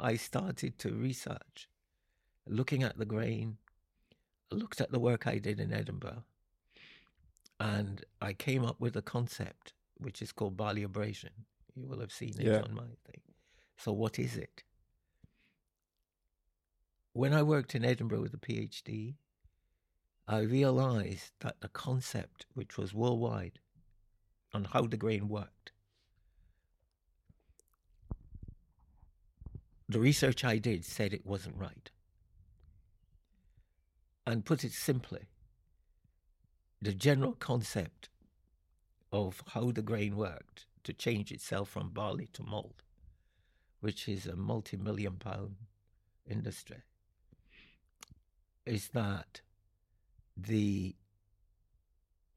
I 0.00 0.16
started 0.16 0.78
to 0.78 0.92
research, 0.92 1.68
looking 2.46 2.82
at 2.82 2.96
the 2.98 3.04
grain, 3.04 3.58
looked 4.50 4.80
at 4.80 4.90
the 4.90 4.98
work 4.98 5.26
I 5.26 5.38
did 5.38 5.60
in 5.60 5.72
Edinburgh, 5.72 6.24
and 7.58 8.04
I 8.20 8.32
came 8.32 8.64
up 8.64 8.80
with 8.80 8.96
a 8.96 9.02
concept 9.02 9.74
which 9.98 10.22
is 10.22 10.32
called 10.32 10.56
barley 10.56 10.82
abrasion. 10.82 11.30
You 11.74 11.86
will 11.86 12.00
have 12.00 12.12
seen 12.12 12.34
it 12.40 12.46
Yeah. 12.46 12.62
on 12.62 12.74
my 12.74 12.88
thing. 13.04 13.20
So, 13.76 13.92
what 13.92 14.18
is 14.18 14.36
it? 14.36 14.62
When 17.12 17.34
I 17.34 17.42
worked 17.42 17.74
in 17.74 17.84
Edinburgh 17.84 18.22
with 18.22 18.34
a 18.34 18.38
PhD, 18.38 19.16
I 20.26 20.38
realized 20.40 21.32
that 21.40 21.60
the 21.60 21.68
concept, 21.68 22.46
which 22.54 22.78
was 22.78 22.94
worldwide, 22.94 23.58
on 24.54 24.64
how 24.64 24.86
the 24.86 24.96
grain 24.96 25.28
worked, 25.28 25.59
the 29.90 29.98
research 29.98 30.44
I 30.44 30.58
did 30.58 30.84
said 30.84 31.12
it 31.12 31.26
wasn't 31.26 31.56
right. 31.56 31.90
And 34.24 34.44
put 34.44 34.62
it 34.62 34.72
simply, 34.72 35.22
the 36.80 36.94
general 36.94 37.32
concept 37.32 38.08
of 39.12 39.42
how 39.48 39.72
the 39.72 39.82
grain 39.82 40.16
worked 40.16 40.66
to 40.84 40.92
change 40.92 41.32
itself 41.32 41.70
from 41.70 41.88
barley 41.90 42.28
to 42.34 42.44
malt, 42.44 42.82
which 43.80 44.08
is 44.08 44.26
a 44.26 44.36
multi 44.36 44.76
million 44.76 45.14
pound 45.14 45.56
industry, 46.24 46.82
is 48.64 48.88
that 48.88 49.40
the 50.36 50.94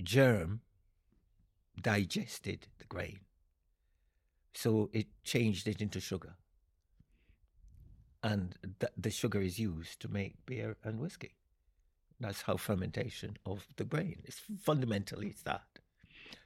germ 0.01 0.61
digested 1.79 2.65
the 2.79 2.85
grain. 2.85 3.19
So 4.55 4.89
it 4.91 5.05
changed 5.23 5.67
it 5.67 5.79
into 5.79 5.99
sugar. 5.99 6.33
And 8.23 8.55
th- 8.79 8.93
the 8.97 9.11
sugar 9.11 9.41
is 9.41 9.59
used 9.59 9.99
to 9.99 10.07
make 10.07 10.45
beer 10.45 10.77
and 10.83 10.99
whiskey. 10.99 11.35
That's 12.19 12.43
how 12.43 12.55
fermentation 12.55 13.37
of 13.45 13.67
the 13.75 13.83
grain 13.83 14.21
is 14.23 14.39
fundamentally 14.61 15.27
it's 15.27 15.43
that. 15.43 15.67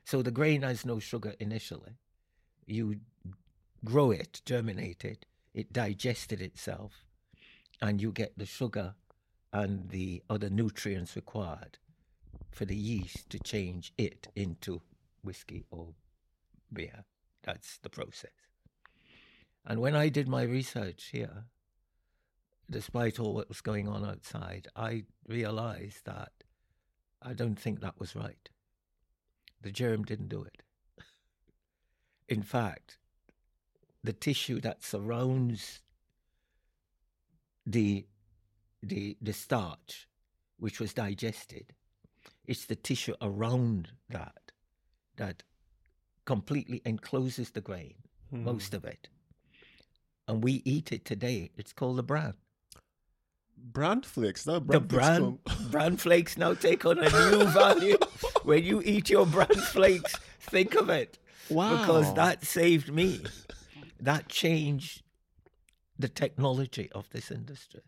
So 0.03 0.21
the 0.21 0.31
grain 0.31 0.63
has 0.63 0.85
no 0.85 0.99
sugar 0.99 1.35
initially. 1.39 1.99
You 2.65 3.01
grow 3.85 4.09
it, 4.11 4.41
germinate 4.45 5.05
it, 5.05 5.25
it 5.53 5.71
digested 5.71 6.41
itself, 6.41 7.05
and 7.81 8.01
you 8.01 8.11
get 8.11 8.37
the 8.37 8.45
sugar 8.45 8.95
and 9.53 9.89
the 9.89 10.23
other 10.29 10.49
nutrients 10.49 11.15
required 11.15 11.77
for 12.51 12.65
the 12.65 12.75
yeast 12.75 13.29
to 13.29 13.39
change 13.39 13.93
it 13.97 14.27
into 14.35 14.81
whiskey 15.23 15.65
or 15.69 15.89
beer. 16.73 17.05
That's 17.43 17.77
the 17.77 17.89
process. 17.89 18.31
And 19.65 19.79
when 19.79 19.95
I 19.95 20.09
did 20.09 20.27
my 20.27 20.43
research 20.43 21.09
here, 21.11 21.45
despite 22.69 23.19
all 23.19 23.33
what 23.33 23.49
was 23.49 23.61
going 23.61 23.87
on 23.87 24.05
outside, 24.05 24.67
I 24.75 25.03
realized 25.27 26.05
that 26.05 26.31
I 27.21 27.33
don't 27.33 27.59
think 27.59 27.81
that 27.81 27.99
was 27.99 28.15
right. 28.15 28.49
The 29.61 29.71
germ 29.71 30.03
didn't 30.03 30.29
do 30.29 30.43
it. 30.43 30.61
In 32.27 32.43
fact, 32.43 32.97
the 34.03 34.13
tissue 34.13 34.59
that 34.61 34.83
surrounds 34.83 35.81
the 37.65 38.05
the 38.83 39.17
the 39.21 39.33
starch, 39.33 40.07
which 40.59 40.79
was 40.79 40.93
digested, 40.93 41.73
it's 42.45 42.65
the 42.65 42.75
tissue 42.75 43.15
around 43.21 43.89
that 44.09 44.51
that 45.15 45.43
completely 46.25 46.81
encloses 46.85 47.51
the 47.51 47.61
grain, 47.61 47.95
hmm. 48.29 48.43
most 48.43 48.73
of 48.73 48.85
it. 48.85 49.09
And 50.27 50.43
we 50.43 50.61
eat 50.65 50.91
it 50.91 51.05
today. 51.05 51.51
It's 51.57 51.73
called 51.73 51.97
the 51.97 52.03
bran. 52.03 52.33
Bran 53.77 54.01
flakes. 54.01 54.45
Now 54.47 54.59
The 54.59 54.79
bran 54.79 54.79
flakes 54.79 54.89
bran 54.91 55.21
come- 55.45 55.71
bran 55.71 55.97
flakes 55.97 56.37
now 56.37 56.53
take 56.53 56.85
on 56.85 56.99
a 56.99 57.09
new 57.31 57.45
value. 57.45 57.97
when 58.43 58.63
you 58.63 58.81
eat 58.83 59.09
your 59.09 59.25
bran 59.25 59.47
flakes, 59.47 60.15
think 60.39 60.75
of 60.75 60.89
it. 60.89 61.17
Wow. 61.49 61.77
Because 61.77 62.13
that 62.15 62.45
saved 62.45 62.91
me. 62.93 63.21
That 63.99 64.29
changed 64.29 65.01
the 65.97 66.07
technology 66.09 66.89
of 66.91 67.09
this 67.09 67.31
industry 67.31 67.81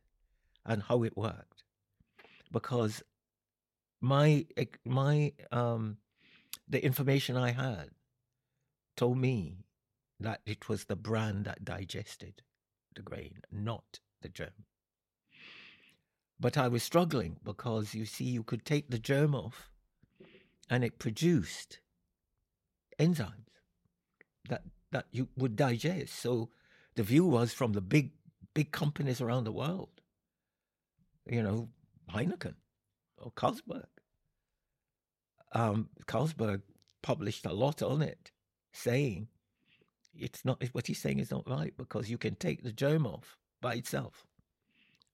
and 0.65 0.83
how 0.83 1.03
it 1.03 1.15
worked. 1.17 1.63
Because 2.51 3.03
my 4.01 4.45
my 4.85 5.33
um 5.51 5.97
the 6.67 6.83
information 6.83 7.35
I 7.37 7.51
had 7.51 7.89
told 8.95 9.17
me 9.17 9.65
that 10.19 10.41
it 10.45 10.67
was 10.69 10.85
the 10.85 10.95
bran 10.95 11.43
that 11.43 11.63
digested 11.65 12.41
the 12.95 13.01
grain, 13.01 13.41
not 13.51 13.99
the 14.21 14.29
germ. 14.29 14.65
But 16.39 16.57
I 16.57 16.67
was 16.67 16.83
struggling 16.83 17.37
because 17.43 17.93
you 17.93 18.05
see, 18.05 18.23
you 18.23 18.43
could 18.43 18.65
take 18.65 18.89
the 18.89 18.99
germ 18.99 19.35
off 19.35 19.69
and 20.69 20.83
it 20.83 20.99
produced 20.99 21.79
enzymes 22.97 23.33
that, 24.47 24.63
that 24.91 25.05
you 25.11 25.27
would 25.35 25.55
digest. 25.55 26.15
So 26.15 26.49
the 26.95 27.03
view 27.03 27.25
was 27.25 27.53
from 27.53 27.73
the 27.73 27.81
big, 27.81 28.11
big 28.53 28.71
companies 28.71 29.19
around 29.19 29.43
the 29.43 29.51
world, 29.51 29.89
you 31.25 31.43
know, 31.43 31.69
Heineken 32.09 32.55
or 33.17 33.31
Carlsberg. 33.31 33.85
Um, 35.51 35.89
Carlsberg 36.05 36.61
published 37.01 37.45
a 37.45 37.53
lot 37.53 37.81
on 37.81 38.01
it 38.01 38.31
saying 38.71 39.27
it's 40.13 40.45
not 40.45 40.63
what 40.73 40.87
he's 40.87 41.01
saying 41.01 41.19
is 41.19 41.31
not 41.31 41.49
right 41.49 41.73
because 41.77 42.09
you 42.09 42.17
can 42.17 42.35
take 42.35 42.63
the 42.63 42.71
germ 42.71 43.05
off 43.05 43.37
by 43.61 43.75
itself 43.75 44.25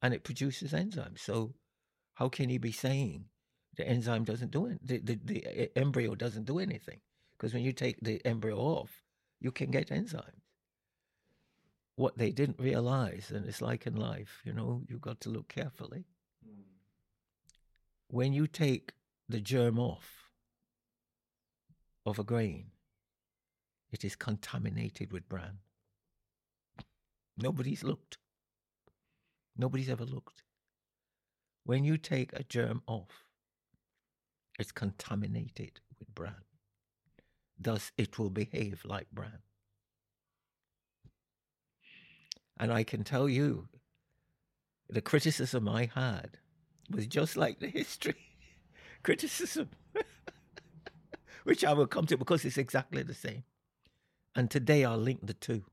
and 0.05 0.13
it 0.13 0.23
produces 0.23 0.71
enzymes. 0.71 1.17
So 1.17 1.55
how 2.13 2.29
can 2.29 2.47
he 2.49 2.59
be 2.59 2.71
saying 2.71 3.25
the 3.75 3.87
enzyme 3.87 4.23
doesn't 4.23 4.51
do 4.51 4.67
it? 4.67 4.77
The, 4.85 4.99
the, 4.99 5.19
the 5.25 5.63
e- 5.63 5.69
embryo 5.75 6.13
doesn't 6.13 6.45
do 6.45 6.59
anything 6.59 6.99
because 7.35 7.55
when 7.55 7.63
you 7.63 7.71
take 7.71 7.99
the 8.01 8.23
embryo 8.23 8.55
off, 8.55 9.01
you 9.41 9.51
can 9.51 9.71
get 9.71 9.89
enzymes. 9.89 10.43
What 11.95 12.19
they 12.19 12.29
didn't 12.29 12.59
realize, 12.59 13.31
and 13.33 13.47
it's 13.47 13.63
like 13.63 13.87
in 13.87 13.95
life, 13.95 14.41
you 14.45 14.53
know, 14.53 14.83
you've 14.87 15.01
got 15.01 15.21
to 15.21 15.29
look 15.29 15.47
carefully. 15.47 16.05
Hmm. 16.45 16.61
When 18.09 18.31
you 18.31 18.45
take 18.45 18.91
the 19.27 19.41
germ 19.41 19.79
off 19.79 20.29
of 22.05 22.19
a 22.19 22.23
grain, 22.23 22.67
it 23.91 24.05
is 24.05 24.15
contaminated 24.15 25.11
with 25.11 25.27
bran. 25.27 25.57
Nobody's 27.39 27.83
looked. 27.83 28.19
Nobody's 29.57 29.89
ever 29.89 30.05
looked. 30.05 30.43
When 31.63 31.83
you 31.83 31.97
take 31.97 32.33
a 32.33 32.43
germ 32.43 32.81
off, 32.87 33.25
it's 34.59 34.71
contaminated 34.71 35.79
with 35.99 36.13
bran. 36.13 36.43
Thus, 37.57 37.91
it 37.97 38.19
will 38.19 38.29
behave 38.29 38.83
like 38.85 39.07
bran. 39.11 39.39
And 42.57 42.71
I 42.71 42.83
can 42.83 43.03
tell 43.03 43.27
you, 43.27 43.67
the 44.89 45.01
criticism 45.01 45.67
I 45.67 45.89
had 45.93 46.37
was 46.89 47.07
just 47.07 47.35
like 47.35 47.59
the 47.59 47.67
history 47.67 48.15
criticism, 49.03 49.69
which 51.43 51.65
I 51.65 51.73
will 51.73 51.87
come 51.87 52.05
to 52.07 52.17
because 52.17 52.45
it's 52.45 52.57
exactly 52.57 53.03
the 53.03 53.13
same. 53.13 53.43
And 54.35 54.51
today 54.51 54.85
I'll 54.85 54.97
link 54.97 55.25
the 55.25 55.33
two 55.33 55.63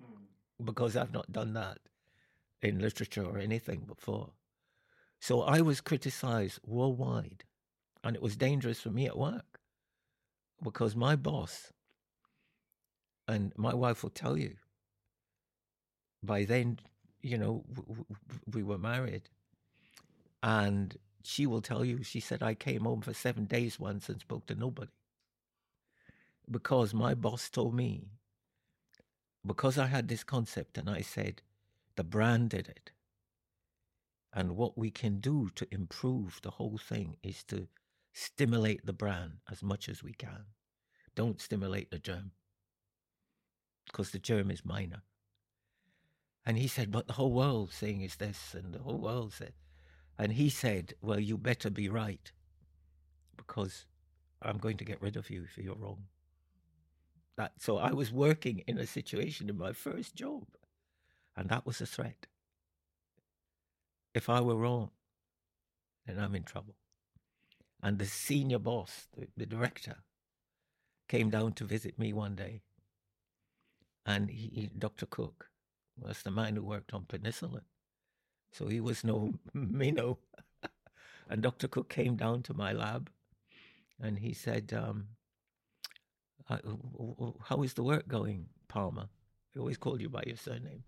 hmm. 0.00 0.64
because 0.64 0.96
I've 0.96 1.12
not 1.12 1.32
done 1.32 1.52
that 1.54 1.78
in 2.62 2.78
literature 2.78 3.24
or 3.24 3.38
anything 3.38 3.80
before. 3.80 4.30
So 5.20 5.42
I 5.42 5.60
was 5.60 5.80
criticized 5.80 6.60
worldwide, 6.66 7.44
and 8.04 8.14
it 8.14 8.22
was 8.22 8.36
dangerous 8.36 8.80
for 8.80 8.90
me 8.90 9.06
at 9.06 9.18
work 9.18 9.60
because 10.62 10.94
my 10.96 11.16
boss, 11.16 11.72
and 13.26 13.52
my 13.56 13.74
wife 13.74 14.02
will 14.02 14.10
tell 14.10 14.36
you, 14.36 14.54
by 16.22 16.44
then, 16.44 16.78
you 17.20 17.38
know, 17.38 17.64
we 18.52 18.62
were 18.62 18.78
married, 18.78 19.28
and 20.42 20.96
she 21.22 21.46
will 21.46 21.60
tell 21.60 21.84
you, 21.84 22.02
she 22.02 22.20
said, 22.20 22.42
I 22.42 22.54
came 22.54 22.84
home 22.84 23.02
for 23.02 23.12
seven 23.12 23.44
days 23.44 23.78
once 23.78 24.08
and 24.08 24.20
spoke 24.20 24.46
to 24.46 24.54
nobody 24.54 24.92
because 26.50 26.94
my 26.94 27.14
boss 27.14 27.50
told 27.50 27.74
me, 27.74 28.08
because 29.46 29.78
I 29.78 29.86
had 29.86 30.08
this 30.08 30.24
concept, 30.24 30.78
and 30.78 30.88
I 30.88 31.00
said, 31.00 31.42
the 31.98 32.04
bran 32.04 32.46
did 32.46 32.68
it. 32.68 32.92
And 34.32 34.56
what 34.56 34.78
we 34.78 34.88
can 34.88 35.18
do 35.18 35.50
to 35.56 35.66
improve 35.74 36.38
the 36.42 36.52
whole 36.52 36.78
thing 36.78 37.16
is 37.24 37.42
to 37.48 37.66
stimulate 38.12 38.86
the 38.86 38.92
bran 38.92 39.40
as 39.50 39.64
much 39.64 39.88
as 39.88 40.00
we 40.00 40.12
can. 40.12 40.44
Don't 41.16 41.40
stimulate 41.40 41.90
the 41.90 41.98
germ 41.98 42.30
because 43.84 44.12
the 44.12 44.20
germ 44.20 44.48
is 44.52 44.64
minor. 44.64 45.02
And 46.46 46.56
he 46.56 46.68
said, 46.68 46.92
but 46.92 47.08
the 47.08 47.14
whole 47.14 47.32
world 47.32 47.72
saying 47.72 48.02
is 48.02 48.14
this, 48.14 48.54
and 48.54 48.72
the 48.72 48.78
whole 48.78 49.00
world 49.00 49.32
said, 49.32 49.54
and 50.16 50.32
he 50.32 50.50
said, 50.50 50.94
well, 51.02 51.18
you 51.18 51.36
better 51.36 51.68
be 51.68 51.88
right 51.88 52.30
because 53.36 53.86
I'm 54.40 54.58
going 54.58 54.76
to 54.76 54.84
get 54.84 55.02
rid 55.02 55.16
of 55.16 55.30
you 55.30 55.42
if 55.42 55.58
you're 55.58 55.74
wrong. 55.74 56.04
That, 57.36 57.54
so 57.58 57.78
I 57.78 57.90
was 57.90 58.12
working 58.12 58.62
in 58.68 58.78
a 58.78 58.86
situation 58.86 59.50
in 59.50 59.58
my 59.58 59.72
first 59.72 60.14
job. 60.14 60.44
And 61.38 61.50
that 61.50 61.64
was 61.64 61.80
a 61.80 61.86
threat. 61.86 62.26
If 64.12 64.28
I 64.28 64.40
were 64.40 64.56
wrong, 64.56 64.90
then 66.04 66.18
I'm 66.18 66.34
in 66.34 66.42
trouble. 66.42 66.74
And 67.80 68.00
the 68.00 68.06
senior 68.06 68.58
boss, 68.58 69.06
the, 69.16 69.28
the 69.36 69.46
director, 69.46 69.98
came 71.08 71.30
down 71.30 71.52
to 71.52 71.64
visit 71.64 71.96
me 71.96 72.12
one 72.12 72.34
day. 72.34 72.62
And 74.04 74.28
he, 74.30 74.50
he, 74.52 74.70
Dr. 74.76 75.06
Cook 75.06 75.48
was 75.96 76.22
the 76.22 76.32
man 76.32 76.56
who 76.56 76.62
worked 76.64 76.92
on 76.92 77.04
penicillin. 77.04 77.62
So 78.50 78.66
he 78.66 78.80
was 78.80 79.04
no 79.04 79.34
minnow. 79.54 80.18
and 81.30 81.40
Dr. 81.40 81.68
Cook 81.68 81.88
came 81.88 82.16
down 82.16 82.42
to 82.42 82.54
my 82.54 82.72
lab 82.72 83.10
and 84.02 84.18
he 84.18 84.32
said, 84.32 84.72
um, 84.76 85.06
How 86.48 87.62
is 87.62 87.74
the 87.74 87.84
work 87.84 88.08
going, 88.08 88.46
Palmer? 88.66 89.08
I 89.54 89.60
always 89.60 89.76
called 89.78 90.00
you 90.00 90.08
by 90.08 90.24
your 90.26 90.36
surname. 90.36 90.82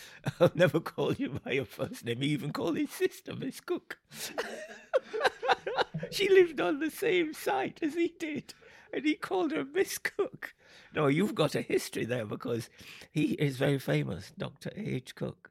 I'll 0.40 0.52
never 0.54 0.80
call 0.80 1.14
you 1.14 1.40
by 1.44 1.52
your 1.52 1.64
first 1.64 2.04
name. 2.04 2.20
He 2.20 2.28
even 2.28 2.52
called 2.52 2.76
his 2.76 2.90
sister 2.90 3.34
Miss 3.34 3.60
Cook. 3.60 3.98
she 6.10 6.28
lived 6.28 6.60
on 6.60 6.78
the 6.78 6.90
same 6.90 7.34
site 7.34 7.78
as 7.82 7.94
he 7.94 8.14
did, 8.18 8.54
and 8.92 9.04
he 9.04 9.14
called 9.14 9.52
her 9.52 9.64
Miss 9.64 9.98
Cook. 9.98 10.54
No, 10.94 11.06
you've 11.06 11.34
got 11.34 11.54
a 11.54 11.62
history 11.62 12.04
there 12.04 12.26
because 12.26 12.68
he 13.10 13.32
is 13.32 13.56
very 13.56 13.78
famous, 13.78 14.32
Dr. 14.36 14.70
H. 14.76 15.14
Cook. 15.14 15.50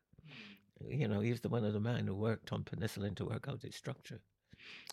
You 0.88 1.08
know, 1.08 1.20
he's 1.20 1.42
the 1.42 1.50
one 1.50 1.64
of 1.64 1.74
the 1.74 1.80
men 1.80 2.08
who 2.08 2.16
worked 2.16 2.52
on 2.52 2.64
penicillin 2.64 3.16
to 3.18 3.26
work 3.26 3.48
out 3.48 3.64
its 3.64 3.78
structure. 3.78 4.20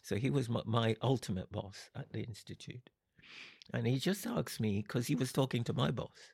So 0.03 0.17
he 0.17 0.31
was 0.31 0.49
my, 0.49 0.63
my 0.65 0.97
ultimate 1.03 1.53
boss 1.53 1.91
at 1.95 2.13
the 2.13 2.23
institute. 2.23 2.91
And 3.73 3.87
he 3.87 3.99
just 3.99 4.27
asked 4.27 4.61
me, 4.61 4.83
because 4.83 5.07
he 5.07 5.15
was 5.15 5.33
talking 5.33 5.65
to 5.65 5.73
my 5.73 5.91
boss, 5.91 6.33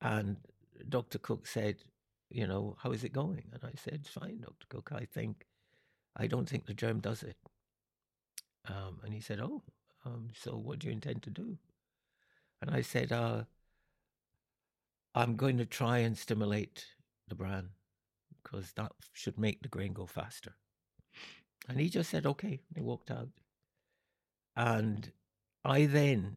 and 0.00 0.36
Dr. 0.88 1.18
Cook 1.18 1.46
said, 1.46 1.76
you 2.30 2.46
know, 2.46 2.76
how 2.82 2.92
is 2.92 3.04
it 3.04 3.12
going? 3.12 3.44
And 3.52 3.62
I 3.64 3.72
said, 3.76 4.06
fine, 4.06 4.40
Dr. 4.40 4.66
Cook. 4.68 4.90
I 4.94 5.04
think, 5.04 5.46
I 6.16 6.26
don't 6.26 6.48
think 6.48 6.66
the 6.66 6.74
germ 6.74 7.00
does 7.00 7.22
it. 7.22 7.36
Um, 8.68 9.00
and 9.04 9.14
he 9.14 9.20
said, 9.20 9.40
oh, 9.40 9.62
um, 10.04 10.28
so 10.34 10.56
what 10.56 10.80
do 10.80 10.88
you 10.88 10.92
intend 10.92 11.22
to 11.22 11.30
do? 11.30 11.58
And 12.60 12.70
I 12.70 12.80
said, 12.80 13.12
uh, 13.12 13.44
I'm 15.14 15.36
going 15.36 15.58
to 15.58 15.66
try 15.66 15.98
and 15.98 16.16
stimulate 16.16 16.84
the 17.28 17.34
bran 17.34 17.70
because 18.42 18.72
that 18.72 18.92
should 19.12 19.38
make 19.38 19.62
the 19.62 19.68
grain 19.68 19.92
go 19.92 20.06
faster. 20.06 20.54
And 21.68 21.80
he 21.80 21.88
just 21.88 22.10
said, 22.10 22.26
okay. 22.26 22.60
And 22.68 22.76
He 22.76 22.82
walked 22.82 23.10
out. 23.10 23.28
And 24.56 25.10
I 25.64 25.86
then, 25.86 26.36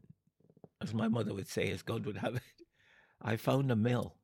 as 0.82 0.92
my 0.92 1.08
mother 1.08 1.32
would 1.34 1.48
say, 1.48 1.70
as 1.70 1.82
God 1.82 2.04
would 2.06 2.16
have 2.16 2.36
it, 2.36 2.66
I 3.22 3.36
found 3.36 3.70
a 3.70 3.76
mill 3.76 4.16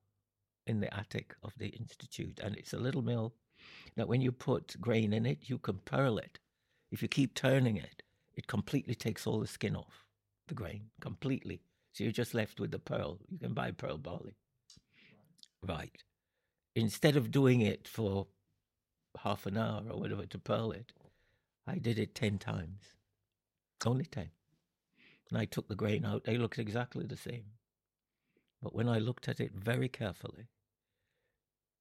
in 0.67 0.81
the 0.81 0.95
attic 0.95 1.35
of 1.43 1.53
the 1.59 1.69
institute. 1.69 2.41
And 2.43 2.57
it's 2.57 2.73
a 2.73 2.79
little 2.79 3.03
mill 3.03 3.35
that 3.97 4.09
when 4.09 4.21
you 4.21 4.33
put 4.33 4.81
grain 4.81 5.13
in 5.13 5.27
it, 5.27 5.39
you 5.43 5.59
can 5.59 5.79
pearl 5.85 6.19
it. 6.19 6.39
If 6.91 7.03
you 7.03 7.09
keep 7.09 7.35
turning 7.35 7.77
it, 7.77 8.03
it 8.35 8.47
completely 8.47 8.95
takes 8.95 9.27
all 9.27 9.41
the 9.41 9.47
skin 9.47 9.77
off 9.77 10.05
the 10.49 10.55
grain, 10.55 10.91
completely. 11.01 11.61
So 11.93 12.05
you're 12.05 12.13
just 12.13 12.35
left 12.35 12.61
with 12.61 12.71
the 12.71 12.79
pearl. 12.79 13.19
You 13.29 13.39
can 13.39 13.55
buy 13.55 13.71
pearl 13.71 13.99
barley. 13.99 14.37
Right. 15.67 16.03
Instead 16.75 17.17
of 17.17 17.31
doing 17.31 17.63
it 17.63 17.89
for 17.89 18.27
half 19.23 19.47
an 19.47 19.57
hour 19.57 19.83
or 19.91 19.99
whatever 19.99 20.27
to 20.27 20.39
pearl 20.39 20.73
it, 20.73 20.93
I 21.67 21.79
did 21.79 21.99
it 21.99 22.15
10 22.15 22.39
times. 22.39 22.83
Only 23.85 24.05
10. 24.05 24.29
And 25.31 25.39
I 25.39 25.47
took 25.47 25.69
the 25.69 25.75
grain 25.75 26.05
out. 26.05 26.25
They 26.25 26.37
looked 26.37 26.59
exactly 26.59 27.07
the 27.07 27.17
same. 27.17 27.45
But 28.63 28.75
when 28.75 28.89
I 28.89 28.99
looked 28.99 29.29
at 29.29 29.41
it 29.41 29.53
very 29.55 29.89
carefully, 29.89 30.49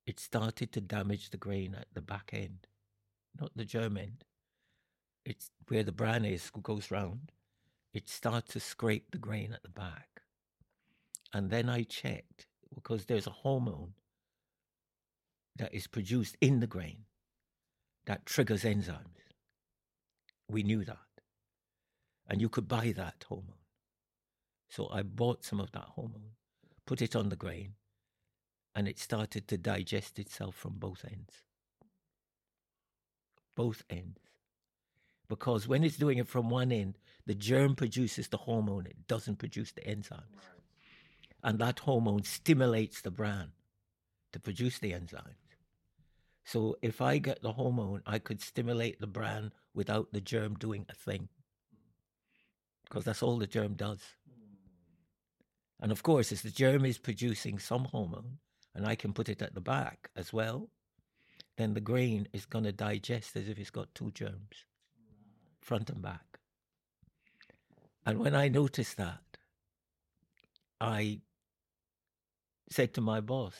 it 0.05 0.19
started 0.19 0.71
to 0.73 0.81
damage 0.81 1.29
the 1.29 1.37
grain 1.37 1.75
at 1.75 1.87
the 1.93 2.01
back 2.01 2.29
end, 2.33 2.67
not 3.39 3.51
the 3.55 3.65
germ 3.65 3.97
end. 3.97 4.23
It's 5.25 5.49
where 5.67 5.83
the 5.83 5.91
bran 5.91 6.25
is, 6.25 6.51
goes 6.61 6.91
round. 6.91 7.31
It 7.93 8.09
starts 8.09 8.53
to 8.53 8.59
scrape 8.59 9.11
the 9.11 9.17
grain 9.17 9.53
at 9.53 9.63
the 9.63 9.69
back. 9.69 10.21
And 11.33 11.49
then 11.49 11.69
I 11.69 11.83
checked 11.83 12.45
because 12.73 13.05
there's 13.05 13.27
a 13.27 13.31
hormone 13.31 13.93
that 15.55 15.73
is 15.73 15.87
produced 15.87 16.37
in 16.39 16.59
the 16.59 16.67
grain 16.67 17.05
that 18.05 18.25
triggers 18.25 18.63
enzymes. 18.63 19.33
We 20.49 20.61
knew 20.61 20.83
that. 20.85 20.97
And 22.27 22.41
you 22.41 22.49
could 22.49 22.67
buy 22.67 22.93
that 22.95 23.25
hormone. 23.27 23.53
So 24.69 24.89
I 24.91 25.01
bought 25.01 25.43
some 25.43 25.59
of 25.59 25.71
that 25.71 25.85
hormone, 25.95 26.35
put 26.85 27.01
it 27.01 27.15
on 27.15 27.29
the 27.29 27.35
grain, 27.35 27.73
and 28.75 28.87
it 28.87 28.99
started 28.99 29.47
to 29.47 29.57
digest 29.57 30.19
itself 30.19 30.53
from 30.53 30.73
both 30.73 31.05
ends. 31.09 31.33
Both 33.55 33.83
ends. 33.89 34.19
Because 35.29 35.67
when 35.67 35.83
it's 35.83 35.97
doing 35.97 36.17
it 36.17 36.27
from 36.27 36.49
one 36.49 36.71
end, 36.71 36.97
the 37.25 37.33
germ 37.33 37.75
produces 37.75 38.27
the 38.27 38.37
hormone, 38.37 38.85
it 38.85 39.07
doesn't 39.07 39.39
produce 39.39 39.71
the 39.71 39.81
enzymes. 39.81 40.43
And 41.41 41.57
that 41.59 41.79
hormone 41.79 42.23
stimulates 42.23 43.01
the 43.01 43.11
bran 43.11 43.53
to 44.33 44.39
produce 44.39 44.77
the 44.79 44.91
enzymes. 44.91 45.45
So 46.43 46.77
if 46.81 47.01
I 47.01 47.17
get 47.17 47.41
the 47.41 47.53
hormone, 47.53 48.03
I 48.05 48.19
could 48.19 48.41
stimulate 48.41 48.99
the 48.99 49.07
bran 49.07 49.51
without 49.73 50.11
the 50.11 50.21
germ 50.21 50.55
doing 50.55 50.85
a 50.89 50.93
thing. 50.93 51.29
Because 52.83 53.05
that's 53.05 53.23
all 53.23 53.39
the 53.39 53.47
germ 53.47 53.73
does. 53.73 54.01
Hmm. 54.27 54.55
And 55.81 55.91
of 55.91 56.03
course, 56.03 56.31
if 56.31 56.43
the 56.43 56.51
germ 56.51 56.85
is 56.85 56.99
producing 56.99 57.57
some 57.57 57.85
hormone, 57.85 58.37
and 58.75 58.85
I 58.85 58.95
can 58.95 59.13
put 59.13 59.29
it 59.29 59.41
at 59.41 59.55
the 59.55 59.61
back 59.61 60.09
as 60.15 60.33
well, 60.33 60.69
then 61.57 61.73
the 61.73 61.79
grain 61.81 62.27
is 62.33 62.45
going 62.45 62.65
to 62.65 62.71
digest 62.73 63.35
as 63.35 63.47
if 63.47 63.57
it's 63.57 63.69
got 63.69 63.95
two 63.95 64.11
germs, 64.11 64.65
front 65.61 65.89
and 65.89 66.01
back. 66.01 66.39
And 68.05 68.19
when 68.19 68.35
I 68.35 68.49
noticed 68.49 68.97
that, 68.97 69.21
I 70.81 71.21
said 72.69 72.93
to 72.93 73.01
my 73.01 73.21
boss, 73.21 73.55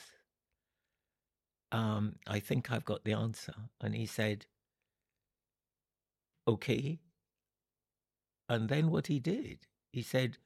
um, 1.72 2.16
I 2.26 2.38
think 2.38 2.70
I've 2.70 2.84
got 2.84 3.04
the 3.04 3.14
answer. 3.14 3.54
And 3.80 3.94
he 3.94 4.06
said, 4.06 4.46
okay. 6.46 7.00
And 8.48 8.68
then 8.68 8.90
what 8.90 9.06
he 9.06 9.18
did, 9.18 9.60
he 9.92 10.02
said, 10.02 10.36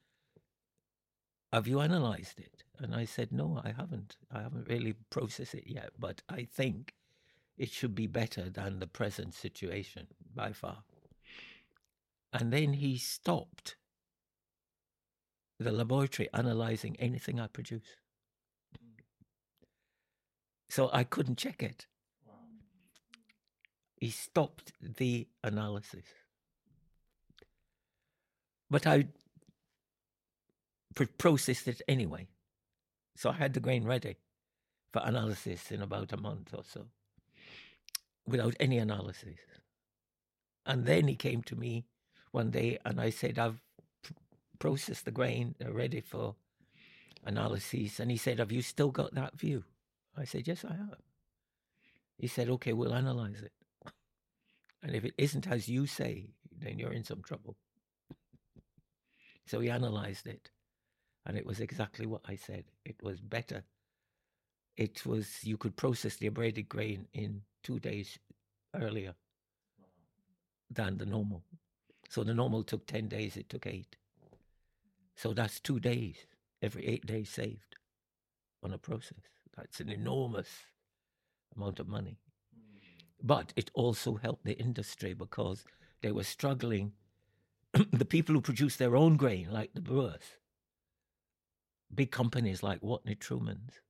have 1.53 1.67
you 1.67 1.81
analyzed 1.81 2.39
it? 2.39 2.63
And 2.81 2.95
I 2.95 3.05
said, 3.05 3.31
no, 3.31 3.61
I 3.63 3.71
haven't. 3.71 4.17
I 4.33 4.41
haven't 4.41 4.67
really 4.67 4.93
processed 5.11 5.53
it 5.53 5.67
yet, 5.67 5.91
but 5.99 6.23
I 6.27 6.45
think 6.45 6.95
it 7.55 7.69
should 7.69 7.93
be 7.93 8.07
better 8.07 8.49
than 8.49 8.79
the 8.79 8.87
present 8.87 9.35
situation 9.35 10.07
by 10.33 10.51
far. 10.51 10.83
And 12.33 12.51
then 12.51 12.73
he 12.73 12.97
stopped 12.97 13.75
the 15.59 15.71
laboratory 15.71 16.27
analyzing 16.33 16.95
anything 16.97 17.39
I 17.39 17.47
produce. 17.47 17.97
So 20.69 20.89
I 20.91 21.03
couldn't 21.03 21.37
check 21.37 21.61
it. 21.61 21.85
Wow. 22.25 22.33
He 23.97 24.09
stopped 24.09 24.71
the 24.81 25.27
analysis. 25.43 26.05
But 28.71 28.87
I 28.87 29.07
processed 31.19 31.67
it 31.67 31.81
anyway. 31.87 32.27
So 33.15 33.29
I 33.29 33.33
had 33.33 33.53
the 33.53 33.59
grain 33.59 33.83
ready 33.83 34.17
for 34.91 35.01
analysis 35.05 35.71
in 35.71 35.81
about 35.81 36.13
a 36.13 36.17
month 36.17 36.53
or 36.53 36.63
so 36.63 36.87
without 38.25 38.55
any 38.59 38.77
analysis. 38.77 39.39
And 40.65 40.85
then 40.85 41.07
he 41.07 41.15
came 41.15 41.41
to 41.43 41.55
me 41.55 41.85
one 42.31 42.51
day 42.51 42.77
and 42.85 42.99
I 42.99 43.09
said, 43.09 43.39
I've 43.39 43.59
processed 44.59 45.05
the 45.05 45.11
grain, 45.11 45.55
they're 45.59 45.73
ready 45.73 46.01
for 46.01 46.35
analysis. 47.25 47.99
And 47.99 48.11
he 48.11 48.17
said, 48.17 48.39
Have 48.39 48.51
you 48.51 48.61
still 48.61 48.91
got 48.91 49.13
that 49.15 49.37
view? 49.37 49.63
I 50.17 50.25
said, 50.25 50.47
Yes, 50.47 50.63
I 50.63 50.73
have. 50.73 50.99
He 52.17 52.27
said, 52.27 52.49
Okay, 52.49 52.73
we'll 52.73 52.93
analyze 52.93 53.41
it. 53.41 53.51
And 54.83 54.95
if 54.95 55.03
it 55.05 55.13
isn't 55.17 55.47
as 55.47 55.67
you 55.67 55.85
say, 55.85 56.27
then 56.57 56.79
you're 56.79 56.93
in 56.93 57.03
some 57.03 57.21
trouble. 57.21 57.55
so 59.45 59.59
he 59.59 59.69
analyzed 59.69 60.27
it. 60.27 60.49
And 61.25 61.37
it 61.37 61.45
was 61.45 61.59
exactly 61.59 62.05
what 62.05 62.21
I 62.27 62.35
said. 62.35 62.65
It 62.85 62.95
was 63.01 63.21
better. 63.21 63.63
It 64.77 65.05
was, 65.05 65.43
you 65.43 65.57
could 65.57 65.75
process 65.75 66.15
the 66.15 66.27
abraded 66.27 66.67
grain 66.67 67.07
in 67.13 67.41
two 67.63 67.79
days 67.79 68.17
earlier 68.75 69.13
than 70.69 70.97
the 70.97 71.05
normal. 71.05 71.43
So 72.09 72.23
the 72.23 72.33
normal 72.33 72.63
took 72.63 72.87
10 72.87 73.07
days, 73.07 73.37
it 73.37 73.49
took 73.49 73.67
eight. 73.67 73.95
So 75.15 75.33
that's 75.33 75.59
two 75.59 75.79
days, 75.79 76.15
every 76.61 76.87
eight 76.87 77.05
days 77.05 77.29
saved 77.29 77.75
on 78.63 78.73
a 78.73 78.77
process. 78.77 79.23
That's 79.55 79.79
an 79.79 79.89
enormous 79.89 80.49
amount 81.55 81.79
of 81.79 81.87
money. 81.87 82.17
But 83.21 83.53
it 83.55 83.69
also 83.73 84.15
helped 84.15 84.45
the 84.45 84.57
industry 84.57 85.13
because 85.13 85.63
they 86.01 86.11
were 86.11 86.23
struggling. 86.23 86.93
the 87.91 88.05
people 88.05 88.33
who 88.33 88.41
produce 88.41 88.77
their 88.77 88.95
own 88.95 89.15
grain, 89.15 89.49
like 89.51 89.73
the 89.73 89.81
brewers, 89.81 90.37
big 91.93 92.11
companies 92.11 92.63
like 92.63 92.81
Watney 92.81 93.19
Truman's, 93.19 93.81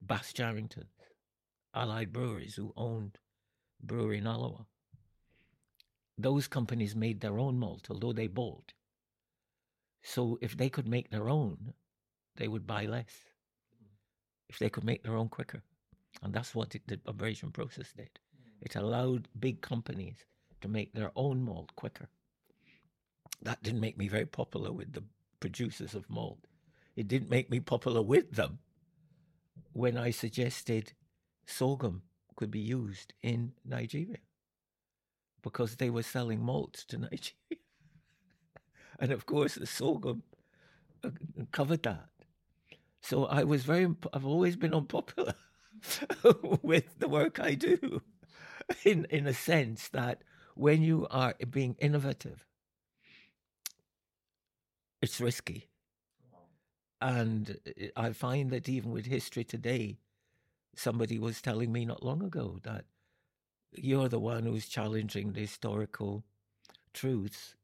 Bass 0.00 0.32
Charrington, 0.32 0.86
Allied 1.74 2.12
Breweries, 2.12 2.56
who 2.56 2.72
owned 2.76 3.18
brewery 3.82 4.18
in 4.18 4.26
Alloa. 4.26 4.66
Those 6.18 6.46
companies 6.46 6.94
made 6.94 7.20
their 7.20 7.38
own 7.38 7.58
malt, 7.58 7.86
although 7.90 8.12
they 8.12 8.26
bought. 8.26 8.72
So 10.02 10.38
if 10.42 10.56
they 10.56 10.68
could 10.68 10.86
make 10.86 11.10
their 11.10 11.28
own, 11.28 11.72
they 12.36 12.48
would 12.48 12.66
buy 12.66 12.86
less. 12.86 13.12
If 14.48 14.58
they 14.58 14.68
could 14.68 14.84
make 14.84 15.02
their 15.02 15.16
own 15.16 15.28
quicker. 15.28 15.62
And 16.22 16.34
that's 16.34 16.54
what 16.54 16.74
it, 16.74 16.82
the 16.86 17.00
abrasion 17.06 17.50
process 17.50 17.92
did. 17.96 18.18
It 18.60 18.76
allowed 18.76 19.28
big 19.40 19.62
companies 19.62 20.24
to 20.60 20.68
make 20.68 20.92
their 20.92 21.10
own 21.16 21.42
malt 21.42 21.74
quicker. 21.74 22.08
That 23.40 23.62
didn't 23.62 23.80
make 23.80 23.96
me 23.96 24.08
very 24.08 24.26
popular 24.26 24.70
with 24.70 24.92
the 24.92 25.02
producers 25.40 25.94
of 25.94 26.08
malt. 26.10 26.46
It 26.96 27.08
didn't 27.08 27.30
make 27.30 27.50
me 27.50 27.60
popular 27.60 28.02
with 28.02 28.32
them 28.32 28.58
when 29.72 29.96
I 29.96 30.10
suggested 30.10 30.92
sorghum 31.46 32.02
could 32.36 32.50
be 32.50 32.60
used 32.60 33.14
in 33.22 33.52
Nigeria 33.64 34.18
because 35.42 35.76
they 35.76 35.90
were 35.90 36.02
selling 36.02 36.40
malt 36.40 36.84
to 36.88 36.98
Nigeria. 36.98 37.62
and 39.00 39.12
of 39.12 39.26
course, 39.26 39.54
the 39.54 39.66
sorghum 39.66 40.22
uh, 41.04 41.10
covered 41.50 41.82
that. 41.82 42.08
So 43.00 43.26
I 43.26 43.42
was 43.44 43.64
very, 43.64 43.88
I've 44.12 44.26
always 44.26 44.56
been 44.56 44.74
unpopular 44.74 45.34
with 46.62 46.98
the 46.98 47.08
work 47.08 47.40
I 47.40 47.54
do, 47.54 48.02
in, 48.84 49.06
in 49.10 49.26
a 49.26 49.34
sense 49.34 49.88
that 49.88 50.22
when 50.54 50.82
you 50.82 51.06
are 51.10 51.34
being 51.50 51.76
innovative, 51.80 52.46
it's 55.00 55.20
risky. 55.20 55.71
And 57.02 57.58
eh, 57.78 57.88
I 57.96 58.12
find 58.12 58.50
that 58.52 58.68
even 58.68 58.92
with 58.92 59.06
history 59.06 59.44
today, 59.44 59.98
somebody 60.76 61.18
was 61.18 61.42
telling 61.42 61.72
me 61.72 61.84
not 61.84 62.04
long 62.04 62.22
ago 62.22 62.60
that 62.62 62.84
you're 63.72 64.08
the 64.08 64.20
one 64.20 64.44
who's 64.44 64.68
challenging 64.68 65.32
the 65.32 65.40
historical 65.40 66.24
truths 66.94 67.56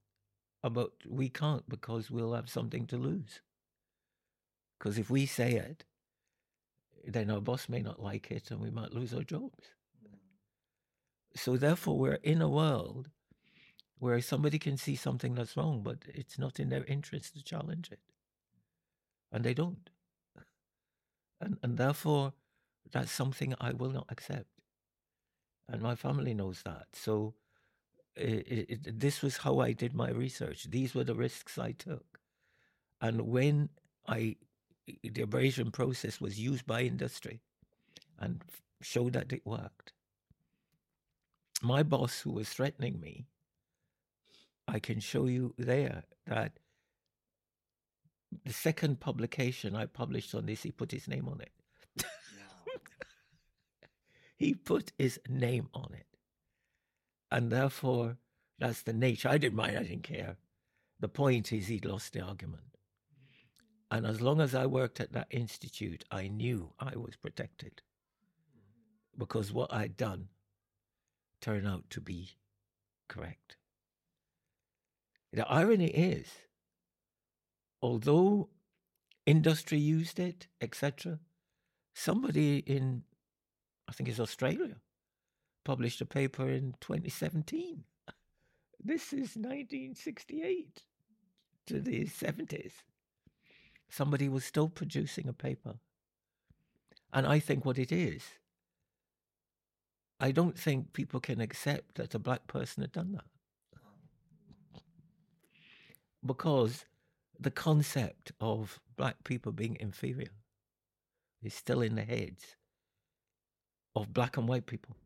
about 0.65 0.93
we 1.09 1.29
can't 1.29 1.69
because 1.69 2.11
we'll 2.11 2.35
have 2.35 2.51
something 2.51 2.87
to 2.87 2.97
lose. 2.97 3.41
Because 4.79 4.99
if 4.99 5.09
we 5.09 5.25
say 5.25 5.53
it, 5.55 5.85
then 7.07 7.31
our 7.31 7.41
boss 7.41 7.69
may 7.69 7.81
not 7.81 8.03
like 8.03 8.31
it 8.33 8.51
and 8.51 8.61
we 8.61 8.71
might 8.71 8.93
lose 8.93 9.15
our 9.15 9.23
jobs. 9.23 9.69
So, 11.37 11.57
therefore, 11.57 11.97
we're 11.97 12.15
in 12.25 12.43
a 12.43 12.49
world 12.49 13.11
where 14.01 14.21
somebody 14.21 14.59
can 14.59 14.77
see 14.77 14.97
something 14.97 15.35
that's 15.35 15.57
wrong, 15.57 15.83
but 15.85 15.99
it's 16.09 16.39
not 16.39 16.59
in 16.59 16.71
their 16.71 16.85
interest 16.85 17.35
to 17.35 17.45
challenge 17.45 17.91
it. 17.93 18.01
And 19.33 19.45
they 19.45 19.55
don't. 19.55 19.91
And, 21.41 21.59
and 21.63 21.77
therefore, 21.77 22.33
that's 22.91 23.13
something 23.13 23.55
I 23.61 23.73
will 23.73 23.91
not 23.91 24.07
accept. 24.09 24.47
And 25.69 25.83
my 25.83 25.95
family 25.95 26.35
knows 26.35 26.63
that. 26.65 26.87
So, 26.95 27.35
it, 28.17 28.67
it, 28.69 29.01
this 29.01 29.23
was 29.23 29.37
how 29.37 29.61
I 29.61 29.73
did 29.73 29.95
my 29.95 30.11
research. 30.11 30.65
These 30.71 30.95
were 30.95 31.05
the 31.05 31.15
risks 31.15 31.59
I 31.59 31.73
took. 31.73 32.19
And 33.01 33.23
when 33.23 33.69
I 34.09 34.37
the 35.03 35.23
abrasion 35.23 35.71
process 35.71 36.21
was 36.21 36.41
used 36.41 36.67
by 36.67 36.83
industry 36.83 37.41
and 38.19 38.43
showed 38.81 39.13
that 39.13 39.33
it 39.33 39.45
worked. 39.45 39.93
My 41.63 41.83
boss, 41.83 42.21
who 42.21 42.33
was 42.33 42.49
threatening 42.49 43.01
me, 43.01 43.27
I 44.67 44.79
can 44.79 45.01
show 45.01 45.27
you 45.27 45.55
there 45.59 46.05
that 46.27 46.53
the 48.45 48.53
second 48.53 49.01
publication 49.01 49.75
I 49.75 49.87
published 49.87 50.35
on 50.35 50.47
this, 50.47 50.63
he 50.63 50.71
put 50.71 50.93
his 50.93 51.09
name 51.09 51.29
on 51.29 51.41
it. 51.41 52.05
he 54.37 54.55
put 54.55 54.93
his 54.99 55.19
name 55.29 55.69
on 55.75 55.93
it. 55.95 56.07
And 57.31 57.51
therefore, 57.51 58.17
that's 58.59 58.83
the 58.83 58.93
nature. 58.93 59.29
I 59.29 59.39
didn't 59.39 59.57
mind, 59.57 59.79
I 59.79 59.83
didn't 59.83 60.03
care. 60.03 60.37
The 61.01 61.09
point 61.09 61.53
is, 61.53 61.69
he'd 61.69 61.85
lost 61.85 62.13
the 62.13 62.21
argument. 62.21 62.63
And 63.91 64.07
as 64.07 64.21
long 64.21 64.41
as 64.41 64.55
I 64.55 64.67
worked 64.67 65.01
at 65.01 65.13
that 65.13 65.29
institute, 65.31 66.05
I 66.11 66.29
knew 66.29 66.73
I 66.79 66.97
was 66.97 67.17
protected 67.17 67.83
because 69.17 69.53
what 69.53 69.73
I'd 69.73 69.97
done 69.97 70.29
turned 71.41 71.67
out 71.67 71.89
to 71.91 72.01
be 72.01 72.31
correct. 73.09 73.57
The 75.33 75.47
irony 75.49 75.89
is, 75.89 76.27
although 77.83 78.49
industry 79.27 79.79
used 79.79 80.19
it, 80.19 80.49
etc., 80.61 81.19
somebody 81.95 82.59
in, 82.59 83.03
I 83.89 83.93
think 83.93 84.09
it's 84.09 84.21
Australia, 84.21 84.77
published 85.65 86.01
a 86.01 86.07
paper 86.07 86.49
in 86.49 86.75
2017. 86.81 87.85
This 88.83 89.13
is 89.13 89.37
1968 89.37 90.83
to 91.67 91.81
the 91.81 92.05
70s 92.07 92.73
somebody 93.89 94.29
was 94.29 94.45
still 94.45 94.69
producing 94.69 95.29
a 95.29 95.33
paper. 95.33 95.75
And 97.13 97.27
I 97.27 97.39
think 97.39 97.65
what 97.65 97.79
it 97.79 97.91
is, 97.91 98.23
I 100.21 100.31
don't 100.31 100.59
think 100.59 100.93
people 100.93 101.21
can 101.21 101.41
accept 101.41 101.95
that 101.95 102.15
a 102.15 102.19
black 102.19 102.47
person 102.47 102.83
had 102.83 102.93
done 102.93 103.13
that. 103.13 103.25
Because 106.25 106.85
the 107.39 107.51
concept 107.51 108.33
of 108.41 108.81
black 108.97 109.23
people 109.25 109.53
being 109.53 109.77
inferior 109.81 110.31
is 111.43 111.55
still 111.55 111.83
in 111.83 111.95
the 111.95 112.03
heads 112.03 112.57
of 113.95 114.13
black 114.13 114.37
and 114.37 114.49
white 114.49 114.67
people. 114.67 114.97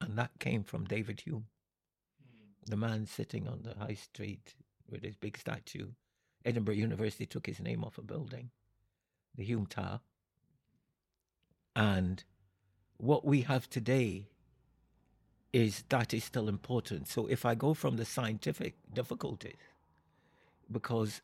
And 0.00 0.18
that 0.18 0.30
came 0.38 0.64
from 0.64 0.84
David 0.84 1.20
Hume, 1.20 1.46
hmm. 2.20 2.70
the 2.70 2.76
man 2.76 3.06
sitting 3.06 3.46
on 3.48 3.62
the 3.62 3.74
high 3.74 3.94
street 3.94 4.54
with 4.88 5.02
his 5.02 5.16
big 5.16 5.38
statue 5.38 5.88
Edinburgh 6.44 6.74
University 6.74 7.26
took 7.26 7.46
his 7.46 7.60
name 7.60 7.84
off 7.84 7.98
a 7.98 8.02
building, 8.02 8.50
the 9.36 9.44
Hume 9.44 9.66
Tower. 9.66 10.00
And 11.74 12.22
what 12.96 13.24
we 13.24 13.42
have 13.42 13.68
today 13.68 14.28
is 15.52 15.84
that 15.88 16.14
is 16.14 16.24
still 16.24 16.48
important. 16.48 17.08
So 17.08 17.26
if 17.26 17.44
I 17.44 17.54
go 17.54 17.74
from 17.74 17.96
the 17.96 18.04
scientific 18.04 18.74
difficulties, 18.92 19.56
because 20.72 21.20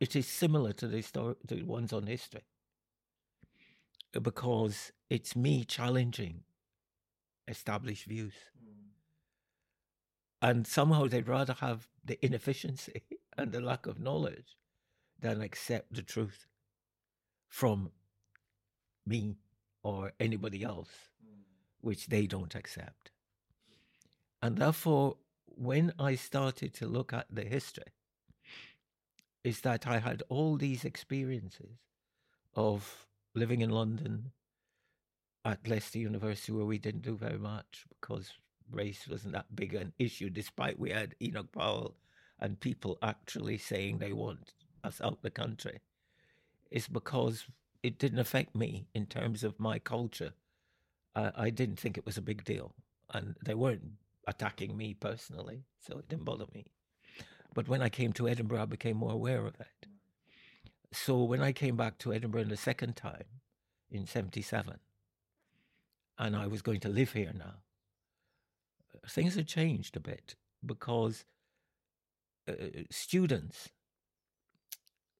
it 0.00 0.16
is 0.16 0.26
similar 0.26 0.72
to 0.72 0.88
the, 0.88 1.62
ones 1.64 1.92
on 1.92 2.06
history, 2.06 2.42
because 4.20 4.92
it's 5.08 5.36
me 5.36 5.64
challenging 5.64 6.42
established 7.48 8.06
views. 8.06 8.34
Mm. 8.58 8.88
And 10.40 10.66
somehow 10.66 11.06
they'd 11.06 11.28
rather 11.28 11.54
have 11.54 11.88
the 12.04 12.24
inefficiency 12.24 13.02
and 13.38 13.52
the 13.52 13.60
lack 13.60 13.86
of 13.86 14.00
knowledge 14.00 14.56
than 15.20 15.40
accept 15.40 15.94
the 15.94 16.02
truth 16.02 16.46
from 17.48 17.92
me 19.06 19.36
or 19.82 20.12
anybody 20.18 20.64
else, 20.64 20.90
which 21.80 22.06
they 22.06 22.26
don't 22.26 22.54
accept. 22.54 23.10
And 24.40 24.58
therefore, 24.58 25.16
when 25.46 25.92
I 25.98 26.14
started 26.16 26.74
to 26.74 26.86
look 26.86 27.12
at 27.12 27.26
the 27.30 27.44
history, 27.44 27.92
is 29.44 29.60
that 29.62 29.86
I 29.86 29.98
had 29.98 30.22
all 30.28 30.56
these 30.56 30.84
experiences 30.84 31.78
of 32.54 33.06
living 33.34 33.60
in 33.60 33.70
London 33.70 34.32
at 35.44 35.66
Leicester 35.66 35.98
University, 35.98 36.52
where 36.52 36.64
we 36.64 36.78
didn't 36.78 37.02
do 37.02 37.16
very 37.16 37.38
much 37.38 37.84
because 37.88 38.32
race 38.70 39.06
wasn't 39.08 39.32
that 39.32 39.54
big 39.54 39.74
an 39.74 39.92
issue, 39.98 40.30
despite 40.30 40.78
we 40.78 40.90
had 40.90 41.16
Enoch 41.20 41.50
Powell 41.52 41.96
and 42.38 42.60
people 42.60 42.98
actually 43.02 43.58
saying 43.58 43.98
they 43.98 44.12
want 44.12 44.52
us 44.84 45.00
out 45.00 45.22
the 45.22 45.30
country 45.30 45.80
is 46.70 46.88
because 46.88 47.46
it 47.82 47.98
didn't 47.98 48.18
affect 48.18 48.54
me 48.54 48.86
in 48.94 49.06
terms 49.06 49.44
of 49.44 49.60
my 49.60 49.78
culture. 49.78 50.32
Uh, 51.14 51.30
I 51.36 51.50
didn't 51.50 51.78
think 51.78 51.98
it 51.98 52.06
was 52.06 52.16
a 52.16 52.22
big 52.22 52.44
deal, 52.44 52.74
and 53.12 53.36
they 53.44 53.54
weren't 53.54 53.92
attacking 54.26 54.76
me 54.76 54.94
personally, 54.94 55.64
so 55.78 55.98
it 55.98 56.08
didn't 56.08 56.24
bother 56.24 56.46
me. 56.54 56.66
But 57.54 57.68
when 57.68 57.82
I 57.82 57.88
came 57.88 58.12
to 58.14 58.28
Edinburgh, 58.28 58.62
I 58.62 58.66
became 58.66 58.96
more 58.96 59.12
aware 59.12 59.46
of 59.46 59.54
it. 59.60 59.86
So 60.92 61.22
when 61.22 61.42
I 61.42 61.52
came 61.52 61.76
back 61.76 61.98
to 61.98 62.12
Edinburgh 62.12 62.44
the 62.44 62.56
second 62.56 62.96
time 62.96 63.24
in 63.90 64.06
77, 64.06 64.78
and 66.18 66.36
I 66.36 66.46
was 66.46 66.62
going 66.62 66.80
to 66.80 66.88
live 66.88 67.12
here 67.12 67.32
now, 67.36 67.62
things 69.08 69.34
had 69.34 69.48
changed 69.48 69.96
a 69.96 70.00
bit 70.00 70.34
because 70.64 71.24
uh, 72.48 72.52
students, 72.90 73.70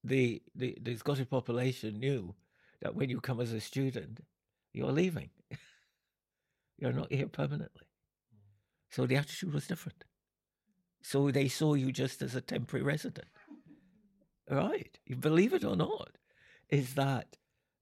the, 0.05 0.43
the, 0.55 0.77
the 0.81 0.97
Scottish 0.97 1.29
population 1.29 1.99
knew 1.99 2.35
that 2.81 2.95
when 2.95 3.09
you 3.09 3.21
come 3.21 3.41
as 3.41 3.53
a 3.53 3.61
student, 3.61 4.21
you're 4.73 4.93
leaving. 4.93 5.31
you're 6.79 6.93
not 6.93 7.13
here 7.13 7.29
permanently. 7.29 7.87
So 8.91 9.07
the 9.07 9.17
attitude 9.17 9.55
was 9.55 9.67
different. 9.67 10.05
So 11.03 11.31
they 11.31 11.49
saw 11.49 11.75
you 11.75 11.93
just 11.93 12.23
as 12.23 12.35
a 12.35 12.41
temporary 12.41 12.85
resident. 12.85 13.29
Right? 14.49 14.99
Believe 15.21 15.53
it 15.53 15.65
or 15.65 15.77
not, 15.77 16.11
is 16.69 16.95
that 16.95 17.37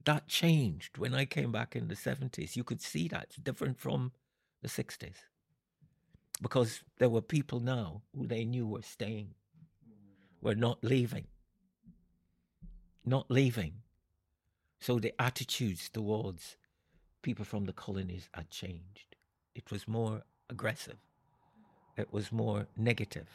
that 0.04 0.26
changed 0.26 0.98
when 0.98 1.14
I 1.14 1.24
came 1.24 1.52
back 1.52 1.76
in 1.76 1.88
the 1.88 1.94
70s. 1.94 2.56
You 2.56 2.64
could 2.64 2.80
see 2.80 3.08
that 3.08 3.24
it's 3.24 3.36
different 3.36 3.78
from 3.78 4.12
the 4.62 4.68
60s 4.68 5.16
because 6.42 6.80
there 6.98 7.10
were 7.10 7.20
people 7.20 7.60
now 7.60 8.02
who 8.16 8.26
they 8.26 8.44
knew 8.44 8.66
were 8.66 8.82
staying, 8.82 9.34
were 10.40 10.54
not 10.54 10.82
leaving, 10.82 11.26
not 13.04 13.30
leaving. 13.30 13.74
So 14.80 14.98
the 14.98 15.14
attitudes 15.20 15.90
towards 15.90 16.56
people 17.22 17.44
from 17.44 17.66
the 17.66 17.74
colonies 17.74 18.30
had 18.32 18.50
changed. 18.50 19.16
It 19.54 19.70
was 19.70 19.86
more 19.86 20.22
aggressive, 20.48 20.96
it 22.00 22.12
was 22.12 22.32
more 22.32 22.66
negative. 22.76 23.28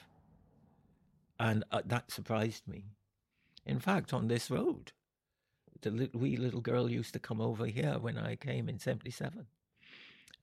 And 1.40 1.64
uh, 1.72 1.82
that 1.86 2.12
surprised 2.12 2.68
me. 2.68 2.86
In 3.66 3.80
fact, 3.80 4.14
on 4.14 4.28
this 4.28 4.52
road, 4.52 4.92
the 5.82 6.10
wee 6.14 6.38
little 6.38 6.62
girl 6.62 6.90
used 6.90 7.14
to 7.14 7.20
come 7.20 7.42
over 7.42 7.66
here 7.66 7.98
when 8.00 8.18
I 8.18 8.36
came 8.36 8.70
in 8.70 8.80
77. 8.80 9.46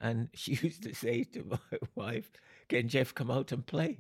And 0.01 0.29
she 0.35 0.55
used 0.55 0.83
to 0.83 0.95
say 0.95 1.25
to 1.25 1.45
my 1.45 1.79
wife, 1.95 2.31
Can 2.69 2.89
Jeff 2.89 3.15
come 3.15 3.31
out 3.31 3.53
and 3.53 3.65
play? 3.65 3.99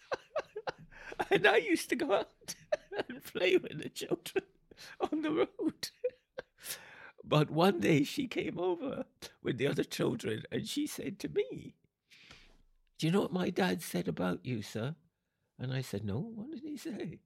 and 1.30 1.46
I 1.46 1.56
used 1.56 1.88
to 1.90 1.96
go 1.96 2.12
out 2.12 2.54
and 3.08 3.22
play 3.24 3.56
with 3.56 3.82
the 3.82 3.88
children 3.88 4.44
on 5.12 5.22
the 5.22 5.30
road. 5.30 5.90
but 7.24 7.50
one 7.50 7.80
day 7.80 8.04
she 8.04 8.26
came 8.26 8.58
over 8.58 9.04
with 9.42 9.58
the 9.58 9.66
other 9.66 9.84
children 9.84 10.42
and 10.50 10.66
she 10.66 10.86
said 10.86 11.18
to 11.20 11.28
me, 11.28 11.74
Do 12.98 13.06
you 13.06 13.12
know 13.12 13.20
what 13.20 13.32
my 13.32 13.50
dad 13.50 13.80
said 13.80 14.08
about 14.08 14.44
you, 14.44 14.60
sir? 14.60 14.96
And 15.58 15.72
I 15.72 15.82
said, 15.82 16.04
No, 16.04 16.18
what 16.18 16.50
did 16.50 16.62
he 16.64 16.76
say? 16.76 17.20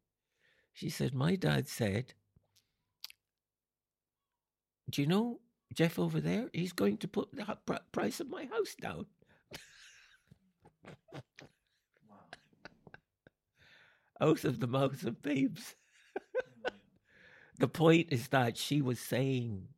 She 0.75 0.91
said, 0.91 1.15
My 1.15 1.35
dad 1.35 1.67
said, 1.67 2.13
Do 4.91 5.01
you 5.01 5.09
know 5.09 5.41
Jeff 5.73 5.99
over 5.99 6.21
there? 6.21 6.51
He's 6.53 6.75
going 6.75 6.99
to 6.99 7.09
put 7.09 7.35
the 7.35 7.57
price 7.91 8.21
of 8.21 8.29
my 8.29 8.45
house 8.45 8.75
down. 8.81 9.07
Out 14.21 14.45
of 14.45 14.61
the 14.61 14.67
mouths 14.67 15.05
of 15.05 15.23
babes. 15.23 15.75
the 17.59 17.67
point 17.67 18.09
is 18.13 18.29
that 18.29 18.59
she 18.59 18.83
was 18.83 19.01
saying 19.01 19.69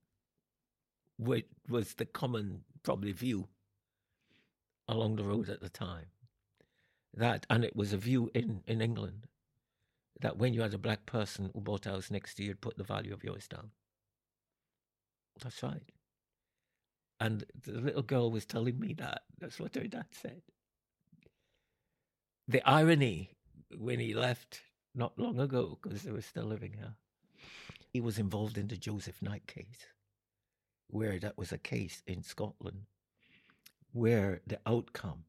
what 1.16 1.44
was 1.68 1.94
the 1.94 2.04
common, 2.04 2.64
probably, 2.82 3.12
view 3.12 3.48
along 4.88 5.16
the 5.16 5.24
road 5.24 5.48
at 5.48 5.60
the 5.60 5.68
time. 5.68 6.06
That, 7.14 7.46
and 7.48 7.64
it 7.64 7.76
was 7.76 7.92
a 7.92 7.98
view 7.98 8.30
in, 8.34 8.62
in 8.66 8.80
England 8.80 9.26
that 10.20 10.36
when 10.36 10.54
you 10.54 10.62
had 10.62 10.74
a 10.74 10.78
black 10.78 11.06
person 11.06 11.50
who 11.52 11.60
bought 11.60 11.86
a 11.86 11.90
house 11.90 12.10
next 12.10 12.34
to 12.34 12.42
you, 12.42 12.48
you'd 12.48 12.60
put 12.60 12.76
the 12.76 12.84
value 12.84 13.12
of 13.12 13.24
yours 13.24 13.46
down. 13.46 13.70
That's 15.42 15.62
right. 15.62 15.82
And 17.20 17.44
the 17.62 17.80
little 17.80 18.02
girl 18.02 18.30
was 18.30 18.44
telling 18.44 18.78
me 18.78 18.94
that. 18.94 19.22
That's 19.38 19.58
what 19.58 19.74
her 19.74 19.86
dad 19.86 20.06
said. 20.12 20.42
The 22.46 22.68
irony 22.68 23.30
when 23.76 23.98
he 24.00 24.14
left 24.14 24.60
not 24.94 25.18
long 25.18 25.40
ago, 25.40 25.78
because 25.82 26.02
they 26.02 26.12
were 26.12 26.20
still 26.20 26.44
living 26.44 26.74
here, 26.74 26.94
he 27.92 28.00
was 28.00 28.18
involved 28.18 28.58
in 28.58 28.68
the 28.68 28.76
Joseph 28.76 29.22
Knight 29.22 29.46
case, 29.46 29.86
where 30.88 31.18
that 31.18 31.38
was 31.38 31.52
a 31.52 31.58
case 31.58 32.02
in 32.06 32.22
Scotland 32.22 32.82
where 33.94 34.40
the 34.44 34.58
outcome 34.66 35.24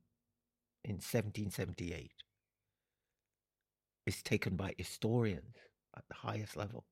in 0.83 0.95
1778 0.95 2.11
is 4.07 4.23
taken 4.23 4.55
by 4.55 4.73
historians 4.75 5.55
at 5.95 6.03
the 6.09 6.15
highest 6.15 6.57
level 6.57 6.83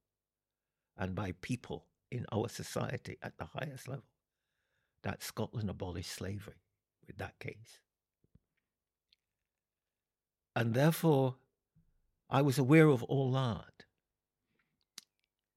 and 0.95 1.15
by 1.15 1.33
people 1.41 1.87
in 2.11 2.27
our 2.31 2.47
society 2.47 3.17
at 3.23 3.37
the 3.39 3.47
highest 3.55 3.87
level 3.87 4.05
that 5.01 5.23
Scotland 5.23 5.67
abolished 5.67 6.11
slavery 6.11 6.61
with 7.07 7.17
that 7.17 7.39
case. 7.39 7.79
And 10.55 10.75
therefore, 10.75 11.37
I 12.29 12.43
was 12.43 12.59
aware 12.59 12.87
of 12.87 13.01
all 13.03 13.31
that. 13.31 13.85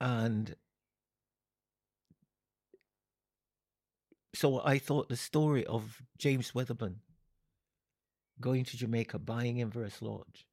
And 0.01 0.57
so 4.37 4.61
I 4.63 4.79
thought 4.79 5.09
the 5.09 5.17
story 5.17 5.65
of 5.65 6.03
James 6.19 6.55
Wedderburn 6.55 7.01
going 8.39 8.65
to 8.65 8.77
Jamaica, 8.77 9.19
buying 9.19 9.57
Inveresk 9.57 10.03
Lodge, 10.03 10.47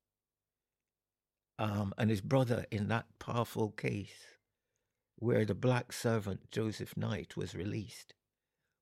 um, 1.60 1.94
and 1.98 2.10
his 2.10 2.22
brother 2.22 2.66
in 2.72 2.88
that 2.88 3.08
powerful 3.20 3.72
case 3.72 4.38
where 5.18 5.44
the 5.44 5.54
black 5.54 5.92
servant 5.92 6.50
Joseph 6.50 6.96
Knight 6.96 7.36
was 7.36 7.56
released 7.56 8.14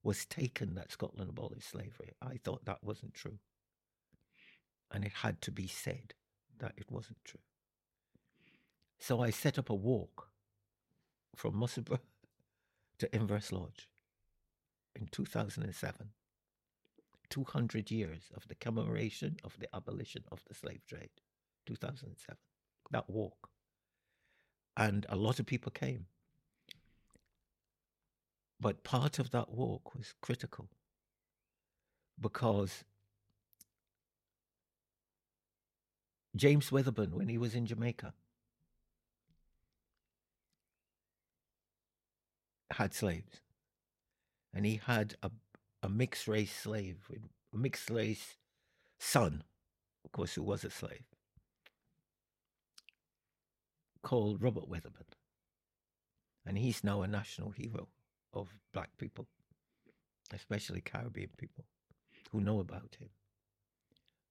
was 0.04 0.28
taken 0.28 0.76
that 0.76 0.92
Scotland 0.92 1.32
abolished 1.32 1.72
slavery. 1.72 2.14
I 2.22 2.38
thought 2.38 2.66
that 2.66 2.84
wasn't 2.84 3.16
true. 3.16 3.40
And 4.92 5.04
it 5.04 5.14
had 5.24 5.42
to 5.42 5.52
be 5.52 5.66
said 5.66 6.14
that 6.60 6.74
it 6.78 6.92
wasn't 6.92 7.24
true. 7.24 7.40
So 9.00 9.20
I 9.20 9.32
set 9.32 9.58
up 9.58 9.72
a 9.72 9.76
walk 9.76 10.30
from 11.36 11.56
Musselburgh 11.56 12.02
to 13.00 13.08
Inveresk 13.08 13.52
Lodge 13.52 13.88
in 14.96 15.08
2007. 15.12 16.10
200 17.30 17.92
years 17.92 18.24
of 18.36 18.48
the 18.48 18.56
commemoration 18.56 19.38
of 19.44 19.58
the 19.58 19.74
abolition 19.74 20.24
of 20.32 20.44
the 20.48 20.54
slave 20.54 20.86
trade, 20.86 21.10
2007. 21.66 22.38
That 22.92 23.10
walk. 23.10 23.50
And 24.76 25.06
a 25.10 25.16
lot 25.16 25.40
of 25.40 25.46
people 25.46 25.72
came. 25.72 26.08
But 28.60 28.84
part 28.84 29.18
of 29.18 29.32
that 29.32 29.50
walk 29.50 29.96
was 29.96 30.14
critical 30.22 30.70
because 32.20 32.84
James 36.36 36.72
Wedderburn, 36.72 37.16
when 37.16 37.28
he 37.28 37.38
was 37.38 37.56
in 37.56 37.66
Jamaica, 37.66 38.14
had 42.72 42.94
slaves. 42.94 43.42
And 44.54 44.66
he 44.66 44.82
had 44.86 45.16
a, 45.24 45.32
a 45.82 45.90
mixed 45.90 46.28
race 46.28 46.54
slave, 46.54 46.98
a 47.54 47.58
mixed 47.58 47.90
race 47.90 48.36
son, 49.00 49.44
of 50.04 50.12
course, 50.12 50.34
who 50.34 50.44
was 50.44 50.64
a 50.64 50.70
slave, 50.70 51.04
called 54.04 54.42
Robert 54.42 54.68
Wedderburn. 54.68 55.06
And 56.46 56.58
he's 56.58 56.84
now 56.84 57.02
a 57.02 57.08
national 57.08 57.52
hero 57.52 57.88
of 58.34 58.50
black 58.74 58.98
people, 58.98 59.28
especially 60.34 60.82
Caribbean 60.82 61.30
people, 61.38 61.66
who 62.32 62.42
know 62.42 62.60
about 62.60 62.98
him. 63.00 63.10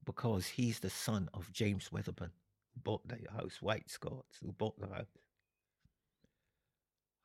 Because 0.04 0.46
he's 0.48 0.80
the 0.80 0.90
son 0.90 1.28
of 1.34 1.52
James 1.52 1.92
Wedderburn, 1.92 2.32
who 2.74 2.80
bought 2.80 3.06
the 3.06 3.18
house, 3.32 3.58
White 3.60 3.90
Scots, 3.90 4.38
who 4.42 4.52
bought 4.52 4.78
the 4.80 4.88
house. 4.88 5.06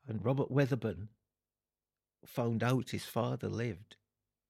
And 0.06 0.24
Robert 0.24 0.50
Wedderburn 0.50 1.08
found 2.26 2.62
out 2.62 2.90
his 2.90 3.04
father 3.04 3.48
lived 3.48 3.96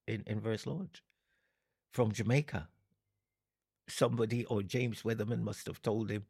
in 0.06 0.22
Inveresk 0.24 0.66
Lodge 0.66 1.02
from 1.90 2.12
Jamaica. 2.12 2.68
Somebody 3.88 4.44
or 4.46 4.62
James 4.62 5.04
Wedderburn 5.04 5.44
must 5.44 5.66
have 5.66 5.82
told 5.82 6.10
him. 6.10 6.24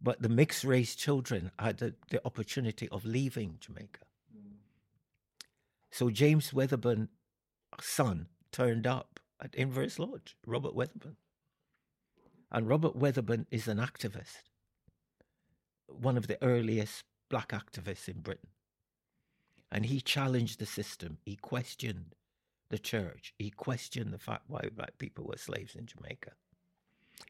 But 0.00 0.22
the 0.22 0.28
mixed 0.28 0.64
race 0.64 0.94
children 0.94 1.50
had 1.58 1.78
the, 1.78 1.94
the 2.10 2.24
opportunity 2.24 2.88
of 2.88 3.04
leaving 3.04 3.58
Jamaica 3.60 4.00
so 5.94 6.10
James 6.10 6.52
Wedderburn, 6.52 7.08
son, 7.80 8.26
turned 8.50 8.84
up 8.84 9.20
at 9.40 9.52
Inveresk 9.52 10.00
Lodge, 10.00 10.36
Robert 10.44 10.74
Wedderburn. 10.74 11.14
And 12.50 12.68
Robert 12.68 12.96
Wedderburn 12.96 13.46
is 13.52 13.68
an 13.68 13.78
activist, 13.78 14.50
one 15.86 16.16
of 16.16 16.26
the 16.26 16.42
earliest 16.42 17.04
black 17.30 17.50
activists 17.50 18.08
in 18.08 18.22
Britain. 18.22 18.48
And 19.74 19.86
he 19.86 20.00
challenged 20.00 20.60
the 20.60 20.66
system. 20.66 21.18
He 21.24 21.34
questioned 21.34 22.14
the 22.70 22.78
church. 22.78 23.34
He 23.36 23.50
questioned 23.50 24.12
the 24.12 24.18
fact 24.18 24.44
why 24.46 24.68
black 24.72 24.98
people 24.98 25.24
were 25.24 25.36
slaves 25.36 25.74
in 25.74 25.86
Jamaica. 25.86 26.30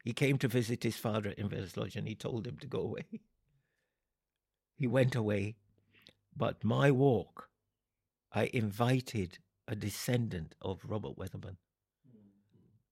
He 0.04 0.12
came 0.12 0.36
to 0.38 0.48
visit 0.48 0.82
his 0.82 0.96
father 0.96 1.30
at 1.30 1.38
Inveresk 1.38 1.78
Lodge 1.78 1.96
and 1.96 2.06
he 2.06 2.14
told 2.14 2.46
him 2.46 2.58
to 2.58 2.66
go 2.66 2.80
away. 2.80 3.06
He 4.76 4.88
went 4.88 5.14
away, 5.14 5.54
but 6.36 6.64
my 6.64 6.90
walk 6.90 7.48
I 8.32 8.50
invited 8.52 9.38
a 9.68 9.76
descendant 9.76 10.56
of 10.60 10.80
Robert 10.84 11.16
Wedderburn, 11.16 11.56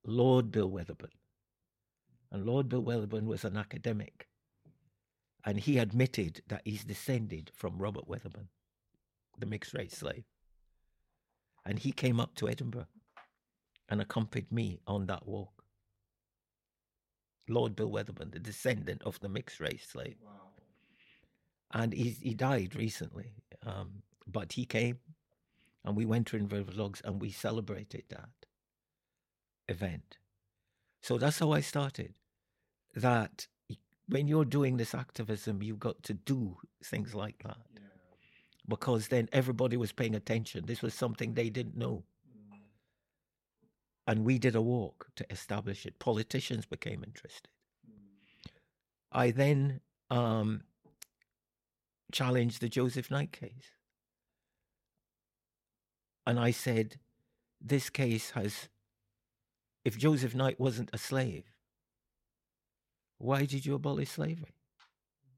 Lord 0.07 0.53
Bill 0.53 0.71
Wedderburn. 0.71 1.11
And 2.31 2.47
Lord 2.47 2.69
Bill 2.69 2.81
Wedderburn 2.81 3.27
was 3.27 3.45
an 3.45 3.57
academic. 3.57 4.29
And 5.45 5.59
he 5.59 5.79
admitted 5.79 6.43
that 6.47 6.63
he's 6.65 6.85
descended 6.85 7.51
from 7.57 7.79
Robert 7.79 8.07
Wedderburn, 8.07 8.49
the 9.39 9.47
mixed 9.47 9.75
race 9.75 9.95
slave. 9.95 10.25
And 11.65 11.79
he 11.79 11.93
came 11.93 12.21
up 12.21 12.35
to 12.37 12.49
Edinburgh 12.49 12.89
and 13.89 14.01
accompanied 14.01 14.51
me 14.51 14.81
on 14.87 15.07
that 15.07 15.27
walk. 15.27 15.65
Lord 17.49 17.77
Bill 17.77 17.91
Wedderburn, 17.91 18.31
the 18.31 18.39
descendant 18.39 19.03
of 19.03 19.21
the 19.21 19.29
mixed 19.29 19.61
race 19.61 19.87
slave. 19.91 20.17
Wow. 20.25 20.31
and 21.73 21.93
he 21.93 22.11
he 22.11 22.35
died 22.35 22.75
recently. 22.77 23.35
Um, 23.65 24.03
but 24.27 24.53
he 24.55 24.65
came, 24.65 24.99
and 25.85 25.97
we 25.97 26.07
went 26.07 26.29
to 26.29 26.39
Inveresk 26.39 26.77
Lodge 26.77 27.03
and 27.05 27.21
we 27.21 27.31
celebrated 27.31 28.05
that 28.11 28.31
event. 29.69 30.19
So 31.03 31.19
that's 31.19 31.39
how 31.41 31.53
I 31.53 31.61
started. 31.61 32.15
That 32.95 33.49
when 34.09 34.29
you're 34.29 34.45
doing 34.45 34.77
this 34.77 34.95
activism, 34.95 35.63
you've 35.63 35.81
got 35.81 36.03
to 36.05 36.15
do 36.15 36.59
things 36.85 37.15
like 37.15 37.43
that 37.43 37.59
because 38.69 39.09
then 39.09 39.29
everybody 39.33 39.77
was 39.77 39.93
paying 39.93 40.15
attention. 40.15 40.65
This 40.67 40.83
was 40.83 40.95
something 40.95 41.35
they 41.35 41.51
didn't 41.51 41.77
know. 41.77 42.05
And 44.07 44.25
we 44.25 44.39
did 44.39 44.55
a 44.55 44.63
walk 44.63 45.09
to 45.17 45.27
establish 45.31 45.87
it. 45.87 45.99
Politicians 45.99 46.67
became 46.67 47.05
interested. 47.05 47.49
I 49.13 49.31
then 49.31 49.81
um, 50.11 50.63
challenged 52.11 52.61
the 52.61 52.69
Joseph 52.69 53.11
Knight 53.11 53.33
case. 53.33 53.77
And 56.27 56.39
I 56.39 56.51
said, 56.51 56.99
this 57.61 57.91
case 57.91 58.31
has, 58.31 58.69
if 59.85 59.99
Joseph 59.99 60.35
Knight 60.35 60.59
wasn't 60.59 60.91
a 60.93 60.99
slave, 60.99 61.45
why 63.19 63.45
did 63.45 63.67
you 63.67 63.75
abolish 63.75 64.11
slavery? 64.11 64.55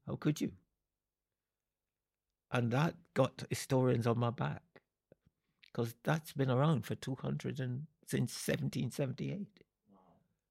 How 0.07 0.15
could 0.15 0.41
you? 0.41 0.51
And 2.55 2.71
that 2.71 2.95
got 3.15 3.43
historians 3.49 4.07
on 4.07 4.17
my 4.17 4.29
back 4.29 4.61
because 5.65 5.93
that's 6.05 6.31
been 6.31 6.49
around 6.49 6.85
for 6.85 6.95
200 6.95 7.59
and 7.59 7.87
since 8.07 8.31
1778. 8.31 9.59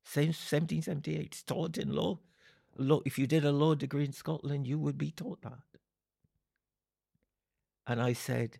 Since 0.04 0.36
1778, 0.52 1.20
it's 1.24 1.42
taught 1.42 1.78
in 1.78 1.94
law. 1.94 2.18
law. 2.76 3.00
If 3.06 3.18
you 3.18 3.26
did 3.26 3.46
a 3.46 3.52
law 3.52 3.74
degree 3.74 4.04
in 4.04 4.12
Scotland, 4.12 4.66
you 4.66 4.78
would 4.78 4.98
be 4.98 5.12
taught 5.12 5.40
that. 5.44 5.62
And 7.86 8.02
I 8.02 8.12
said, 8.12 8.58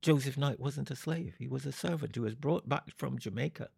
Joseph 0.00 0.38
Knight 0.38 0.60
wasn't 0.60 0.92
a 0.92 0.96
slave. 0.96 1.34
He 1.40 1.48
was 1.48 1.66
a 1.66 1.72
servant 1.72 2.14
who 2.14 2.22
was 2.22 2.36
brought 2.36 2.68
back 2.68 2.96
from 2.96 3.18
Jamaica. 3.18 3.70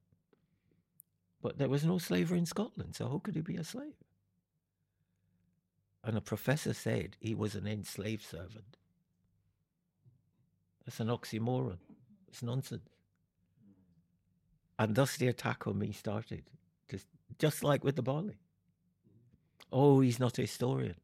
But 1.40 1.56
there 1.56 1.70
was 1.70 1.82
no 1.82 1.96
slavery 1.96 2.40
in 2.40 2.44
Scotland, 2.44 2.94
so 2.94 3.09
how 3.09 3.20
could 3.24 3.37
he 3.37 3.40
be 3.40 3.56
a 3.56 3.64
slave? 3.64 3.94
And 6.07 6.16
a 6.16 6.21
professor 6.21 6.73
said 6.73 7.16
he 7.19 7.35
was 7.35 7.57
an 7.57 7.66
enslaved 7.66 8.23
servant. 8.23 8.77
That's 10.85 11.01
an 11.01 11.09
oxymoron. 11.09 11.79
It's 12.29 12.45
nonsense. 12.45 12.88
And 14.79 14.95
thus 14.95 15.16
the 15.16 15.27
attack 15.27 15.66
on 15.66 15.81
me 15.81 15.90
started, 15.90 16.45
just, 16.88 17.07
just 17.40 17.64
like 17.64 17.83
with 17.83 17.97
the 17.97 18.03
barley. 18.03 18.38
Oh, 19.73 19.99
he's 19.99 20.21
not 20.21 20.38
a 20.38 20.42
historian. 20.42 20.95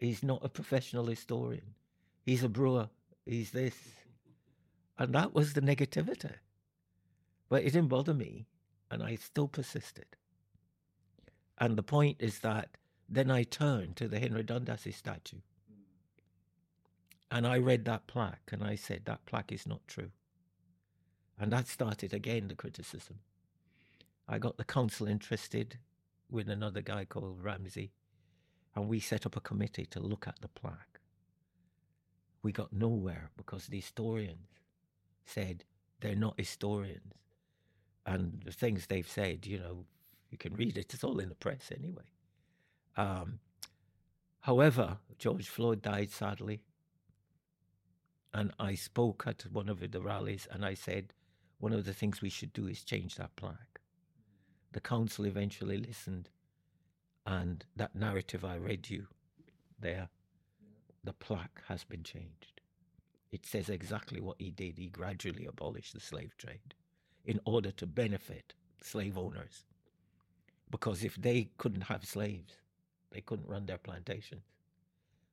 He's 0.00 0.22
not 0.22 0.42
a 0.42 0.48
professional 0.48 1.04
historian. 1.04 1.74
He's 2.24 2.42
a 2.42 2.48
brewer. 2.48 2.88
He's 3.26 3.50
this. 3.50 3.76
And 4.98 5.14
that 5.14 5.34
was 5.34 5.52
the 5.52 5.60
negativity. 5.60 6.32
But 7.50 7.64
it 7.64 7.74
didn't 7.74 7.88
bother 7.88 8.14
me, 8.14 8.46
and 8.90 9.02
I 9.02 9.16
still 9.16 9.46
persisted. 9.46 10.06
And 11.58 11.76
the 11.76 11.82
point 11.82 12.16
is 12.18 12.38
that 12.38 12.70
then 13.08 13.30
I 13.30 13.44
turned 13.44 13.96
to 13.96 14.08
the 14.08 14.18
Henry 14.18 14.42
Dundas 14.42 14.86
statue. 14.90 15.38
And 17.30 17.46
I 17.46 17.58
read 17.58 17.84
that 17.84 18.06
plaque 18.06 18.50
and 18.52 18.62
I 18.62 18.76
said, 18.76 19.02
that 19.04 19.26
plaque 19.26 19.52
is 19.52 19.66
not 19.66 19.86
true. 19.86 20.10
And 21.38 21.52
that 21.52 21.68
started 21.68 22.14
again 22.14 22.48
the 22.48 22.54
criticism. 22.54 23.18
I 24.28 24.38
got 24.38 24.56
the 24.56 24.64
council 24.64 25.06
interested 25.06 25.78
with 26.30 26.48
another 26.48 26.80
guy 26.80 27.04
called 27.04 27.42
Ramsey, 27.42 27.92
and 28.74 28.88
we 28.88 28.98
set 28.98 29.26
up 29.26 29.36
a 29.36 29.40
committee 29.40 29.86
to 29.86 30.00
look 30.00 30.26
at 30.26 30.40
the 30.40 30.48
plaque. 30.48 31.00
We 32.42 32.52
got 32.52 32.72
nowhere 32.72 33.30
because 33.36 33.66
the 33.66 33.76
historians 33.76 34.48
said 35.24 35.64
they're 36.00 36.14
not 36.16 36.38
historians. 36.38 37.14
And 38.04 38.42
the 38.44 38.52
things 38.52 38.86
they've 38.86 39.08
said, 39.08 39.46
you 39.46 39.58
know, 39.58 39.84
you 40.30 40.38
can 40.38 40.54
read 40.54 40.78
it, 40.78 40.94
it's 40.94 41.04
all 41.04 41.18
in 41.18 41.28
the 41.28 41.34
press 41.34 41.70
anyway. 41.76 42.04
Um, 42.96 43.40
however, 44.40 44.98
George 45.18 45.48
Floyd 45.48 45.82
died 45.82 46.10
sadly. 46.10 46.62
And 48.32 48.52
I 48.58 48.74
spoke 48.74 49.24
at 49.26 49.46
one 49.50 49.68
of 49.68 49.80
the 49.90 50.00
rallies 50.00 50.46
and 50.50 50.64
I 50.64 50.74
said, 50.74 51.14
one 51.58 51.72
of 51.72 51.86
the 51.86 51.94
things 51.94 52.20
we 52.20 52.28
should 52.28 52.52
do 52.52 52.66
is 52.66 52.82
change 52.82 53.16
that 53.16 53.34
plaque. 53.36 53.80
The 54.72 54.80
council 54.80 55.24
eventually 55.24 55.78
listened, 55.78 56.28
and 57.24 57.64
that 57.76 57.94
narrative 57.94 58.44
I 58.44 58.56
read 58.56 58.90
you 58.90 59.06
there, 59.80 60.10
the 61.02 61.14
plaque 61.14 61.62
has 61.68 61.82
been 61.82 62.02
changed. 62.02 62.60
It 63.32 63.46
says 63.46 63.70
exactly 63.70 64.20
what 64.20 64.36
he 64.38 64.50
did. 64.50 64.76
He 64.76 64.88
gradually 64.88 65.46
abolished 65.46 65.94
the 65.94 66.00
slave 66.00 66.36
trade 66.36 66.74
in 67.24 67.40
order 67.46 67.70
to 67.70 67.86
benefit 67.86 68.52
slave 68.82 69.16
owners. 69.16 69.64
Because 70.70 71.02
if 71.02 71.16
they 71.16 71.48
couldn't 71.56 71.82
have 71.82 72.04
slaves, 72.04 72.58
they 73.16 73.22
couldn't 73.22 73.48
run 73.48 73.64
their 73.64 73.78
plantations. 73.78 74.42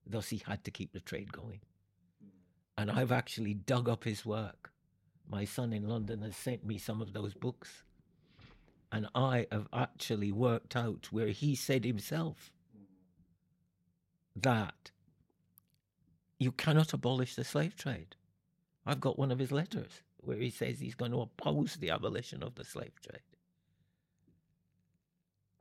Thus, 0.07 0.29
he 0.29 0.41
had 0.47 0.63
to 0.63 0.71
keep 0.71 0.93
the 0.93 1.01
trade 1.01 1.33
going. 1.33 1.59
And 2.77 2.89
I've 2.89 3.11
actually 3.11 3.53
dug 3.53 3.89
up 3.89 4.05
his 4.05 4.25
work. 4.25 4.71
My 5.29 5.43
son 5.43 5.73
in 5.73 5.89
London 5.89 6.21
has 6.21 6.37
sent 6.37 6.65
me 6.65 6.77
some 6.77 7.01
of 7.01 7.11
those 7.11 7.33
books. 7.33 7.83
And 8.89 9.09
I 9.13 9.47
have 9.51 9.67
actually 9.73 10.31
worked 10.31 10.77
out 10.77 11.09
where 11.11 11.27
he 11.27 11.55
said 11.55 11.83
himself 11.83 12.53
that 14.33 14.91
you 16.39 16.53
cannot 16.53 16.93
abolish 16.93 17.35
the 17.35 17.43
slave 17.43 17.75
trade. 17.75 18.15
I've 18.85 19.01
got 19.01 19.19
one 19.19 19.29
of 19.31 19.39
his 19.39 19.51
letters 19.51 20.03
where 20.19 20.37
he 20.37 20.51
says 20.51 20.79
he's 20.79 20.95
going 20.95 21.11
to 21.11 21.19
oppose 21.19 21.75
the 21.75 21.89
abolition 21.89 22.43
of 22.43 22.55
the 22.55 22.63
slave 22.63 22.93
trade. 23.05 23.19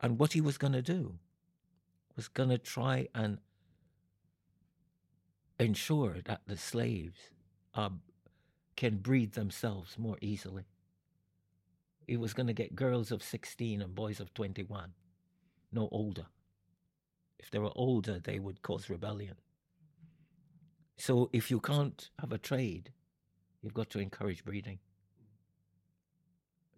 And 0.00 0.20
what 0.20 0.34
he 0.34 0.40
was 0.40 0.56
going 0.56 0.74
to 0.74 0.82
do 0.82 1.18
was 2.16 2.28
going 2.28 2.50
to 2.50 2.58
try 2.58 3.08
and 3.14 3.38
ensure 5.58 6.16
that 6.24 6.42
the 6.46 6.56
slaves 6.56 7.18
uh, 7.74 7.90
can 8.76 8.96
breed 8.96 9.32
themselves 9.32 9.98
more 9.98 10.18
easily. 10.20 10.64
He 12.06 12.16
was 12.16 12.34
going 12.34 12.48
to 12.48 12.52
get 12.52 12.74
girls 12.74 13.12
of 13.12 13.22
16 13.22 13.80
and 13.80 13.94
boys 13.94 14.20
of 14.20 14.34
21, 14.34 14.92
no 15.72 15.88
older. 15.92 16.26
If 17.38 17.50
they 17.50 17.58
were 17.58 17.72
older, 17.74 18.18
they 18.18 18.38
would 18.38 18.62
cause 18.62 18.90
rebellion. 18.90 19.36
So 20.96 21.30
if 21.32 21.50
you 21.50 21.60
can't 21.60 22.10
have 22.20 22.32
a 22.32 22.38
trade, 22.38 22.92
you've 23.62 23.74
got 23.74 23.90
to 23.90 23.98
encourage 23.98 24.44
breeding. 24.44 24.78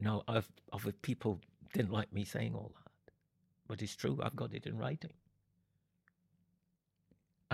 Now, 0.01 0.23
I've, 0.29 0.49
other 0.73 0.93
people 0.93 1.41
didn't 1.73 1.93
like 1.93 2.13
me 2.13 2.25
saying 2.25 2.55
all 2.55 2.73
that, 2.77 3.13
but 3.67 3.83
it's 3.83 3.97
true. 3.97 4.19
I've 4.23 4.37
got 4.37 4.55
it 4.55 4.67
in 4.67 4.79
writing. 4.79 5.13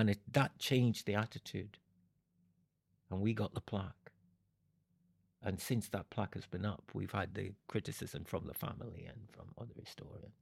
And 0.01 0.09
it, 0.09 0.21
that 0.33 0.59
changed 0.59 1.05
the 1.05 1.15
attitude. 1.15 1.77
And 3.11 3.21
we 3.21 3.35
got 3.35 3.53
the 3.53 3.61
plaque. 3.61 4.13
And 5.43 5.61
since 5.61 5.91
that 5.91 6.09
plaque 6.09 6.33
has 6.37 6.47
been 6.47 6.65
up, 6.65 6.85
we've 6.95 7.11
had 7.11 7.35
the 7.35 7.53
criticism 7.69 8.25
from 8.25 8.47
the 8.47 8.55
family 8.55 9.05
and 9.07 9.29
from 9.31 9.49
other 9.61 9.75
historians. 9.79 10.33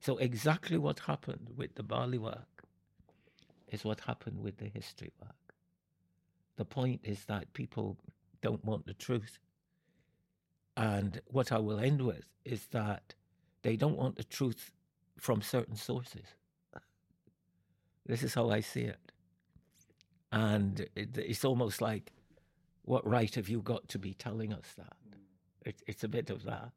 So, 0.00 0.16
exactly 0.16 0.76
what 0.76 0.98
happened 0.98 1.50
with 1.56 1.76
the 1.76 1.84
barley 1.84 2.18
work 2.18 2.64
is 3.68 3.84
what 3.84 4.00
happened 4.00 4.42
with 4.42 4.56
the 4.56 4.66
history 4.66 5.12
work. 5.22 5.54
The 6.56 6.64
point 6.64 7.02
is 7.04 7.26
that 7.26 7.52
people 7.52 7.96
don't 8.42 8.64
want 8.64 8.86
the 8.86 8.94
truth. 8.94 9.38
And 10.76 11.20
what 11.26 11.52
I 11.52 11.60
will 11.60 11.78
end 11.78 12.02
with 12.02 12.26
is 12.44 12.66
that 12.72 13.14
they 13.62 13.76
don't 13.76 13.96
want 13.96 14.16
the 14.16 14.24
truth 14.24 14.72
from 15.16 15.42
certain 15.42 15.76
sources. 15.76 16.26
This 18.06 18.22
is 18.22 18.34
how 18.34 18.50
I 18.50 18.60
see 18.60 18.82
it. 18.82 18.98
And 20.32 20.80
it, 20.94 21.16
it's 21.16 21.44
almost 21.44 21.80
like, 21.80 22.12
what 22.82 23.06
right 23.06 23.34
have 23.34 23.48
you 23.48 23.62
got 23.62 23.88
to 23.88 23.98
be 23.98 24.14
telling 24.14 24.52
us 24.52 24.74
that? 24.76 24.96
Mm. 25.08 25.68
It, 25.68 25.82
it's 25.86 26.04
a 26.04 26.08
bit 26.08 26.28
of 26.28 26.44
that. 26.44 26.72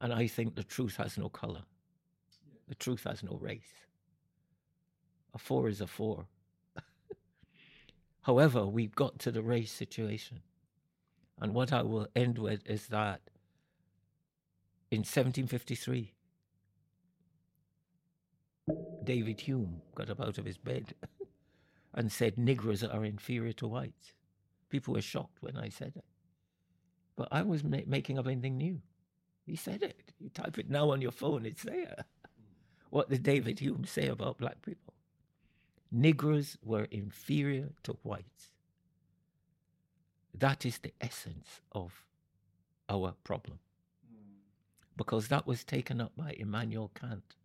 And 0.00 0.12
I 0.12 0.26
think 0.26 0.54
the 0.54 0.64
truth 0.64 0.96
has 0.96 1.16
no 1.16 1.28
color, 1.28 1.62
the 2.68 2.74
truth 2.74 3.04
has 3.04 3.22
no 3.22 3.38
race. 3.40 3.86
A 5.34 5.38
four 5.38 5.68
is 5.68 5.80
a 5.80 5.86
four. 5.86 6.26
However, 8.22 8.66
we've 8.66 8.94
got 8.94 9.18
to 9.20 9.30
the 9.30 9.42
race 9.42 9.72
situation. 9.72 10.40
And 11.40 11.54
what 11.54 11.72
I 11.72 11.82
will 11.82 12.08
end 12.16 12.38
with 12.38 12.68
is 12.68 12.88
that 12.88 13.20
in 14.90 15.00
1753, 15.00 16.12
David 19.08 19.40
Hume 19.40 19.80
got 19.94 20.10
up 20.10 20.20
out 20.20 20.36
of 20.36 20.44
his 20.44 20.58
bed 20.58 20.92
and 21.94 22.12
said 22.12 22.36
Negroes 22.36 22.84
are 22.84 23.06
inferior 23.06 23.54
to 23.54 23.66
whites. 23.66 24.12
People 24.68 24.92
were 24.92 25.00
shocked 25.00 25.38
when 25.40 25.56
I 25.56 25.70
said 25.70 25.94
it. 25.96 26.04
But 27.16 27.28
I 27.32 27.40
was 27.40 27.64
ma- 27.64 27.86
making 27.86 28.18
up 28.18 28.26
anything 28.26 28.58
new. 28.58 28.82
He 29.46 29.56
said 29.56 29.82
it. 29.82 30.12
You 30.18 30.28
type 30.28 30.58
it 30.58 30.68
now 30.68 30.90
on 30.90 31.00
your 31.00 31.10
phone, 31.10 31.46
it's 31.46 31.62
there. 31.62 32.04
What 32.90 33.10
did 33.10 33.22
David 33.22 33.60
Hume 33.60 33.84
say 33.84 34.08
about 34.08 34.38
black 34.38 34.62
people? 34.62 34.94
Negroes 35.92 36.56
were 36.62 36.84
inferior 36.90 37.70
to 37.84 37.98
whites. 38.02 38.50
That 40.34 40.64
is 40.64 40.78
the 40.78 40.92
essence 40.98 41.60
of 41.72 42.04
our 42.88 43.14
problem. 43.24 43.58
Hmm. 44.06 44.40
Because 44.96 45.28
that 45.28 45.46
was 45.46 45.64
taken 45.64 46.00
up 46.00 46.12
by 46.16 46.32
Immanuel 46.38 46.90
Kant 46.94 47.36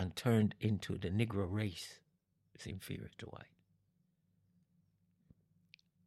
and 0.00 0.16
turned 0.16 0.54
into 0.62 0.96
the 0.96 1.10
Negro 1.10 1.46
race 1.46 1.98
is 2.58 2.64
inferior 2.64 3.10
to 3.18 3.26
white. 3.26 3.52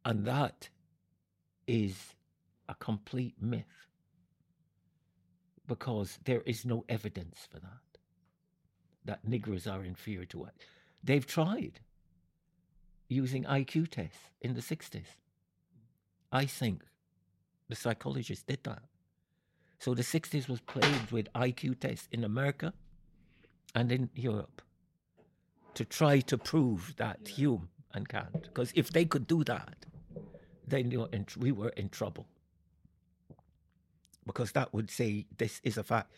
And 0.04 0.26
that 0.26 0.68
is 1.68 1.94
a 2.68 2.74
complete 2.74 3.36
myth 3.40 3.86
because 5.68 6.18
there 6.24 6.40
is 6.40 6.64
no 6.64 6.84
evidence 6.88 7.46
for 7.48 7.60
that, 7.60 7.98
that 9.04 9.28
Negroes 9.28 9.68
are 9.68 9.84
inferior 9.84 10.24
to 10.24 10.38
white. 10.38 10.64
They've 11.04 11.24
tried 11.24 11.78
using 13.08 13.44
IQ 13.44 13.90
tests 13.90 14.30
in 14.40 14.54
the 14.54 14.60
60s. 14.60 15.06
I 16.32 16.46
think 16.46 16.82
the 17.68 17.76
psychologists 17.76 18.42
did 18.42 18.64
that. 18.64 18.82
So 19.78 19.94
the 19.94 20.02
60s 20.02 20.48
was 20.48 20.58
plagued 20.58 21.12
with 21.12 21.32
IQ 21.32 21.78
tests 21.78 22.08
in 22.10 22.24
America 22.24 22.72
and 23.74 23.90
in 23.90 24.10
Europe 24.14 24.62
to 25.74 25.84
try 25.84 26.20
to 26.20 26.38
prove 26.38 26.94
that 26.96 27.18
yeah. 27.24 27.32
Hume 27.32 27.68
and 27.92 28.08
Kant, 28.08 28.42
because 28.42 28.72
if 28.74 28.90
they 28.90 29.04
could 29.04 29.26
do 29.26 29.44
that, 29.44 29.86
then 30.66 30.90
we 31.38 31.52
were 31.52 31.70
in 31.70 31.88
trouble. 31.88 32.26
Because 34.26 34.52
that 34.52 34.72
would 34.72 34.90
say 34.90 35.26
this 35.36 35.60
is 35.64 35.76
a 35.76 35.82
fact, 35.82 36.12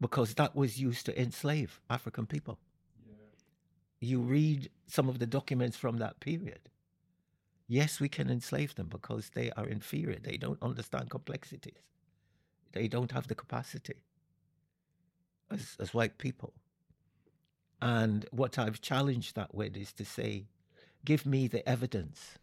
because 0.00 0.34
that 0.34 0.56
was 0.56 0.80
used 0.80 1.06
to 1.06 1.20
enslave 1.20 1.80
African 1.88 2.26
people. 2.26 2.58
Yeah. 3.06 3.14
You 4.00 4.20
read 4.20 4.70
some 4.86 5.08
of 5.08 5.18
the 5.18 5.26
documents 5.26 5.76
from 5.76 5.98
that 5.98 6.18
period. 6.20 6.60
Yes, 7.68 8.00
we 8.00 8.08
can 8.08 8.30
enslave 8.30 8.74
them 8.74 8.88
because 8.88 9.30
they 9.34 9.50
are 9.52 9.66
inferior. 9.66 10.18
They 10.18 10.38
don't 10.38 10.60
understand 10.62 11.10
complexities. 11.10 11.82
They 12.72 12.88
don't 12.88 13.12
have 13.12 13.28
the 13.28 13.34
capacity 13.34 13.96
as, 15.50 15.76
as 15.78 15.94
white 15.94 16.18
people. 16.18 16.54
And 17.80 18.26
what 18.32 18.58
I've 18.58 18.80
challenged 18.80 19.36
that 19.36 19.54
with 19.54 19.76
is 19.76 19.92
to 19.94 20.04
say, 20.04 20.46
give 21.04 21.24
me 21.24 21.46
the 21.46 21.66
evidence. 21.68 22.38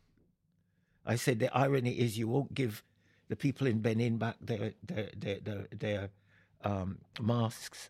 I 1.05 1.15
said 1.15 1.39
the 1.39 1.55
irony 1.55 1.91
is 1.91 2.17
you 2.17 2.27
won't 2.27 2.53
give 2.53 2.83
the 3.27 3.35
people 3.35 3.67
in 3.67 3.79
Benin 3.79 4.17
back 4.17 4.37
their 4.39 4.73
their 4.83 5.09
their 5.15 5.39
their, 5.39 5.67
their 5.71 6.09
um, 6.63 6.99
masks 7.19 7.89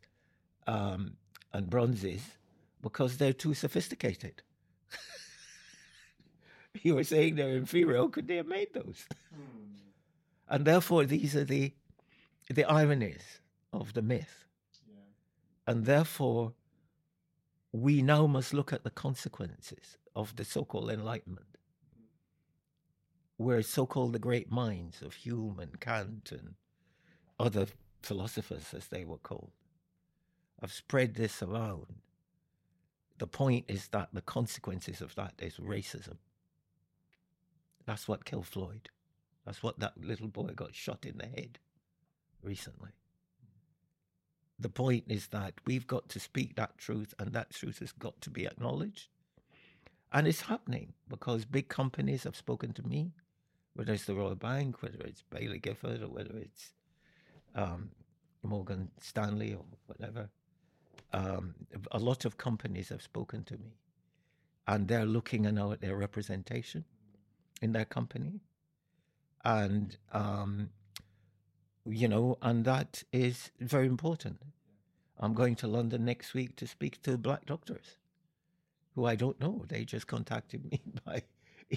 um, 0.67 1.13
and 1.53 1.69
bronzes 1.69 2.21
because 2.81 3.17
they're 3.17 3.33
too 3.33 3.53
sophisticated. 3.53 4.41
you 6.81 6.95
were 6.95 7.03
saying 7.03 7.35
they're 7.35 7.55
inferior. 7.55 7.97
How 7.97 8.07
could 8.07 8.27
they 8.27 8.37
have 8.37 8.47
made 8.47 8.73
those? 8.73 9.05
Hmm. 9.33 9.65
And 10.47 10.65
therefore, 10.65 11.05
these 11.05 11.35
are 11.35 11.45
the 11.45 11.73
the 12.49 12.65
ironies 12.65 13.39
of 13.73 13.93
the 13.93 14.01
myth. 14.01 14.45
Yeah. 14.87 15.01
And 15.67 15.85
therefore, 15.85 16.53
we 17.75 18.01
now 18.01 18.25
must 18.25 18.53
look 18.53 18.71
at 18.71 18.83
the 18.85 18.89
consequences 18.89 19.97
of 20.15 20.35
the 20.37 20.45
so 20.45 20.63
called 20.63 20.89
Enlightenment, 20.89 21.57
where 23.35 23.61
so 23.61 23.85
called 23.85 24.13
the 24.13 24.19
great 24.19 24.49
minds 24.49 25.01
of 25.01 25.13
Hume 25.13 25.59
and 25.59 25.77
Kant 25.81 26.31
and 26.31 26.55
other 27.37 27.67
philosophers, 28.01 28.73
as 28.73 28.87
they 28.87 29.03
were 29.03 29.17
called, 29.17 29.51
have 30.61 30.71
spread 30.71 31.15
this 31.15 31.43
around. 31.43 31.95
The 33.17 33.27
point 33.27 33.65
is 33.67 33.89
that 33.89 34.09
the 34.13 34.21
consequences 34.21 35.01
of 35.01 35.13
that 35.15 35.33
is 35.39 35.57
racism. 35.57 36.17
That's 37.85 38.07
what 38.07 38.23
killed 38.23 38.47
Floyd. 38.47 38.89
That's 39.45 39.61
what 39.61 39.79
that 39.79 39.97
little 40.01 40.29
boy 40.29 40.51
got 40.55 40.73
shot 40.73 41.05
in 41.05 41.17
the 41.17 41.27
head 41.27 41.59
recently 42.41 42.91
the 44.59 44.69
point 44.69 45.03
is 45.07 45.27
that 45.27 45.53
we've 45.65 45.87
got 45.87 46.09
to 46.09 46.19
speak 46.19 46.55
that 46.55 46.77
truth, 46.77 47.13
and 47.19 47.33
that 47.33 47.51
truth 47.51 47.79
has 47.79 47.91
got 47.91 48.19
to 48.21 48.29
be 48.29 48.45
acknowledged. 48.45 49.09
And 50.13 50.27
it's 50.27 50.41
happening 50.41 50.93
because 51.09 51.43
big 51.45 51.67
companies 51.67 52.23
have 52.23 52.35
spoken 52.35 52.71
to 52.73 52.87
me, 52.87 53.11
whether 53.73 53.91
it's 53.93 54.05
the 54.05 54.15
Royal 54.15 54.35
Bank, 54.35 54.81
whether 54.81 54.99
it's 54.99 55.23
Baillie 55.29 55.61
Gifford, 55.61 56.01
or 56.01 56.07
whether 56.07 56.37
it's 56.37 56.73
um, 57.53 57.89
Morgan 58.43 58.91
Stanley 59.01 59.53
or 59.53 59.65
whatever. 59.87 60.29
Um, 61.11 61.55
a 61.91 61.99
lot 61.99 62.25
of 62.25 62.37
companies 62.37 62.89
have 62.89 63.01
spoken 63.01 63.43
to 63.45 63.53
me, 63.57 63.75
and 64.67 64.87
they're 64.87 65.05
looking 65.05 65.43
now 65.43 65.71
at 65.71 65.81
their 65.81 65.95
representation 65.97 66.85
in 67.61 67.73
their 67.73 67.85
company, 67.85 68.39
and 69.43 69.97
um, 70.13 70.69
you 71.85 72.07
know, 72.07 72.37
and 72.41 72.65
that 72.65 73.03
is 73.11 73.51
very 73.59 73.87
important. 73.87 74.41
I'm 75.19 75.33
going 75.33 75.55
to 75.57 75.67
London 75.67 76.03
next 76.03 76.33
week 76.33 76.55
to 76.57 76.67
speak 76.67 77.01
to 77.03 77.17
black 77.17 77.45
doctors 77.45 77.97
who 78.95 79.05
I 79.05 79.15
don't 79.15 79.39
know. 79.39 79.63
They 79.67 79.85
just 79.85 80.07
contacted 80.07 80.69
me 80.71 80.81
by 81.05 81.23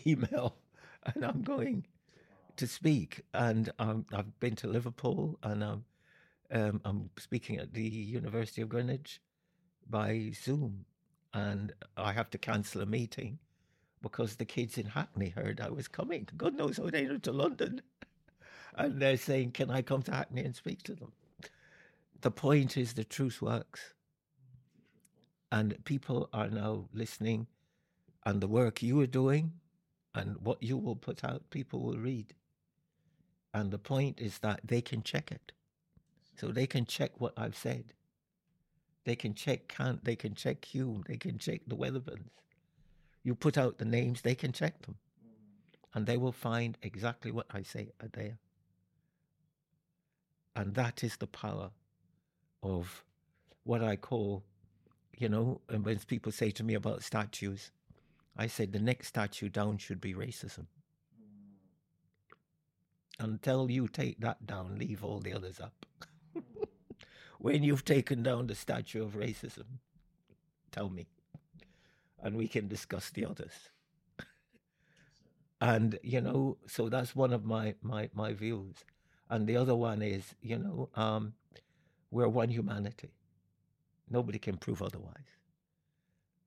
email, 0.07 0.57
and 1.05 1.25
I'm 1.25 1.43
going 1.43 1.87
to 2.57 2.67
speak. 2.67 3.23
And 3.35 3.71
um, 3.79 4.07
I've 4.13 4.39
been 4.41 4.57
to 4.57 4.69
Liverpool, 4.69 5.39
and 5.43 5.63
um, 5.63 5.85
um, 6.51 6.81
I'm 6.85 7.11
speaking 7.19 7.59
at 7.59 7.75
the 7.75 7.83
University 7.83 8.63
of 8.63 8.69
Greenwich 8.69 9.21
by 9.91 10.33
Zoom, 10.35 10.87
and 11.35 11.73
I 11.97 12.13
have 12.13 12.31
to 12.31 12.39
cancel 12.39 12.81
a 12.81 12.87
meeting 12.87 13.39
because 14.01 14.37
the 14.37 14.45
kids 14.45 14.79
in 14.79 14.87
Hackney 14.87 15.31
heard 15.31 15.61
I 15.61 15.71
was 15.71 15.89
coming. 15.89 16.29
God 16.37 16.55
knows 16.55 16.77
how 16.77 16.89
they 16.89 17.05
know 17.05 17.19
to 17.19 17.33
London 17.33 17.83
and 18.79 19.01
they're 19.01 19.17
saying, 19.17 19.53
"Can 19.53 19.71
I 19.71 19.83
come 19.83 20.03
to 20.05 20.13
Hackney 20.13 20.45
and 20.45 20.57
speak 20.57 20.83
to 20.85 20.95
them?" 20.95 21.13
The 22.21 22.31
point 22.31 22.77
is, 22.77 22.95
the 22.95 23.05
truth 23.05 23.43
works, 23.43 23.95
and 25.53 25.85
people 25.85 26.29
are 26.33 26.49
now 26.49 26.89
listening, 26.93 27.49
and 28.25 28.41
the 28.41 28.49
work 28.49 28.83
you 28.83 29.01
are 29.01 29.07
doing, 29.07 29.61
and 30.15 30.39
what 30.39 30.63
you 30.63 30.77
will 30.77 30.97
put 30.97 31.23
out, 31.25 31.51
people 31.51 31.81
will 31.81 31.99
read. 31.99 32.35
And 33.53 33.71
the 33.71 33.79
point 33.79 34.21
is 34.21 34.39
that 34.39 34.61
they 34.65 34.81
can 34.81 35.03
check 35.03 35.31
it, 35.31 35.53
so 36.37 36.49
they 36.49 36.67
can 36.67 36.87
check 36.87 37.21
what 37.21 37.35
I've 37.37 37.57
said. 37.57 37.93
They 39.05 39.17
can 39.17 39.35
check 39.35 39.69
Kant, 39.69 40.05
they 40.05 40.17
can 40.17 40.35
check 40.35 40.65
Hume, 40.65 41.05
they 41.07 41.17
can 41.17 41.39
check 41.39 41.63
the 41.67 41.77
Wedderburns. 41.77 42.31
You 43.23 43.35
put 43.35 43.59
out 43.59 43.79
the 43.79 43.85
names, 43.85 44.23
they 44.23 44.35
can 44.35 44.53
check 44.53 44.83
them 44.83 44.99
and 45.95 46.07
they 46.07 46.17
will 46.17 46.33
find 46.33 46.79
exactly 46.83 47.31
what 47.31 47.47
I 47.51 47.63
say 47.63 47.89
are 48.01 48.09
there. 48.09 48.39
And 50.59 50.75
that 50.75 51.05
is 51.05 51.17
the 51.17 51.29
power 51.29 51.71
of 52.65 53.05
what 53.63 53.81
I 53.81 53.95
call, 53.95 54.43
you 55.17 55.29
know, 55.29 55.61
and 55.69 55.85
when 55.85 56.01
people 56.01 56.33
say 56.33 56.51
to 56.51 56.65
me 56.65 56.75
about 56.75 57.05
statues, 57.05 57.71
I 58.37 58.49
say 58.49 58.67
the 58.67 58.81
next 58.81 59.07
statue 59.07 59.51
down 59.51 59.79
should 59.79 60.01
be 60.01 60.15
racism. 60.15 60.67
Until 63.21 63.71
you 63.71 63.87
take 63.87 64.19
that 64.19 64.49
down, 64.49 64.81
leave 64.81 65.05
all 65.05 65.21
the 65.21 65.33
others 65.33 65.61
up. 65.61 65.87
when 67.39 67.63
you've 67.63 67.85
taken 67.85 68.25
down 68.25 68.49
the 68.49 68.57
statue 68.57 69.05
of 69.05 69.13
racism, 69.13 69.79
tell 70.73 70.91
me, 70.91 71.07
and 72.21 72.35
we 72.35 72.49
can 72.49 72.67
discuss 72.67 73.11
the 73.11 73.25
others. 73.27 73.71
and 75.61 76.01
you 76.03 76.21
know, 76.21 76.59
so 76.67 76.89
that's 76.89 77.15
one 77.15 77.33
of 77.33 77.45
my 77.45 77.77
my 77.81 78.11
my 78.13 78.33
views 78.33 78.83
and 79.31 79.47
the 79.47 79.57
other 79.57 79.75
one 79.75 80.03
is, 80.03 80.35
you 80.41 80.59
know, 80.59 80.89
um, 80.95 81.35
we're 82.11 82.29
one 82.29 82.49
humanity. 82.49 83.11
Nobody 84.11 84.39
can 84.39 84.57
prove 84.57 84.83
otherwise. 84.83 85.31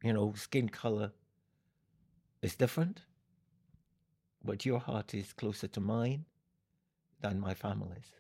You 0.04 0.14
know, 0.14 0.34
skin 0.36 0.68
color 0.70 1.12
is 2.42 2.56
different, 2.56 3.02
but 4.44 4.66
your 4.66 4.80
heart 4.80 5.14
is 5.14 5.32
closer 5.34 5.68
to 5.68 5.80
mine 5.80 6.26
than 7.22 7.40
my 7.40 7.54
family's. 7.54 8.12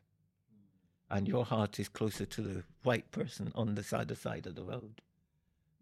And 1.09 1.27
your 1.27 1.43
heart 1.43 1.79
is 1.79 1.89
closer 1.89 2.25
to 2.25 2.41
the 2.41 2.63
white 2.83 3.09
person 3.11 3.51
on 3.55 3.73
the 3.73 3.85
other 3.97 4.15
side 4.15 4.45
of 4.45 4.55
the 4.55 4.63
road 4.63 5.01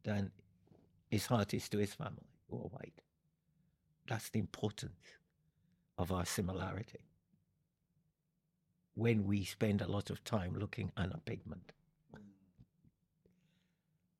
than 0.03 0.31
his 1.09 1.25
heart 1.25 1.53
is 1.53 1.67
to 1.69 1.77
his 1.77 1.93
family 1.93 2.31
who 2.49 2.57
are 2.57 2.69
white. 2.69 3.01
That's 4.07 4.29
the 4.29 4.39
importance 4.39 5.03
of 5.97 6.11
our 6.13 6.25
similarity 6.25 6.99
when 8.99 9.25
we 9.25 9.45
spend 9.45 9.81
a 9.81 9.89
lot 9.89 10.09
of 10.09 10.21
time 10.25 10.53
looking 10.59 10.91
at 10.97 11.13
a 11.13 11.17
pigment. 11.19 11.71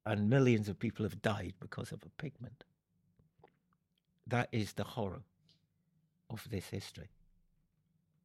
And 0.06 0.30
millions 0.30 0.70
of 0.70 0.80
people 0.80 1.04
have 1.04 1.22
died 1.22 1.54
because 1.60 1.92
of 1.92 2.02
a 2.04 2.22
pigment. 2.22 2.64
That 4.26 4.48
is 4.54 4.74
the 4.74 4.86
horror 4.86 5.24
of 6.30 6.48
this 6.50 6.70
history, 6.70 7.10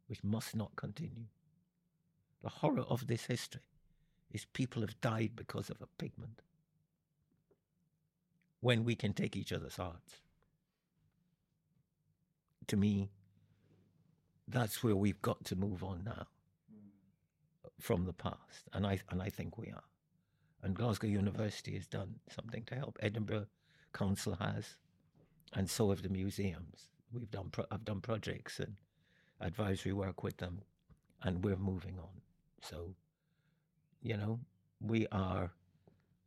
which 0.07 0.23
must 0.23 0.55
not 0.55 0.77
continue. 0.77 1.25
The 2.45 2.51
horror 2.51 2.85
of 2.89 3.09
this 3.09 3.25
history 3.25 3.69
is 4.31 4.45
people 4.45 4.83
have 4.83 5.01
died 5.01 5.33
because 5.35 5.71
of 5.71 5.83
a 5.83 5.89
pigment. 5.99 6.41
When 8.61 8.85
we 8.85 8.95
can 8.95 9.13
take 9.13 9.35
each 9.35 9.53
other's 9.53 9.77
hearts. 9.77 10.21
To 12.69 12.77
me, 12.77 13.11
that's 14.47 14.85
where 14.85 14.95
we've 14.95 15.21
got 15.21 15.45
to 15.47 15.57
move 15.57 15.83
on 15.83 16.05
now 16.05 16.27
from 17.85 18.07
the 18.07 18.15
past. 18.15 18.65
And 18.73 18.87
I 18.87 18.99
and 19.11 19.21
I 19.21 19.29
think 19.29 19.59
we 19.59 19.67
are. 19.67 19.85
And 20.63 20.75
Glasgow 20.75 21.07
University 21.07 21.75
has 21.75 21.87
done 21.87 22.15
something 22.31 22.65
to 22.65 22.75
help. 22.75 22.97
Edinburgh 23.01 23.47
Council 23.93 24.35
has, 24.41 24.77
and 25.53 25.69
so 25.69 25.91
have 25.91 26.03
the 26.03 26.09
museums. 26.09 26.89
We've 27.13 27.31
done 27.31 27.51
pro- 27.53 27.67
I've 27.71 27.85
done 27.85 28.01
projects 28.01 28.59
and 28.59 28.77
advisory 29.39 29.93
work 29.93 30.23
with 30.23 30.39
them, 30.39 30.63
and 31.23 31.45
we're 31.45 31.57
moving 31.73 31.99
on. 31.99 32.23
So, 32.63 32.95
you 34.01 34.17
know, 34.17 34.41
we 34.81 35.07
are 35.13 35.53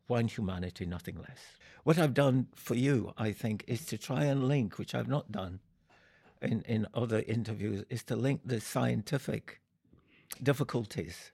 one 0.05 0.27
humanity, 0.27 0.85
nothing 0.85 1.17
less. 1.17 1.41
What 1.83 1.97
I've 1.97 2.13
done 2.13 2.47
for 2.53 2.75
you, 2.75 3.13
I 3.17 3.31
think, 3.31 3.63
is 3.67 3.83
to 3.87 3.97
try 3.97 4.25
and 4.25 4.47
link, 4.47 4.77
which 4.77 4.93
I've 4.93 5.07
not 5.07 5.31
done 5.31 5.59
in, 6.39 6.61
in 6.61 6.85
other 6.93 7.23
interviews, 7.27 7.83
is 7.89 8.03
to 8.03 8.15
link 8.15 8.41
the 8.45 8.61
scientific 8.61 9.59
difficulties 10.43 11.31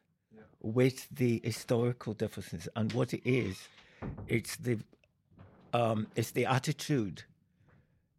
with 0.64 1.08
the 1.12 1.42
historical 1.44 2.14
differences. 2.14 2.68
And 2.76 2.92
what 2.94 3.14
it 3.14 3.22
is, 3.30 3.68
it's 4.28 4.56
the 4.56 4.80
um, 5.74 6.08
it's 6.16 6.32
the 6.32 6.46
attitude, 6.46 7.24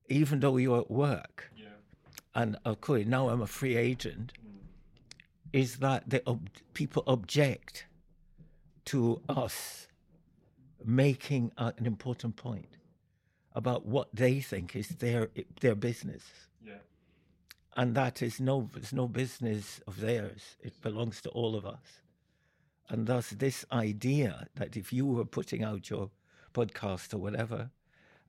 even 0.09 0.41
though 0.41 0.57
you're 0.57 0.81
at 0.81 0.91
work, 0.91 1.53
Yeah. 1.57 1.67
and 2.35 2.57
of 2.65 2.81
course 2.81 3.07
now 3.07 3.29
I'm 3.29 3.43
a 3.43 3.47
free 3.47 3.77
agent, 3.77 4.33
is 5.53 5.77
that 5.77 6.11
the 6.11 6.21
ob- 6.29 6.49
people 6.75 7.05
object 7.07 7.87
to 8.87 9.21
us 9.29 9.87
making 10.85 11.53
an 11.57 11.87
important 11.87 12.35
point 12.37 12.77
about 13.55 13.87
what 13.87 14.09
they 14.13 14.41
think 14.41 14.75
is 14.75 14.89
their 14.89 15.31
their 15.61 15.77
business, 15.77 16.25
Yeah. 16.61 16.79
and 17.77 17.95
that 17.95 18.21
is 18.21 18.41
no 18.41 18.69
it's 18.75 18.93
no 18.93 19.07
business 19.07 19.81
of 19.87 20.01
theirs. 20.01 20.57
It 20.61 20.81
belongs 20.83 21.21
to 21.23 21.31
all 21.31 21.55
of 21.55 21.65
us, 21.65 22.01
and 22.88 23.07
thus 23.07 23.31
this 23.31 23.64
idea 23.73 24.49
that 24.57 24.77
if 24.77 24.92
you 24.92 25.07
were 25.07 25.25
putting 25.25 25.62
out 25.62 25.90
your 25.90 26.11
podcast 26.53 27.14
or 27.14 27.18
whatever, 27.18 27.70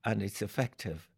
and 0.04 0.22
it's 0.22 0.42
effective, 0.42 1.08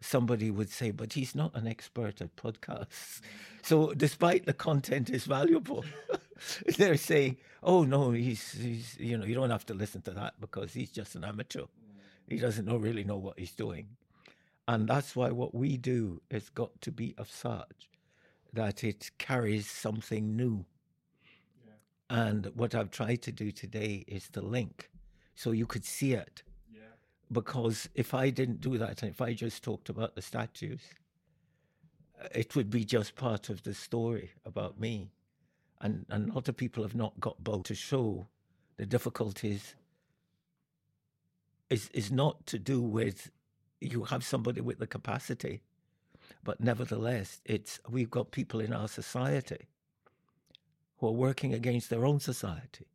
somebody 0.00 0.50
would 0.50 0.70
say, 0.70 0.90
but 0.90 1.14
he's 1.14 1.34
not 1.34 1.54
an 1.54 1.66
expert 1.66 2.20
at 2.20 2.36
podcasts. 2.36 3.20
So 3.62 3.94
despite 3.94 4.44
the 4.44 4.52
content 4.52 5.08
is 5.08 5.24
valuable, 5.24 5.86
they're 6.76 6.98
saying, 6.98 7.38
oh 7.62 7.84
no, 7.84 8.10
he's, 8.10 8.52
he's, 8.52 8.94
you 9.00 9.16
know, 9.16 9.24
you 9.24 9.34
don't 9.34 9.48
have 9.48 9.64
to 9.66 9.72
listen 9.72 10.02
to 10.02 10.10
that 10.10 10.34
because 10.38 10.74
he's 10.74 10.90
just 10.90 11.14
an 11.14 11.24
amateur. 11.24 11.64
He 12.28 12.36
doesn't 12.36 12.66
know, 12.66 12.76
really 12.76 13.04
know 13.04 13.16
what 13.16 13.38
he's 13.38 13.52
doing. 13.52 13.88
And 14.68 14.86
that's 14.86 15.16
why 15.16 15.30
what 15.30 15.54
we 15.54 15.78
do 15.78 16.20
has 16.30 16.50
got 16.50 16.78
to 16.82 16.92
be 16.92 17.14
of 17.16 17.30
such 17.30 17.88
that 18.52 18.84
it 18.84 19.10
carries 19.16 19.66
something 19.66 20.36
new. 20.36 20.66
And 22.10 22.46
what 22.54 22.74
I've 22.74 22.90
tried 22.90 23.22
to 23.22 23.32
do 23.32 23.50
today 23.50 24.04
is 24.06 24.28
to 24.30 24.40
link 24.40 24.90
so 25.34 25.50
you 25.50 25.66
could 25.66 25.84
see 25.84 26.12
it 26.12 26.42
Yeah. 26.72 26.80
because 27.32 27.88
if 27.94 28.14
I 28.14 28.30
didn't 28.30 28.60
do 28.60 28.78
that 28.78 29.02
and 29.02 29.10
if 29.10 29.20
I 29.20 29.34
just 29.34 29.62
talked 29.62 29.88
about 29.88 30.14
the 30.14 30.22
statues, 30.22 30.82
uh, 32.20 32.28
it 32.32 32.54
would 32.54 32.70
be 32.70 32.84
just 32.84 33.16
part 33.16 33.48
of 33.48 33.62
the 33.62 33.74
story 33.74 34.30
about 34.44 34.78
me. 34.78 35.10
And, 35.80 36.06
and 36.08 36.30
a 36.30 36.34
lot 36.34 36.48
of 36.48 36.56
people 36.56 36.82
have 36.82 36.94
not 36.94 37.18
got 37.20 37.42
both 37.42 37.64
to 37.64 37.74
show 37.74 38.26
the 38.76 38.86
difficulties 38.86 39.74
is, 41.70 41.88
is 41.92 42.12
not 42.12 42.46
to 42.46 42.58
do 42.58 42.80
with 42.80 43.30
you 43.80 44.04
have 44.04 44.24
somebody 44.24 44.60
with 44.60 44.78
the 44.78 44.86
capacity, 44.86 45.60
but 46.42 46.60
nevertheless, 46.60 47.40
it's 47.44 47.80
we've 47.88 48.10
got 48.10 48.30
people 48.30 48.60
in 48.60 48.72
our 48.72 48.88
society 48.88 49.66
who 51.04 51.10
are 51.10 51.12
working 51.28 51.52
against 51.52 51.90
their 51.90 52.06
own 52.06 52.18
society. 52.18 52.86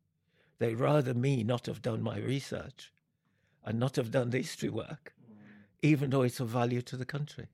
They'd 0.57 0.79
rather 0.79 1.13
me 1.13 1.43
not 1.43 1.67
have 1.67 1.81
done 1.81 2.01
my 2.01 2.17
research 2.17 2.91
and 3.63 3.79
not 3.79 3.97
have 3.97 4.09
done 4.09 4.31
the 4.31 4.39
history 4.39 4.69
work, 4.69 5.13
even 5.83 6.09
though 6.09 6.23
it's 6.23 6.39
of 6.39 6.47
value 6.47 6.81
to 6.81 6.97
the 6.97 7.05
country. 7.05 7.47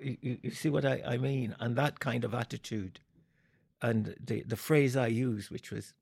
You, 0.00 0.16
you, 0.22 0.38
you 0.44 0.50
see 0.52 0.70
what 0.70 0.86
I, 0.86 1.02
I 1.06 1.16
mean? 1.18 1.54
And 1.60 1.76
that 1.76 2.00
kind 2.00 2.24
of 2.24 2.32
attitude, 2.32 3.00
and 3.82 4.14
the, 4.24 4.44
the 4.44 4.56
phrase 4.56 4.96
I 4.96 5.08
use, 5.08 5.50
which 5.50 5.70
was 5.70 5.92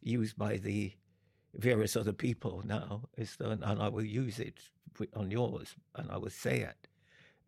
used 0.00 0.38
by 0.38 0.56
the 0.56 0.92
various 1.54 1.94
other 1.94 2.14
people 2.14 2.62
now, 2.64 3.02
is 3.18 3.36
the, 3.36 3.50
and 3.50 3.82
I 3.82 3.88
will 3.88 4.04
use 4.04 4.38
it 4.38 4.60
on 5.14 5.30
yours, 5.30 5.74
and 5.94 6.10
I 6.10 6.16
will 6.16 6.30
say 6.30 6.60
it, 6.60 6.88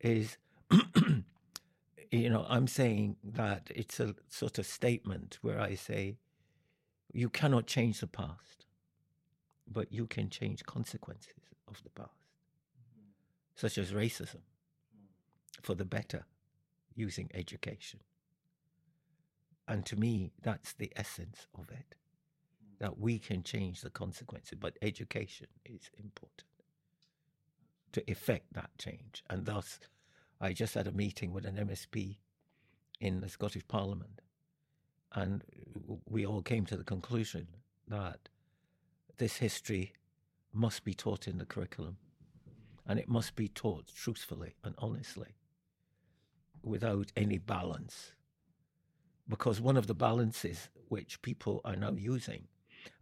is, 0.00 0.36
you 2.10 2.30
know, 2.30 2.46
I'm 2.48 2.66
saying 2.66 3.16
that 3.22 3.70
it's 3.74 4.00
a 4.00 4.14
sort 4.28 4.58
of 4.58 4.66
statement 4.66 5.38
where 5.42 5.60
I 5.60 5.74
say, 5.74 6.16
you 7.12 7.28
cannot 7.28 7.66
change 7.66 8.00
the 8.00 8.06
past, 8.06 8.66
but 9.70 9.92
you 9.92 10.06
can 10.06 10.30
change 10.30 10.64
consequences 10.64 11.32
of 11.68 11.82
the 11.82 11.90
past, 11.90 12.10
such 13.54 13.78
as 13.78 13.92
racism, 13.92 14.40
for 15.62 15.74
the 15.74 15.84
better 15.84 16.24
using 16.94 17.30
education. 17.34 18.00
And 19.66 19.86
to 19.86 19.96
me, 19.96 20.32
that's 20.42 20.72
the 20.72 20.92
essence 20.96 21.46
of 21.58 21.70
it 21.70 21.94
that 22.80 22.98
we 22.98 23.18
can 23.18 23.42
change 23.42 23.80
the 23.80 23.90
consequences, 23.90 24.58
but 24.60 24.76
education 24.82 25.46
is 25.64 25.90
important 25.98 26.44
to 27.92 28.10
effect 28.10 28.52
that 28.52 28.70
change. 28.78 29.22
And 29.30 29.46
thus, 29.46 29.78
I 30.44 30.52
just 30.52 30.74
had 30.74 30.86
a 30.86 30.92
meeting 30.92 31.32
with 31.32 31.46
an 31.46 31.56
MSP 31.56 32.16
in 33.00 33.22
the 33.22 33.30
Scottish 33.30 33.66
Parliament, 33.66 34.20
and 35.10 35.42
we 36.06 36.26
all 36.26 36.42
came 36.42 36.66
to 36.66 36.76
the 36.76 36.84
conclusion 36.84 37.48
that 37.88 38.28
this 39.16 39.38
history 39.38 39.94
must 40.52 40.84
be 40.84 40.92
taught 40.92 41.26
in 41.26 41.38
the 41.38 41.46
curriculum, 41.46 41.96
and 42.86 42.98
it 42.98 43.08
must 43.08 43.36
be 43.36 43.48
taught 43.48 43.86
truthfully 43.96 44.54
and 44.62 44.74
honestly, 44.76 45.34
without 46.62 47.10
any 47.16 47.38
balance. 47.38 48.12
Because 49.26 49.62
one 49.62 49.78
of 49.78 49.86
the 49.86 49.94
balances 49.94 50.68
which 50.88 51.22
people 51.22 51.62
are 51.64 51.74
now 51.74 51.92
using, 51.92 52.48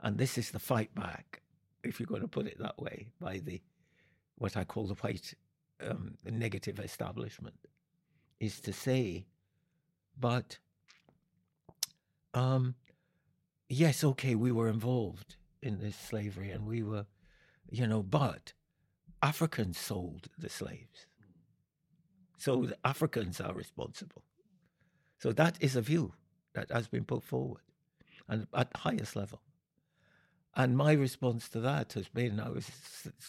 and 0.01 0.17
this 0.17 0.39
is 0.39 0.53
the 0.53 0.61
fight 0.61 0.95
back, 0.95 1.43
if 1.83 1.99
you're 1.99 2.07
going 2.07 2.23
to 2.23 2.29
put 2.29 2.47
it 2.47 2.61
that 2.61 2.79
way, 2.79 3.09
by 3.19 3.39
the 3.39 3.61
what 4.37 4.57
I 4.57 4.63
call 4.63 4.87
the 4.87 4.95
white 4.95 5.35
um, 5.89 6.17
negative 6.25 6.79
establishment, 6.79 7.57
is 8.41 8.61
to 8.61 8.73
say, 8.73 9.27
but 10.19 10.59
um, 12.35 12.75
yes, 13.69 14.03
okay, 14.05 14.35
we 14.35 14.53
were 14.53 14.69
involved 14.69 15.37
in 15.63 15.79
this 15.79 15.97
slavery 15.97 16.51
and 16.51 16.67
we 16.67 16.83
were, 16.83 17.07
you 17.71 17.87
know, 17.87 18.03
but 18.03 18.53
Africans 19.23 19.79
sold 19.79 20.29
the 20.37 20.49
slaves. 20.49 21.07
So 22.37 22.67
the 22.67 22.77
Africans 22.85 23.41
are 23.41 23.55
responsible. 23.55 24.25
So 25.19 25.33
that 25.33 25.57
is 25.61 25.77
a 25.77 25.81
view 25.81 26.15
that 26.55 26.71
has 26.73 26.89
been 26.89 27.05
put 27.05 27.23
forward 27.23 27.63
and 28.29 28.47
at 28.55 28.73
the 28.73 28.79
highest 28.79 29.15
level. 29.15 29.41
And 30.55 30.77
my 30.77 30.93
response 30.93 31.49
to 31.51 31.61
that 31.61 31.95
has 31.95 32.09
been 32.09 32.39
I 32.39 32.51
was 32.51 32.71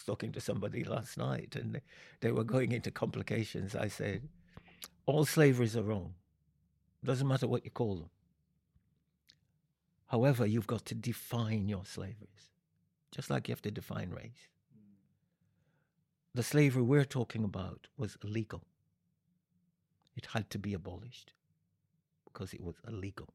talking 0.06 0.32
to 0.32 0.40
somebody 0.40 0.84
last 0.84 1.16
night 1.16 1.56
and 1.56 1.80
they, 2.20 2.30
were 2.30 2.44
going 2.44 2.72
into 2.72 2.90
complications. 2.90 3.74
I 3.74 3.88
said, 3.88 4.28
all 5.06 5.24
slaveries 5.24 5.76
are 5.76 5.82
wrong. 5.82 6.14
Doesn't 7.02 7.26
matter 7.26 7.46
what 7.46 7.64
you 7.64 7.70
call 7.70 7.96
them. 7.96 8.10
However, 10.06 10.46
you've 10.46 10.66
got 10.66 10.84
to 10.86 10.94
define 10.94 11.68
your 11.68 11.84
slaveries, 11.84 12.52
just 13.10 13.30
like 13.30 13.48
you 13.48 13.52
have 13.52 13.62
to 13.62 13.70
define 13.70 14.10
race. 14.10 14.48
The 16.34 16.42
slavery 16.42 16.82
we're 16.82 17.04
talking 17.04 17.44
about 17.44 17.86
was 17.96 18.18
illegal. 18.22 18.62
It 20.14 20.26
had 20.32 20.50
to 20.50 20.58
be 20.58 20.74
abolished 20.74 21.32
because 22.24 22.52
it 22.52 22.60
was 22.60 22.76
illegal. 22.86 23.32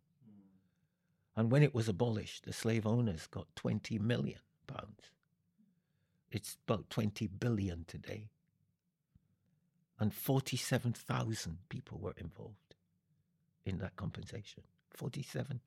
And 1.40 1.50
when 1.50 1.64
it 1.64 1.74
was 1.74 1.88
abolished, 1.88 2.44
the 2.44 2.52
slave 2.52 2.86
owners 2.86 3.26
got 3.28 3.48
20 3.56 3.98
million 3.98 4.42
pounds. 4.68 5.12
It's 6.30 6.58
about 6.68 6.90
20 6.90 7.28
billion 7.28 7.86
today. 7.88 8.28
And 9.98 10.14
47,000 10.14 11.60
people 11.70 11.98
were 11.98 12.14
involved 12.18 12.76
in 13.66 13.78
that 13.78 13.96
compensation. 13.96 14.64
47,000. 14.90 15.62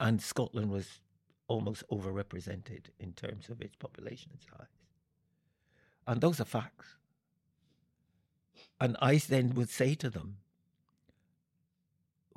And 0.00 0.22
Scotland 0.22 0.70
was 0.70 1.00
almost 1.48 1.84
overrepresented 1.90 2.86
in 2.98 3.12
terms 3.12 3.50
of 3.50 3.60
its 3.60 3.76
population 3.76 4.32
size. 4.50 4.66
And 6.06 6.22
those 6.22 6.40
are 6.40 6.46
facts. 6.46 6.96
And 8.80 8.96
I 9.02 9.18
then 9.18 9.52
would 9.56 9.68
say 9.68 9.94
to 9.96 10.08
them, 10.08 10.38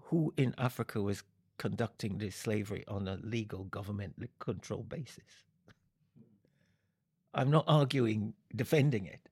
who 0.06 0.34
in 0.38 0.54
Africa 0.58 1.02
was 1.02 1.24
conducting 1.58 2.18
this 2.18 2.36
slavery 2.36 2.84
on 2.88 3.08
a 3.08 3.18
legal 3.24 3.64
government 3.66 4.16
control 4.40 4.84
basis. 4.84 5.46
I'm 7.34 7.50
not 7.50 7.66
arguing 7.68 8.34
defending 8.56 9.06
it. 9.06 9.30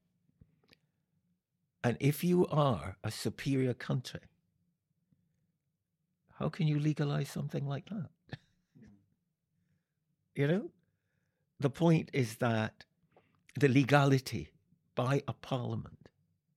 And 1.84 1.98
if 2.00 2.24
you 2.24 2.48
are 2.48 2.98
a 3.04 3.12
superior 3.12 3.74
country, 3.74 4.22
how 6.40 6.50
can 6.50 6.68
you 6.68 6.80
legalize 6.80 7.30
something 7.30 7.68
like 7.68 7.90
that? 7.90 8.10
you 10.36 10.48
know? 10.48 10.72
The 11.60 11.70
point 11.70 12.10
is 12.14 12.38
that 12.38 12.86
the 13.60 13.68
legality 13.68 14.50
by 14.96 15.22
a 15.28 15.34
parliament 15.34 16.10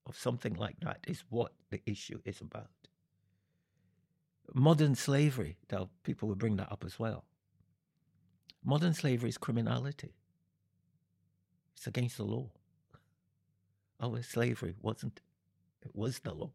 of 0.07 0.17
something 0.17 0.55
like 0.55 0.81
that 0.81 1.01
is 1.07 1.25
what 1.29 1.53
the 1.71 1.81
issue 1.87 2.21
is 2.25 2.41
about. 2.41 2.71
Modern 4.55 4.95
slavery, 4.95 5.57
now 5.71 5.91
people 6.03 6.29
will 6.29 6.37
bring 6.37 6.57
that 6.57 6.71
up 6.71 6.85
as 6.85 6.99
well. 6.99 7.25
Modern 8.65 8.95
slavery 8.95 9.29
is 9.29 9.39
criminality. 9.39 10.15
It's 11.77 11.87
against 11.87 12.17
the 12.17 12.25
law. 12.25 12.51
Our 14.01 14.23
slavery 14.23 14.75
wasn't. 14.81 15.21
It 15.83 15.95
was 15.95 16.21
the 16.21 16.35
law. 16.35 16.53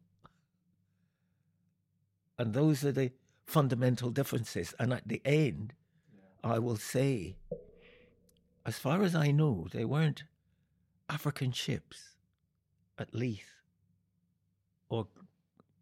And 2.38 2.54
those 2.54 2.84
are 2.84 2.92
the 2.92 3.12
fundamental 3.46 4.10
differences. 4.10 4.74
And 4.78 4.92
at 4.92 5.06
the 5.06 5.22
end, 5.24 5.74
I 6.42 6.58
will 6.58 6.76
say, 6.76 7.36
as 8.66 8.78
far 8.78 9.02
as 9.02 9.14
I 9.14 9.30
know, 9.30 9.68
they 9.72 9.84
weren't 9.84 10.24
African 11.08 11.52
ships 11.52 12.16
at 12.98 13.14
Leith 13.14 13.54
or 14.88 15.06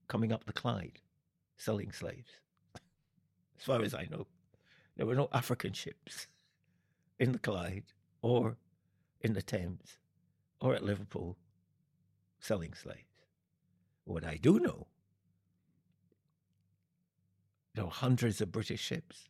coming 0.09 0.33
up 0.33 0.45
the 0.45 0.53
Clyde 0.53 1.01
selling 1.61 1.93
slaves. 1.93 2.31
As 3.59 3.65
far 3.65 3.83
as 3.83 3.95
I 3.95 4.09
know, 4.11 4.27
there 4.97 5.05
were 5.05 5.15
no 5.15 5.29
African 5.31 5.75
ships 5.75 6.27
in 7.19 7.33
the 7.33 7.39
Clyde 7.39 7.93
or 8.23 8.57
in 9.21 9.35
the 9.35 9.43
Thames 9.43 9.99
or 10.61 10.75
at 10.75 10.83
Liverpool 10.83 11.37
selling 12.41 12.73
slaves. 12.73 13.05
What 14.05 14.25
I 14.25 14.37
do 14.37 14.59
know, 14.59 14.87
there 17.75 17.85
were 17.85 17.91
hundreds 17.91 18.41
of 18.41 18.51
British 18.51 18.81
ships 18.81 19.29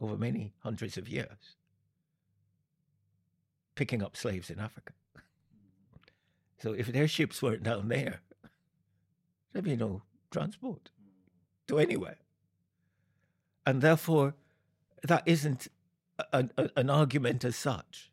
over 0.00 0.16
many 0.16 0.54
hundreds 0.60 0.96
of 0.96 1.08
years 1.08 1.56
picking 3.74 4.02
up 4.02 4.16
slaves 4.16 4.50
in 4.50 4.60
Africa. 4.60 4.92
So 6.58 6.72
if 6.72 6.86
their 6.86 7.08
ships 7.08 7.42
weren't 7.42 7.64
down 7.64 7.88
there, 7.88 8.20
there'd 9.52 9.64
be 9.64 9.76
no 9.76 10.02
transport 10.30 10.90
to 11.68 11.78
anywhere. 11.78 12.16
And 13.66 13.80
therefore, 13.80 14.34
that 15.02 15.22
isn't 15.26 15.68
a, 16.32 16.48
a, 16.56 16.70
an 16.76 16.90
argument 16.90 17.44
as 17.44 17.56
such. 17.56 18.10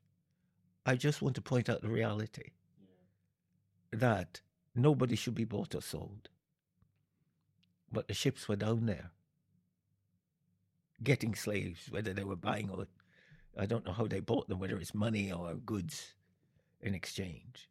I 0.85 0.95
just 0.95 1.21
want 1.21 1.35
to 1.35 1.41
point 1.41 1.69
out 1.69 1.81
the 1.81 1.89
reality 1.89 2.51
that 3.91 4.41
nobody 4.75 5.15
should 5.15 5.35
be 5.35 5.43
bought 5.43 5.75
or 5.75 5.81
sold. 5.81 6.29
But 7.91 8.07
the 8.07 8.13
ships 8.13 8.47
were 8.47 8.55
down 8.55 8.85
there 8.85 9.11
getting 11.03 11.35
slaves, 11.35 11.87
whether 11.89 12.13
they 12.13 12.23
were 12.23 12.35
buying 12.35 12.69
or 12.69 12.87
I 13.57 13.65
don't 13.65 13.85
know 13.85 13.91
how 13.91 14.07
they 14.07 14.21
bought 14.21 14.47
them, 14.47 14.59
whether 14.59 14.77
it's 14.77 14.93
money 14.93 15.31
or 15.31 15.55
goods 15.55 16.13
in 16.79 16.93
exchange. 16.93 17.69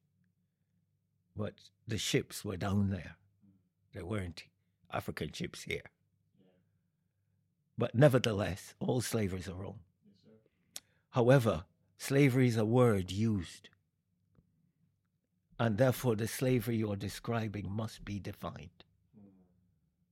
But 1.34 1.54
the 1.88 1.96
ships 1.96 2.44
were 2.44 2.56
down 2.56 2.90
there. 2.90 3.16
They 3.94 4.02
weren't 4.02 4.44
African 4.92 5.32
ships 5.32 5.62
here. 5.62 5.90
But 7.78 7.94
nevertheless, 7.94 8.74
all 8.78 9.00
slaveries 9.00 9.48
are 9.48 9.54
wrong. 9.54 9.80
However, 11.10 11.64
slavery 11.98 12.48
is 12.48 12.56
a 12.56 12.64
word 12.64 13.10
used. 13.10 13.70
And 15.58 15.78
therefore, 15.78 16.16
the 16.16 16.28
slavery 16.28 16.76
you're 16.76 16.96
describing 16.96 17.70
must 17.70 18.04
be 18.04 18.18
defined 18.18 18.84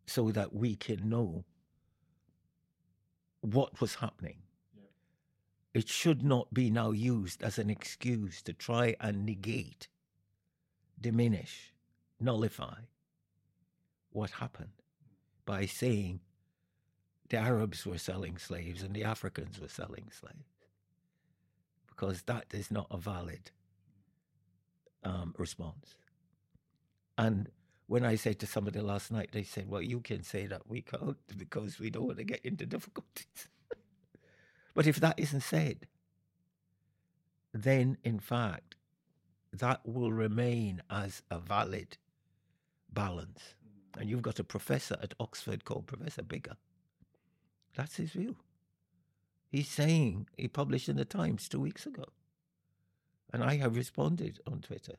so 0.07 0.31
that 0.31 0.55
we 0.55 0.77
can 0.77 1.09
know 1.09 1.45
what 3.41 3.81
was 3.81 3.97
happening. 3.97 4.39
It 5.75 5.89
should 5.89 6.23
not 6.23 6.53
be 6.53 6.71
now 6.71 6.91
used 6.91 7.43
as 7.43 7.59
an 7.59 7.71
excuse 7.71 8.43
to 8.43 8.53
try 8.53 8.97
and 9.01 9.25
negate, 9.25 9.89
diminish, 11.01 11.73
nullify 12.19 12.81
what 14.11 14.31
happened 14.31 14.71
by 15.45 15.67
saying 15.67 16.21
the 17.29 17.37
Arabs 17.37 17.85
were 17.85 17.99
selling 17.99 18.39
slaves 18.39 18.83
and 18.83 18.95
the 18.95 19.05
Africans 19.05 19.61
were 19.61 19.69
selling 19.69 20.11
slaves. 20.11 20.45
Because 21.89 22.23
that 22.23 22.47
is 22.53 22.71
not 22.71 22.87
a 22.91 22.97
valid 22.97 23.51
um, 25.05 25.35
response. 25.37 25.97
And 27.17 27.51
when 27.87 28.05
I 28.05 28.15
said 28.15 28.39
to 28.41 28.47
somebody 28.47 28.81
last 28.81 29.11
night, 29.11 29.31
they 29.33 29.43
said, 29.43 29.69
Well, 29.69 29.83
you 29.83 30.01
can 30.01 30.23
say 30.23 30.47
that 30.47 30.69
we 30.69 30.83
can't 30.83 31.17
because 31.37 31.79
we 31.79 31.91
don't 31.91 32.07
want 32.07 32.19
to 32.19 32.25
get 32.25 32.45
into 32.45 32.67
difficulties. 32.67 33.49
but 34.75 34.87
if 34.87 35.01
that 35.01 35.19
isn't 35.19 35.43
said, 35.43 35.87
then 37.53 37.99
in 38.05 38.21
fact, 38.21 38.77
that 39.53 39.81
will 39.85 40.13
remain 40.13 40.83
as 40.91 41.23
a 41.31 41.39
valid 41.39 41.97
balance. 42.93 43.55
And 43.99 44.09
you've 44.09 44.23
got 44.23 44.39
a 44.39 44.45
professor 44.45 44.97
at 45.03 45.15
Oxford 45.19 45.65
called 45.65 45.87
Professor 45.87 46.23
Biggar. 46.23 46.57
That's 47.77 47.97
his 47.97 48.11
view. 48.11 48.37
He's 49.51 49.69
saying, 49.69 50.29
he 50.37 50.47
published 50.47 50.89
in 50.89 50.97
the 50.97 51.05
Times 51.05 51.49
two 51.49 51.61
weeks 51.61 51.85
ago. 51.85 52.05
And 53.33 53.43
I 53.43 53.57
have 53.57 53.77
responded 53.77 54.41
on 54.47 54.61
Twitter. 54.61 54.95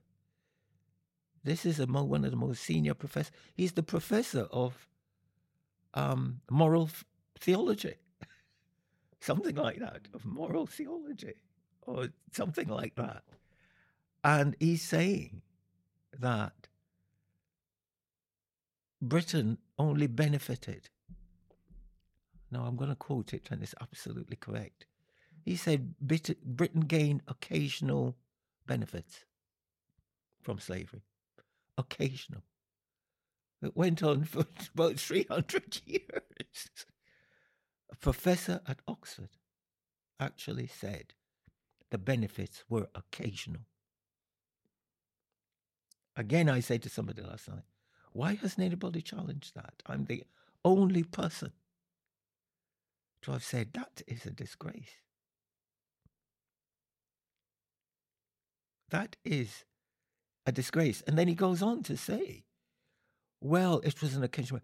This 1.43 1.65
is 1.65 1.79
mo- 1.87 2.03
one 2.03 2.25
of 2.25 2.31
the 2.31 2.37
most 2.37 2.61
senior 2.61 2.93
professors. 2.93 3.31
He's 3.55 3.71
the 3.71 3.83
professor 3.83 4.47
of 4.51 4.87
um, 5.93 6.41
moral 6.49 6.89
theology, 7.39 7.95
something 9.21 9.55
like 9.55 9.79
that, 9.79 10.09
of 10.13 10.25
moral 10.25 10.65
theology, 10.65 11.35
or 11.83 12.09
something 12.33 12.67
like 12.67 12.95
that. 12.95 13.23
And 14.23 14.55
he's 14.59 14.81
saying 14.81 15.41
that 16.19 16.58
Britain 19.01 19.57
only 19.77 20.07
benefited. 20.07 20.89
Now, 22.51 22.63
I'm 22.65 22.75
going 22.75 22.89
to 22.89 22.95
quote 22.95 23.33
it, 23.33 23.47
and 23.51 23.61
it's 23.61 23.75
absolutely 23.81 24.35
correct. 24.35 24.85
He 25.45 25.55
said 25.55 25.95
Britain 25.99 26.81
gained 26.81 27.21
occasional 27.27 28.17
benefits 28.65 29.25
from 30.41 30.59
slavery 30.59 31.03
occasional. 31.79 32.43
It 33.63 33.75
went 33.75 34.03
on 34.03 34.25
for 34.25 34.45
about 34.73 34.99
300 34.99 35.81
years. 35.85 36.69
A 37.91 37.95
professor 37.95 38.61
at 38.67 38.81
Oxford 38.87 39.29
actually 40.19 40.67
said 40.67 41.13
the 41.89 41.97
benefits 41.97 42.63
were 42.69 42.89
occasional. 42.93 43.61
Again, 46.15 46.49
I 46.49 46.59
said 46.59 46.83
to 46.83 46.89
somebody 46.89 47.21
last 47.21 47.47
night, 47.47 47.63
why 48.11 48.35
hasn't 48.35 48.65
anybody 48.65 49.01
challenged 49.01 49.55
that? 49.55 49.73
I'm 49.85 50.05
the 50.05 50.23
only 50.65 51.03
person 51.03 51.51
to 53.21 53.31
have 53.31 53.43
said 53.43 53.73
that 53.73 54.01
is 54.07 54.25
a 54.25 54.31
disgrace. 54.31 54.95
That 58.89 59.15
is 59.23 59.65
a 60.45 60.51
disgrace. 60.51 61.03
And 61.05 61.17
then 61.17 61.27
he 61.27 61.35
goes 61.35 61.61
on 61.61 61.83
to 61.83 61.95
say, 61.95 62.45
well, 63.41 63.79
it 63.83 64.01
was 64.01 64.15
an 64.15 64.23
occasion, 64.23 64.61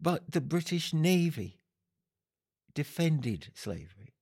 but 0.00 0.30
the 0.30 0.40
British 0.40 0.92
Navy 0.92 1.60
defended 2.74 3.48
slavery. 3.54 4.14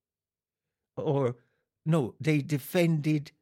Or, 0.97 1.37
no, 1.85 2.14
they 2.21 2.41
defended 2.41 3.33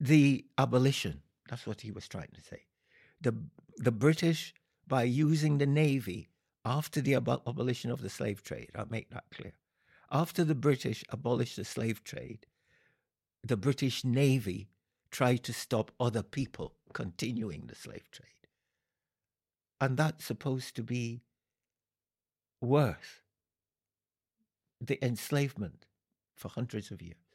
the 0.00 0.44
abolition. 0.56 1.22
That's 1.48 1.66
what 1.66 1.80
he 1.80 1.90
was 1.90 2.08
trying 2.08 2.30
to 2.34 2.42
say. 2.42 2.62
The, 3.20 3.34
the 3.76 3.92
British, 3.92 4.54
by 4.86 5.04
using 5.04 5.58
the 5.58 5.66
Navy 5.66 6.28
after 6.64 7.00
the 7.00 7.14
abolition 7.14 7.90
of 7.90 8.02
the 8.02 8.10
slave 8.10 8.42
trade, 8.42 8.70
I'll 8.74 8.86
make 8.90 9.10
that 9.10 9.24
clear. 9.32 9.52
After 10.10 10.44
the 10.44 10.54
British 10.54 11.04
abolished 11.10 11.56
the 11.56 11.64
slave 11.64 12.02
trade, 12.04 12.46
the 13.42 13.56
British 13.56 14.04
Navy 14.04 14.68
tried 15.10 15.44
to 15.44 15.52
stop 15.52 15.92
other 16.00 16.22
people 16.22 16.74
continuing 16.92 17.66
the 17.66 17.74
slave 17.74 18.10
trade. 18.10 18.30
And 19.80 19.96
that's 19.96 20.24
supposed 20.24 20.74
to 20.76 20.82
be 20.82 21.22
worth 22.60 23.22
the 24.80 25.04
enslavement 25.04 25.86
for 26.34 26.48
hundreds 26.48 26.90
of 26.90 27.02
years. 27.02 27.25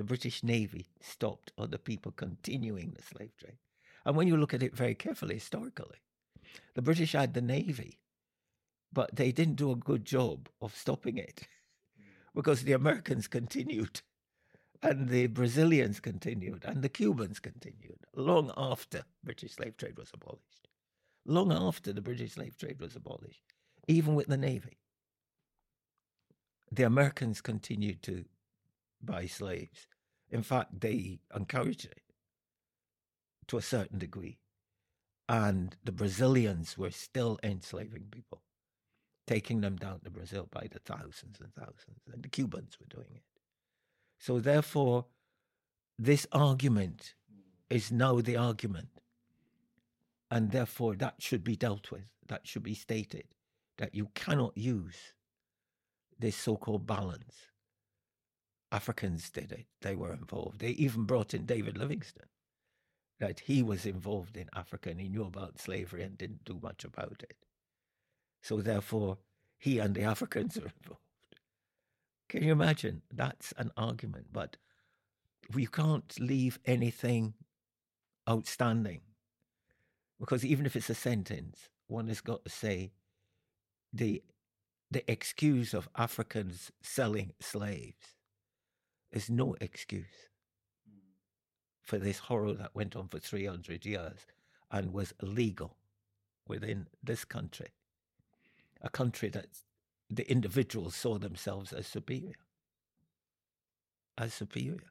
The 0.00 0.04
British 0.04 0.42
Navy 0.42 0.86
stopped 1.02 1.52
other 1.58 1.76
people 1.76 2.10
continuing 2.10 2.92
the 2.92 3.02
slave 3.02 3.36
trade. 3.36 3.58
And 4.06 4.16
when 4.16 4.28
you 4.28 4.38
look 4.38 4.54
at 4.54 4.62
it 4.62 4.74
very 4.74 4.94
carefully 4.94 5.34
historically, 5.34 5.98
The 6.72 6.80
British 6.80 7.12
had 7.12 7.34
the 7.34 7.42
navy, 7.42 7.98
but 8.90 9.14
they 9.14 9.30
didn't 9.30 9.56
do 9.56 9.70
a 9.70 9.76
good 9.76 10.06
job 10.06 10.48
of 10.62 10.74
stopping 10.74 11.18
it 11.18 11.46
hmm. 11.98 12.04
because 12.34 12.62
the 12.62 12.72
Americans 12.72 13.28
continued 13.28 14.00
and 14.82 15.10
the 15.10 15.26
Brazilians 15.26 16.00
continued 16.00 16.64
and 16.64 16.80
the 16.80 16.88
Cubans 16.88 17.38
continued 17.38 17.98
long 18.16 18.54
after 18.56 19.04
British 19.22 19.56
slave 19.56 19.76
trade 19.76 19.98
was 19.98 20.08
abolished. 20.14 20.66
Long 21.26 21.52
after 21.52 21.92
the 21.92 22.00
British 22.00 22.32
slave 22.32 22.56
trade 22.56 22.80
was 22.80 22.96
abolished, 22.96 23.42
even 23.86 24.14
with 24.14 24.28
the 24.28 24.38
navy. 24.38 24.78
The 26.72 26.84
Americans 26.84 27.42
continued 27.42 28.02
to 28.04 28.24
buy 29.02 29.26
slaves. 29.26 29.86
In 30.30 30.42
fact, 30.42 30.80
they 30.80 31.20
encouraged 31.34 31.86
it 31.86 32.02
to 33.48 33.58
a 33.58 33.62
certain 33.62 33.98
degree. 33.98 34.38
And 35.28 35.76
the 35.84 35.92
Brazilians 35.92 36.76
were 36.76 36.90
still 36.90 37.38
enslaving 37.42 38.06
people, 38.10 38.42
taking 39.26 39.60
them 39.60 39.76
down 39.76 40.00
to 40.00 40.10
Brazil 40.10 40.48
by 40.50 40.68
the 40.70 40.80
thousands 40.80 41.40
and 41.40 41.54
thousands. 41.54 42.00
And 42.12 42.22
the 42.22 42.28
Cubans 42.28 42.78
were 42.80 42.86
doing 42.86 43.14
it. 43.14 43.22
So, 44.18 44.40
therefore, 44.40 45.06
this 45.98 46.26
argument 46.32 47.14
is 47.68 47.92
now 47.92 48.20
the 48.20 48.36
argument. 48.36 48.88
And 50.30 50.50
therefore, 50.50 50.94
that 50.96 51.14
should 51.18 51.44
be 51.44 51.56
dealt 51.56 51.90
with. 51.90 52.04
That 52.26 52.46
should 52.46 52.62
be 52.62 52.74
stated 52.74 53.24
that 53.78 53.94
you 53.94 54.08
cannot 54.14 54.56
use 54.56 55.14
this 56.18 56.36
so 56.36 56.56
called 56.56 56.86
balance. 56.86 57.34
Africans 58.72 59.30
did 59.30 59.52
it, 59.52 59.66
they 59.82 59.94
were 59.96 60.12
involved. 60.12 60.60
They 60.60 60.70
even 60.70 61.04
brought 61.04 61.34
in 61.34 61.46
David 61.46 61.76
Livingstone, 61.76 62.28
that 63.18 63.40
he 63.40 63.62
was 63.62 63.84
involved 63.86 64.36
in 64.36 64.48
Africa 64.54 64.90
and 64.90 65.00
he 65.00 65.08
knew 65.08 65.24
about 65.24 65.58
slavery 65.60 66.02
and 66.02 66.16
didn't 66.16 66.44
do 66.44 66.58
much 66.62 66.84
about 66.84 67.22
it. 67.22 67.36
So, 68.42 68.60
therefore, 68.62 69.18
he 69.58 69.78
and 69.78 69.94
the 69.94 70.02
Africans 70.02 70.56
are 70.58 70.72
involved. 70.82 71.02
Can 72.28 72.44
you 72.44 72.52
imagine? 72.52 73.02
That's 73.12 73.52
an 73.58 73.72
argument, 73.76 74.28
but 74.32 74.56
we 75.52 75.66
can't 75.66 76.18
leave 76.20 76.60
anything 76.64 77.34
outstanding 78.28 79.00
because 80.20 80.44
even 80.44 80.66
if 80.66 80.76
it's 80.76 80.90
a 80.90 80.94
sentence, 80.94 81.68
one 81.88 82.06
has 82.08 82.20
got 82.20 82.44
to 82.44 82.50
say 82.50 82.92
the 83.92 84.22
the 84.92 85.08
excuse 85.10 85.72
of 85.72 85.88
Africans 85.96 86.70
selling 86.82 87.32
slaves 87.40 88.16
is 89.12 89.30
no 89.30 89.56
excuse 89.60 90.28
mm. 90.88 91.00
for 91.82 91.98
this 91.98 92.18
horror 92.18 92.52
that 92.54 92.74
went 92.74 92.96
on 92.96 93.08
for 93.08 93.18
300 93.18 93.84
years 93.84 94.26
and 94.70 94.92
was 94.92 95.14
illegal 95.22 95.76
within 96.46 96.86
this 97.02 97.24
country, 97.24 97.68
a 98.82 98.90
country 98.90 99.28
that 99.28 99.46
the 100.08 100.30
individuals 100.30 100.94
saw 100.94 101.18
themselves 101.18 101.72
as 101.72 101.86
superior, 101.86 102.34
as 104.18 104.34
superior. 104.34 104.90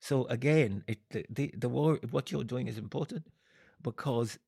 So 0.00 0.24
again, 0.26 0.84
it, 0.88 0.98
the, 1.10 1.24
the, 1.28 1.54
the 1.56 1.68
war, 1.68 1.98
what 2.10 2.32
you're 2.32 2.44
doing 2.44 2.66
is 2.66 2.78
important 2.78 3.26
because 3.82 4.38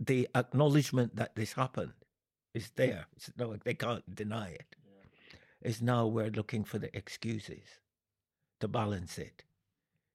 the 0.00 0.28
acknowledgement 0.34 1.16
that 1.16 1.34
this 1.34 1.52
happened 1.52 1.92
is 2.54 2.70
there. 2.76 3.06
It's 3.16 3.30
no, 3.38 3.56
they 3.56 3.74
can't 3.74 4.14
deny 4.14 4.48
it. 4.48 4.76
Is 5.62 5.82
now 5.82 6.06
we're 6.06 6.30
looking 6.30 6.64
for 6.64 6.78
the 6.78 6.94
excuses 6.96 7.80
to 8.60 8.68
balance 8.68 9.18
it, 9.18 9.44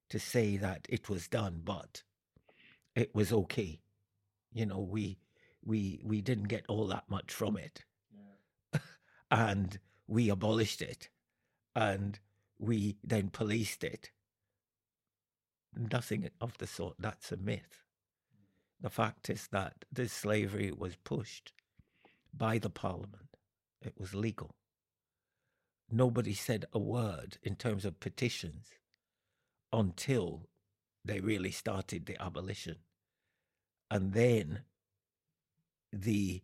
to 0.08 0.18
say 0.18 0.56
that 0.56 0.86
it 0.88 1.08
was 1.08 1.28
done, 1.28 1.60
but 1.64 2.02
it 2.94 3.14
was 3.14 3.32
okay. 3.32 3.80
You 4.52 4.66
know, 4.66 4.80
we 4.80 5.18
we 5.64 6.00
we 6.04 6.20
didn't 6.20 6.48
get 6.48 6.64
all 6.68 6.86
that 6.88 7.04
much 7.08 7.32
from 7.32 7.56
it, 7.56 7.84
yeah. 8.14 8.80
and 9.30 9.78
we 10.06 10.28
abolished 10.28 10.82
it, 10.82 11.08
and 11.74 12.18
we 12.58 12.96
then 13.02 13.28
policed 13.28 13.84
it. 13.84 14.10
Nothing 15.74 16.28
of 16.40 16.56
the 16.58 16.66
sort. 16.66 16.96
That's 16.98 17.32
a 17.32 17.36
myth. 17.36 17.82
The 18.80 18.90
fact 18.90 19.30
is 19.30 19.48
that 19.52 19.84
this 19.92 20.12
slavery 20.12 20.72
was 20.72 20.96
pushed 20.96 21.52
by 22.34 22.58
the 22.58 22.70
parliament. 22.70 23.36
It 23.80 23.94
was 23.98 24.14
legal. 24.14 24.54
Nobody 25.94 26.32
said 26.32 26.64
a 26.72 26.78
word 26.78 27.36
in 27.42 27.54
terms 27.54 27.84
of 27.84 28.00
petitions 28.00 28.68
until 29.74 30.48
they 31.04 31.20
really 31.20 31.50
started 31.50 32.06
the 32.06 32.20
abolition. 32.20 32.76
And 33.90 34.14
then 34.14 34.60
the 35.92 36.42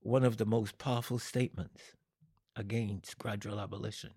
one 0.00 0.22
of 0.22 0.36
the 0.36 0.44
most 0.44 0.76
powerful 0.76 1.18
statements 1.18 1.82
against 2.56 3.16
gradual 3.16 3.58
abolition. 3.58 4.10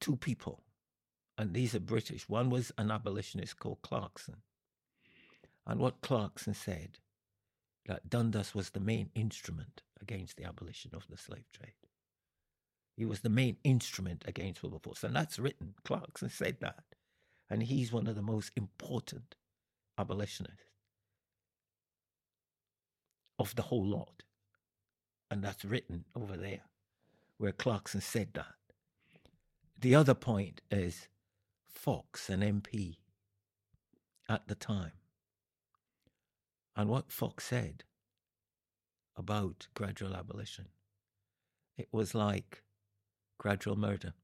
Two 0.00 0.16
people, 0.16 0.64
and 1.38 1.54
these 1.54 1.76
are 1.76 1.80
British. 1.80 2.28
One 2.28 2.50
was 2.50 2.72
an 2.76 2.90
abolitionist 2.90 3.60
called 3.60 3.82
Clarkson. 3.82 4.38
And 5.64 5.78
what 5.78 6.00
Clarkson 6.00 6.54
said 6.54 6.98
that 7.86 8.10
Dundas 8.10 8.52
was 8.52 8.70
the 8.70 8.80
main 8.80 9.10
instrument 9.14 9.82
against 10.00 10.36
the 10.36 10.44
abolition 10.44 10.90
of 10.92 11.06
the 11.08 11.16
slave 11.16 11.46
trade. 11.52 11.85
He 12.96 13.04
was 13.04 13.20
the 13.20 13.28
main 13.28 13.58
instrument 13.62 14.24
against 14.26 14.62
Wilberforce. 14.62 15.04
And 15.04 15.14
that's 15.14 15.38
written. 15.38 15.74
Clarkson 15.84 16.30
said 16.30 16.56
that. 16.60 16.82
And 17.50 17.62
he's 17.62 17.92
one 17.92 18.06
of 18.06 18.16
the 18.16 18.22
most 18.22 18.50
important 18.56 19.36
abolitionists 19.98 20.70
of 23.38 23.54
the 23.54 23.62
whole 23.62 23.84
lot. 23.84 24.22
And 25.30 25.42
that's 25.42 25.64
written 25.64 26.04
over 26.14 26.36
there 26.36 26.62
where 27.38 27.52
Clarkson 27.52 28.00
said 28.00 28.28
that. 28.34 28.54
The 29.78 29.94
other 29.94 30.14
point 30.14 30.62
is 30.70 31.08
Fox, 31.68 32.30
an 32.30 32.40
MP 32.40 32.96
at 34.28 34.48
the 34.48 34.54
time, 34.54 34.92
and 36.74 36.88
what 36.88 37.12
Fox 37.12 37.44
said 37.44 37.84
about 39.16 39.68
gradual 39.74 40.14
abolition. 40.14 40.68
It 41.76 41.88
was 41.92 42.14
like 42.14 42.62
gradual 43.38 43.76
murder. 43.76 44.14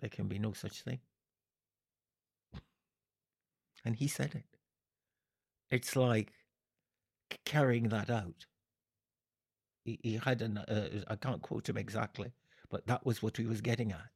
There 0.00 0.10
can 0.10 0.28
be 0.28 0.38
no 0.38 0.52
such 0.52 0.82
thing. 0.82 1.00
And 3.84 3.96
he 3.96 4.08
said 4.08 4.34
it. 4.34 4.58
It's 5.70 5.94
like 5.96 6.32
carrying 7.44 7.88
that 7.90 8.10
out. 8.10 8.46
He, 9.84 9.98
he 10.02 10.20
had 10.22 10.42
an, 10.42 10.58
uh, 10.58 11.02
I 11.08 11.16
can't 11.16 11.42
quote 11.42 11.68
him 11.68 11.76
exactly, 11.76 12.32
but 12.70 12.86
that 12.86 13.06
was 13.06 13.22
what 13.22 13.36
he 13.36 13.46
was 13.46 13.60
getting 13.60 13.92
at. 13.92 14.10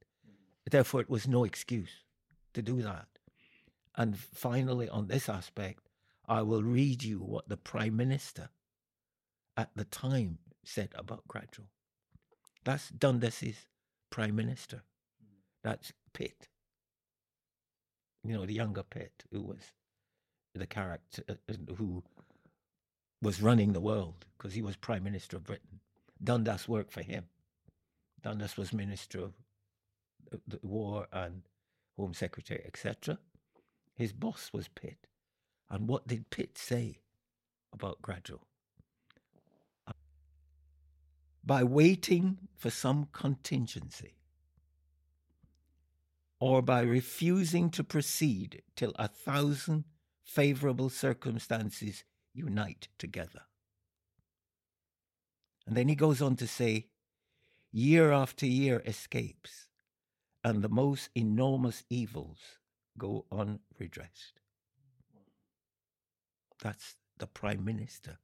Therefore, 0.71 1.01
it 1.01 1.11
was 1.11 1.29
no 1.29 1.45
excuse 1.45 2.05
to 2.55 2.63
do 2.63 2.83
that. 2.83 3.09
And 3.97 4.19
finally, 4.19 4.89
on 4.89 5.07
this 5.07 5.29
aspect, 5.29 5.89
I 6.27 6.43
will 6.43 6.63
read 6.63 7.03
you 7.03 7.19
what 7.19 7.49
the 7.49 7.57
Prime 7.57 7.97
Minister 7.97 8.49
at 9.57 9.71
the 9.77 9.85
time 9.85 10.39
said 10.65 10.91
about 10.97 11.29
gradual. 11.29 11.67
That's 12.65 12.89
Dundas's 12.89 13.67
Prime 14.11 14.35
Minister. 14.37 14.83
That's 15.63 15.93
Pitt. 16.13 16.49
You 18.23 18.35
know, 18.35 18.47
the 18.47 18.55
younger 18.55 18.83
Pitt, 18.83 19.25
who 19.31 19.43
was 19.43 19.73
the 20.55 20.67
character 20.67 21.23
uh, 21.29 21.35
uh, 21.49 21.75
who 21.77 22.03
was 23.21 23.43
running 23.43 23.73
the 23.73 23.81
world 23.81 24.27
because 24.37 24.55
he 24.55 24.63
was 24.63 24.77
Prime 24.77 25.05
Minister 25.05 25.37
of 25.37 25.45
Britain. 25.45 25.81
Dundas 26.23 26.69
worked 26.69 26.93
for 26.93 27.03
him. 27.03 27.25
Dundas 28.23 28.57
was 28.57 28.73
Minister 28.73 29.21
of 29.21 29.33
the 30.49 30.59
War 30.63 31.07
and 31.13 31.43
Home 31.99 32.15
Secretary, 32.15 32.63
etc. 32.67 33.19
His 33.95 34.13
boss 34.13 34.51
was 34.53 34.69
Pitt. 34.69 35.07
And 35.71 35.89
what 35.89 36.07
did 36.07 36.31
Pitt 36.31 36.57
say 36.57 36.99
about 37.73 38.03
gradual? 38.03 38.47
By 41.47 41.63
waiting 41.63 42.39
for 42.57 42.71
some 42.71 43.09
contingency, 43.13 44.15
or 46.41 46.63
by 46.63 46.81
refusing 46.81 47.71
to 47.71 47.85
proceed 47.85 48.63
till 48.77 48.93
a 48.99 49.09
thousand 49.09 49.85
favorable 50.23 50.89
circumstances 50.89 52.05
unite 52.33 52.89
together. 52.99 53.43
And 55.67 55.77
then 55.77 55.89
he 55.89 55.95
goes 55.95 56.23
on 56.23 56.37
to 56.37 56.47
say, 56.47 56.89
year 57.73 58.13
after 58.13 58.47
year 58.47 58.83
escapes, 58.87 59.69
and 60.43 60.63
the 60.63 60.69
most 60.69 61.11
enormous 61.15 61.85
evils 61.91 62.39
go 62.97 63.27
unredressed. 63.31 64.41
That's 66.63 66.97
the 67.19 67.27
prime 67.27 67.65
minister 67.65 68.19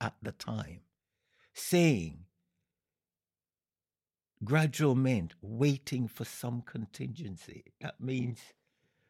at 0.00 0.14
the 0.22 0.32
time 0.32 0.80
saying 1.52 2.24
gradual 4.44 4.94
meant 4.94 5.34
waiting 5.42 6.08
for 6.08 6.24
some 6.24 6.62
contingency. 6.62 7.64
That 7.80 8.00
mm. 8.02 8.06
means 8.06 8.40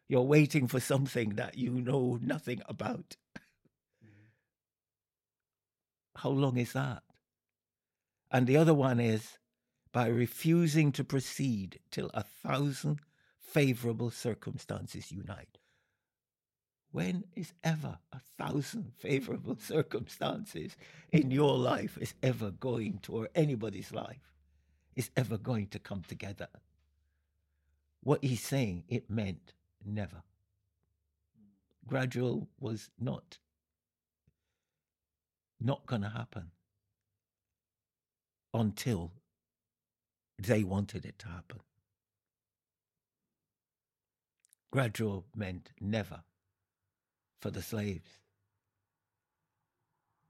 You're 0.09 0.23
waiting 0.23 0.69
for 0.69 0.81
something 0.81 1.31
that 1.37 1.59
you 1.59 1.71
know 1.71 2.19
nothing 2.23 2.63
about. 2.69 3.17
Mm-hmm. 4.05 4.27
How 6.17 6.31
long 6.31 6.57
is 6.59 6.73
that? 6.75 7.03
And 8.31 8.47
the 8.47 8.57
other 8.59 8.75
one 8.75 9.01
is 9.01 9.39
by 9.93 10.09
refusing 10.09 10.93
to 10.93 11.05
proceed 11.05 11.81
till 11.91 12.11
a 12.15 12.25
thousand 12.25 13.01
favorable 13.41 14.11
circumstances 14.11 15.13
unite. 15.13 15.59
When 16.93 17.25
is 17.37 17.53
ever 17.65 17.99
a 18.13 18.21
thousand 18.39 18.93
favorable 18.99 19.57
circumstances 19.61 20.77
in 21.13 21.31
your 21.31 21.57
life 21.59 21.99
is 22.01 22.15
ever 22.23 22.51
going 22.51 23.01
to, 23.05 23.13
or 23.15 23.29
anybody's 23.35 23.93
life, 23.93 24.33
is 24.97 25.11
ever 25.17 25.39
going 25.39 25.69
to 25.69 25.79
come 25.79 26.03
together? 26.07 26.49
What 28.03 28.25
he's 28.25 28.43
saying, 28.43 28.85
it 28.89 29.11
meant 29.11 29.53
never. 29.85 30.23
Gradual 31.87 32.49
was 32.59 32.91
not 32.99 33.39
not 35.63 35.85
going 35.87 36.01
to 36.01 36.09
happen 36.09 36.51
until 38.55 39.13
they 40.39 40.65
wanted 40.65 41.05
it 41.05 41.19
to 41.19 41.29
happen. 41.29 41.61
Gradual 44.71 45.25
meant 45.37 45.71
never 45.81 46.23
for 47.41 47.51
the 47.51 47.61
slaves. 47.61 48.19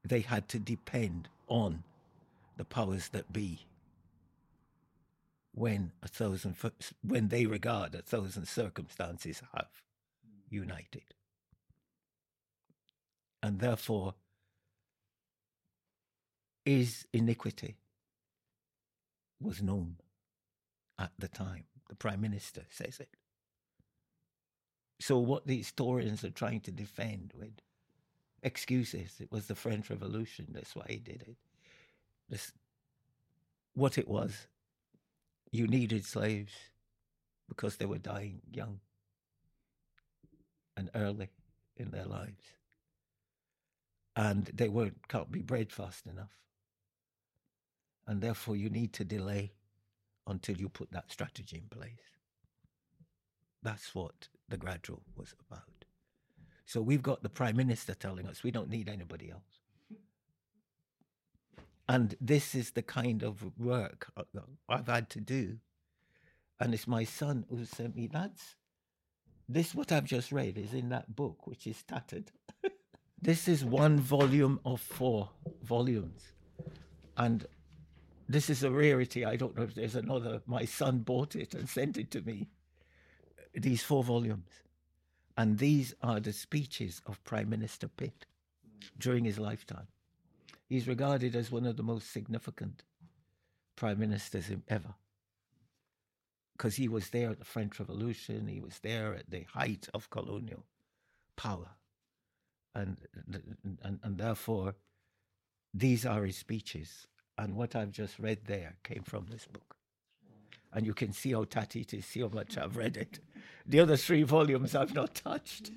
They 0.03 0.21
had 0.21 0.49
to 0.49 0.59
depend 0.59 1.29
on 1.47 1.83
the 2.57 2.65
powers 2.65 3.09
that 3.09 3.31
be 3.31 3.59
when 5.53 5.91
a 6.01 6.07
thousand 6.07 6.55
when 7.03 7.27
they 7.27 7.45
regard 7.45 7.95
a 7.95 8.01
thousand 8.01 8.47
circumstances 8.47 9.41
have 9.53 9.69
united. 10.49 11.13
And 13.43 13.59
therefore 13.59 14.15
is 16.65 17.07
iniquity 17.11 17.77
was 19.39 19.61
known 19.61 19.97
at 20.99 21.11
the 21.17 21.27
time. 21.27 21.63
The 21.89 21.95
Prime 21.95 22.21
Minister 22.21 22.61
says 22.69 22.99
it. 22.99 23.09
So, 24.99 25.17
what 25.17 25.47
the 25.47 25.57
historians 25.57 26.23
are 26.23 26.29
trying 26.29 26.61
to 26.61 26.71
defend 26.71 27.33
with 27.35 27.53
excuses, 28.43 29.15
it 29.19 29.31
was 29.31 29.47
the 29.47 29.55
French 29.55 29.89
Revolution, 29.89 30.47
that's 30.51 30.75
why 30.75 30.85
he 30.87 30.97
did 30.97 31.23
it. 31.23 31.35
This, 32.29 32.51
what 33.73 33.97
it 33.97 34.07
was, 34.07 34.47
you 35.51 35.67
needed 35.67 36.05
slaves 36.05 36.53
because 37.49 37.77
they 37.77 37.85
were 37.85 37.97
dying 37.97 38.41
young 38.51 38.79
and 40.77 40.89
early 40.95 41.29
in 41.77 41.91
their 41.91 42.05
lives. 42.05 42.43
And 44.15 44.45
they 44.53 44.69
weren't, 44.69 45.07
can't 45.07 45.31
be 45.31 45.41
bred 45.41 45.71
fast 45.71 46.05
enough 46.05 46.31
and 48.07 48.21
therefore 48.21 48.57
you 48.57 48.69
need 48.69 48.93
to 48.93 49.05
delay 49.05 49.53
until 50.27 50.57
you 50.57 50.69
put 50.69 50.91
that 50.91 51.09
strategy 51.11 51.57
in 51.57 51.79
place. 51.79 52.19
That's 53.63 53.95
what 53.95 54.27
the 54.49 54.57
gradual 54.57 55.01
was 55.15 55.33
about. 55.47 55.85
So 56.65 56.81
we've 56.81 57.01
got 57.01 57.23
the 57.23 57.29
prime 57.29 57.55
minister 57.55 57.93
telling 57.93 58.27
us 58.27 58.43
we 58.43 58.51
don't 58.51 58.69
need 58.69 58.89
anybody 58.89 59.31
else. 59.31 59.60
And 61.91 62.15
this 62.21 62.55
is 62.55 62.71
the 62.71 62.81
kind 62.81 63.21
of 63.21 63.59
work 63.59 64.13
uh, 64.15 64.23
I've 64.69 64.87
had 64.87 65.09
to 65.09 65.19
do. 65.19 65.57
And 66.57 66.73
it's 66.73 66.87
my 66.87 67.03
son 67.03 67.43
who 67.49 67.65
sent 67.65 67.97
me 67.97 68.07
that's 68.07 68.55
this 69.49 69.75
what 69.75 69.91
I've 69.91 70.05
just 70.05 70.31
read 70.31 70.57
is 70.57 70.73
in 70.73 70.87
that 70.89 71.17
book, 71.17 71.47
which 71.47 71.67
is 71.67 71.83
tattered. 71.83 72.31
this 73.21 73.49
is 73.49 73.65
one 73.65 73.99
volume 73.99 74.61
of 74.63 74.79
four 74.79 75.31
volumes. 75.63 76.31
And 77.17 77.45
this 78.29 78.49
is 78.49 78.63
a 78.63 78.71
rarity. 78.71 79.25
I 79.25 79.35
don't 79.35 79.57
know 79.57 79.63
if 79.63 79.75
there's 79.75 79.95
another. 79.95 80.41
My 80.45 80.63
son 80.63 80.99
bought 80.99 81.35
it 81.35 81.53
and 81.53 81.67
sent 81.67 81.97
it 81.97 82.09
to 82.11 82.21
me. 82.21 82.47
These 83.53 83.83
four 83.83 84.05
volumes. 84.05 84.63
And 85.35 85.57
these 85.57 85.93
are 86.01 86.21
the 86.21 86.31
speeches 86.31 87.01
of 87.05 87.21
Prime 87.25 87.49
Minister 87.49 87.89
Pitt 87.89 88.25
during 88.97 89.25
his 89.25 89.37
lifetime. 89.37 89.87
He's 90.71 90.87
regarded 90.87 91.35
as 91.35 91.51
one 91.51 91.65
of 91.65 91.75
the 91.75 91.83
most 91.83 92.13
significant 92.13 92.83
prime 93.75 93.99
ministers 93.99 94.49
ever. 94.69 94.93
Because 96.53 96.77
he 96.77 96.87
was 96.87 97.09
there 97.09 97.29
at 97.29 97.39
the 97.39 97.43
French 97.43 97.77
Revolution, 97.77 98.47
he 98.47 98.61
was 98.61 98.79
there 98.79 99.13
at 99.13 99.29
the 99.29 99.43
height 99.53 99.89
of 99.93 100.09
colonial 100.09 100.63
power. 101.35 101.71
And, 102.73 102.95
and, 103.83 103.99
and 104.01 104.17
therefore, 104.17 104.75
these 105.73 106.05
are 106.05 106.23
his 106.23 106.37
speeches. 106.37 107.05
And 107.37 107.57
what 107.57 107.75
I've 107.75 107.91
just 107.91 108.17
read 108.17 108.45
there 108.45 108.77
came 108.85 109.03
from 109.03 109.25
this 109.29 109.47
book. 109.47 109.75
And 110.71 110.85
you 110.85 110.93
can 110.93 111.11
see 111.11 111.33
how 111.33 111.43
tatty 111.43 111.81
it 111.81 111.93
is, 111.93 112.05
see 112.05 112.21
how 112.21 112.29
much 112.29 112.57
I've 112.57 112.77
read 112.77 112.95
it. 112.95 113.19
The 113.65 113.81
other 113.81 113.97
three 113.97 114.23
volumes 114.23 114.73
I've 114.73 114.95
not 114.95 115.15
touched. 115.15 115.69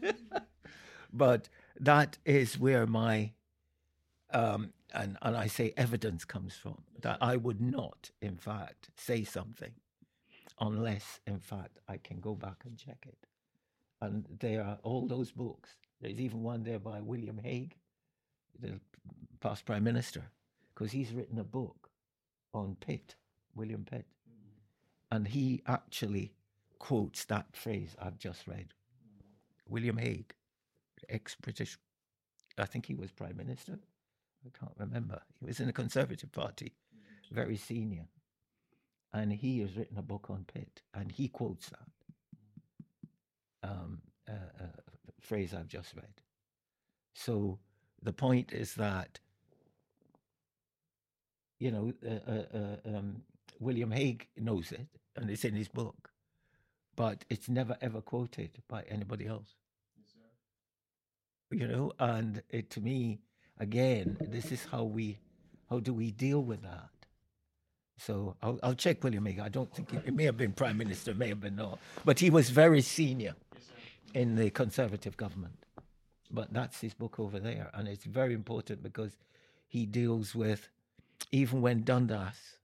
but 1.13 1.49
that 1.81 2.19
is 2.25 2.61
where 2.61 2.87
my, 2.87 3.33
um, 4.31 4.73
and, 4.95 5.17
and 5.23 5.37
I 5.37 5.47
say 5.47 5.73
evidence 5.77 6.25
comes 6.25 6.55
from, 6.55 6.83
that 7.01 7.19
I 7.21 7.37
would 7.37 7.61
not, 7.61 8.11
in 8.23 8.37
fact, 8.37 8.91
say 8.97 9.25
something 9.25 9.73
unless, 10.61 11.21
in 11.27 11.39
fact, 11.41 11.79
I 11.89 11.97
can 11.97 12.21
go 12.21 12.35
back 12.35 12.63
and 12.65 12.79
check 12.79 13.05
it. 13.07 13.27
And 14.01 14.25
there 14.41 14.63
are 14.63 14.79
all 14.83 15.07
those 15.07 15.33
books. 15.33 15.71
There's 16.01 16.21
even 16.21 16.43
one 16.43 16.63
there 16.63 16.79
by 16.79 17.01
William 17.01 17.39
Hague, 17.43 17.77
the 18.61 18.81
past 19.41 19.65
prime 19.65 19.85
minister, 19.85 20.23
because 20.75 20.93
he's 20.93 21.13
written 21.13 21.39
a 21.39 21.45
book 21.45 21.91
on 22.53 22.77
Pitt, 22.81 23.17
William 23.55 23.85
Pitt. 23.85 24.07
And 25.11 25.29
he 25.29 25.63
actually 25.67 26.33
quotes 26.79 27.25
that 27.27 27.47
phrase 27.57 27.97
I've 28.01 28.19
just 28.19 28.47
read. 28.47 28.75
William 29.69 29.97
Hague, 29.97 30.35
ex 31.09 31.37
British, 31.41 31.79
I 32.59 32.67
think 32.67 32.87
he 32.87 32.95
was 32.95 33.11
Prime 33.11 33.37
Minister. 33.37 33.79
I 34.47 34.59
can't 34.59 34.75
remember. 34.79 35.21
He 35.41 35.47
was 35.47 35.61
in 35.61 35.67
the 35.67 35.73
Conservative 35.73 36.33
Party, 36.33 36.73
mm-hmm. 36.95 37.35
very 37.35 37.57
senior. 37.57 38.07
And 39.13 39.33
he 39.33 39.61
has 39.61 39.77
written 39.77 39.97
a 39.99 40.03
book 40.03 40.27
on 40.29 40.45
Pitt, 40.53 40.83
and 40.93 41.13
he 41.13 41.29
quotes 41.29 41.71
that 41.71 41.89
um, 43.63 44.03
uh, 44.29 44.33
uh, 44.61 44.67
phrase 45.21 45.55
I've 45.55 45.69
just 45.69 45.95
read. 45.95 46.21
So 47.15 47.59
the 48.03 48.13
point 48.13 48.53
is 48.53 48.75
that 48.75 49.21
you 51.59 51.71
know, 51.71 51.93
uh, 52.07 52.31
uh, 52.31 52.59
uh, 52.59 52.97
um, 52.97 53.23
William 53.61 53.91
Hague 53.91 54.29
knows 54.37 54.73
it, 54.73 54.87
and 55.17 55.31
it's 55.31 55.45
in 55.45 55.55
his 55.55 55.69
book, 55.69 56.11
but 56.97 57.25
it's 57.31 57.49
never 57.49 57.77
ever 57.81 58.01
quoted 58.01 58.51
by 58.69 58.83
anybody 58.83 59.27
else. 59.27 59.55
Yes, 59.97 61.61
you 61.61 61.67
know, 61.67 61.93
and 61.99 62.43
it, 62.51 62.71
to 62.71 62.81
me, 62.81 63.21
again, 63.59 64.17
this 64.21 64.53
is 64.53 64.65
how 64.71 64.85
we, 64.85 65.19
how 65.71 65.81
do 65.81 65.93
we 65.93 66.11
deal 66.11 66.43
with 66.43 66.63
that? 66.63 66.89
So 67.97 68.37
I'll, 68.43 68.59
I'll 68.63 68.75
check 68.75 69.03
William 69.05 69.25
Hague. 69.27 69.41
I 69.41 69.49
don't 69.49 69.73
think 69.75 69.93
it 69.93 70.15
may 70.15 70.25
have 70.25 70.37
been 70.37 70.53
prime 70.53 70.77
minister, 70.77 71.15
may 71.15 71.29
have 71.29 71.41
been 71.41 71.57
not, 71.57 71.79
but 72.05 72.19
he 72.19 72.31
was 72.31 72.51
very 72.51 72.81
senior 72.81 73.35
in 74.15 74.37
the 74.37 74.51
conservative 74.51 75.17
government. 75.17 75.65
But 76.31 76.53
that's 76.53 76.81
his 76.81 76.95
book 76.95 77.21
over 77.21 77.39
there, 77.39 77.71
and 77.75 77.87
it's 77.87 78.05
very 78.05 78.35
important 78.35 78.83
because 78.83 79.17
he 79.69 79.87
deals 79.87 80.35
with 80.35 80.69
even 81.31 81.61
when 81.61 81.85
Dundas 81.85 82.59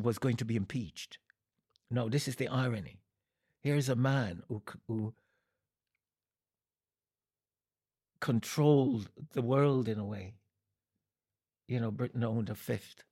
was 0.00 0.18
going 0.18 0.36
to 0.36 0.44
be 0.44 0.56
impeached. 0.56 1.18
No, 1.90 2.08
this 2.08 2.28
is 2.28 2.36
the 2.36 2.48
irony. 2.48 3.00
Here's 3.62 3.88
a 3.88 3.96
man 3.96 4.42
who, 4.48 4.62
who 4.86 5.14
controlled 8.26 9.08
the 9.34 9.40
world 9.40 9.86
in 9.86 10.00
a 10.00 10.04
way. 10.04 10.34
You 11.68 11.78
know, 11.78 11.92
Britain 11.92 12.24
owned 12.24 12.50
a 12.50 12.56
fifth 12.56 13.04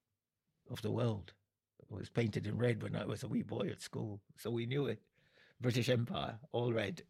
of 0.68 0.82
the 0.82 0.90
world. 0.90 1.32
It 1.78 1.86
was 1.88 2.08
painted 2.08 2.48
in 2.48 2.58
red 2.58 2.82
when 2.82 2.96
I 2.96 3.04
was 3.04 3.22
a 3.22 3.28
wee 3.28 3.44
boy 3.44 3.68
at 3.70 3.80
school, 3.80 4.18
so 4.36 4.50
we 4.50 4.66
knew 4.66 4.86
it. 4.86 4.98
British 5.60 5.88
Empire, 5.88 6.40
all 6.50 6.72
red, 6.72 7.02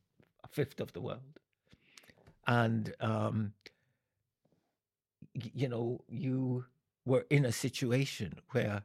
a 0.45 0.49
fifth 0.49 0.81
of 0.81 0.93
the 0.93 1.01
world. 1.01 1.39
And, 2.47 2.95
um, 3.01 3.55
you 5.33 5.71
know, 5.71 6.05
you 6.07 6.67
were 7.07 7.25
in 7.31 7.47
a 7.47 7.53
situation 7.53 8.35
where 8.51 8.83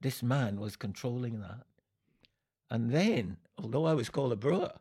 this 0.00 0.22
man 0.22 0.60
was 0.60 0.76
controlling 0.76 1.40
that. 1.40 1.64
And 2.70 2.92
then, 2.92 3.38
although 3.58 3.86
I 3.86 3.94
was 3.94 4.10
called 4.10 4.32
a 4.32 4.36
brewer, 4.36 4.74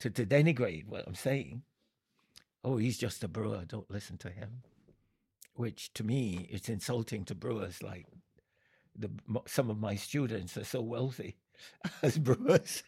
to, 0.00 0.08
to 0.08 0.24
denigrate 0.24 0.86
what 0.86 1.04
I'm 1.06 1.14
saying, 1.14 1.62
oh, 2.64 2.76
he's 2.76 2.98
just 2.98 3.24
a 3.24 3.28
brewer, 3.28 3.64
don't 3.66 3.90
listen 3.90 4.18
to 4.18 4.30
him. 4.30 4.62
Which 5.54 5.92
to 5.94 6.04
me, 6.04 6.46
it's 6.50 6.68
insulting 6.68 7.24
to 7.26 7.34
brewers 7.34 7.82
like 7.82 8.06
the, 8.96 9.10
some 9.46 9.70
of 9.70 9.78
my 9.78 9.96
students 9.96 10.56
are 10.56 10.64
so 10.64 10.80
wealthy 10.80 11.36
as 12.02 12.18
brewers. 12.18 12.82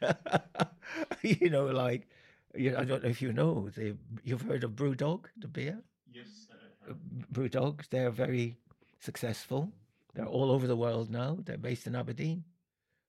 you 1.23 1.51
know, 1.51 1.67
like 1.67 2.09
you 2.55 2.71
know, 2.71 2.79
I 2.79 2.85
don't 2.85 3.03
know 3.03 3.09
if 3.09 3.21
you 3.21 3.33
know, 3.33 3.69
they, 3.77 3.95
you've 4.23 4.43
heard 4.43 4.65
of 4.65 4.73
Brewdog, 4.73 5.27
the 5.37 5.49
beer. 5.49 5.81
Yes. 6.13 6.49
Uh, 6.89 6.95
Brewdog, 7.33 7.89
they're 7.91 8.11
very 8.11 8.57
successful. 9.01 9.73
They're 10.15 10.27
all 10.27 10.51
over 10.51 10.67
the 10.67 10.77
world 10.77 11.11
now. 11.11 11.39
They're 11.45 11.59
based 11.59 11.87
in 11.87 11.97
Aberdeen. 11.97 12.45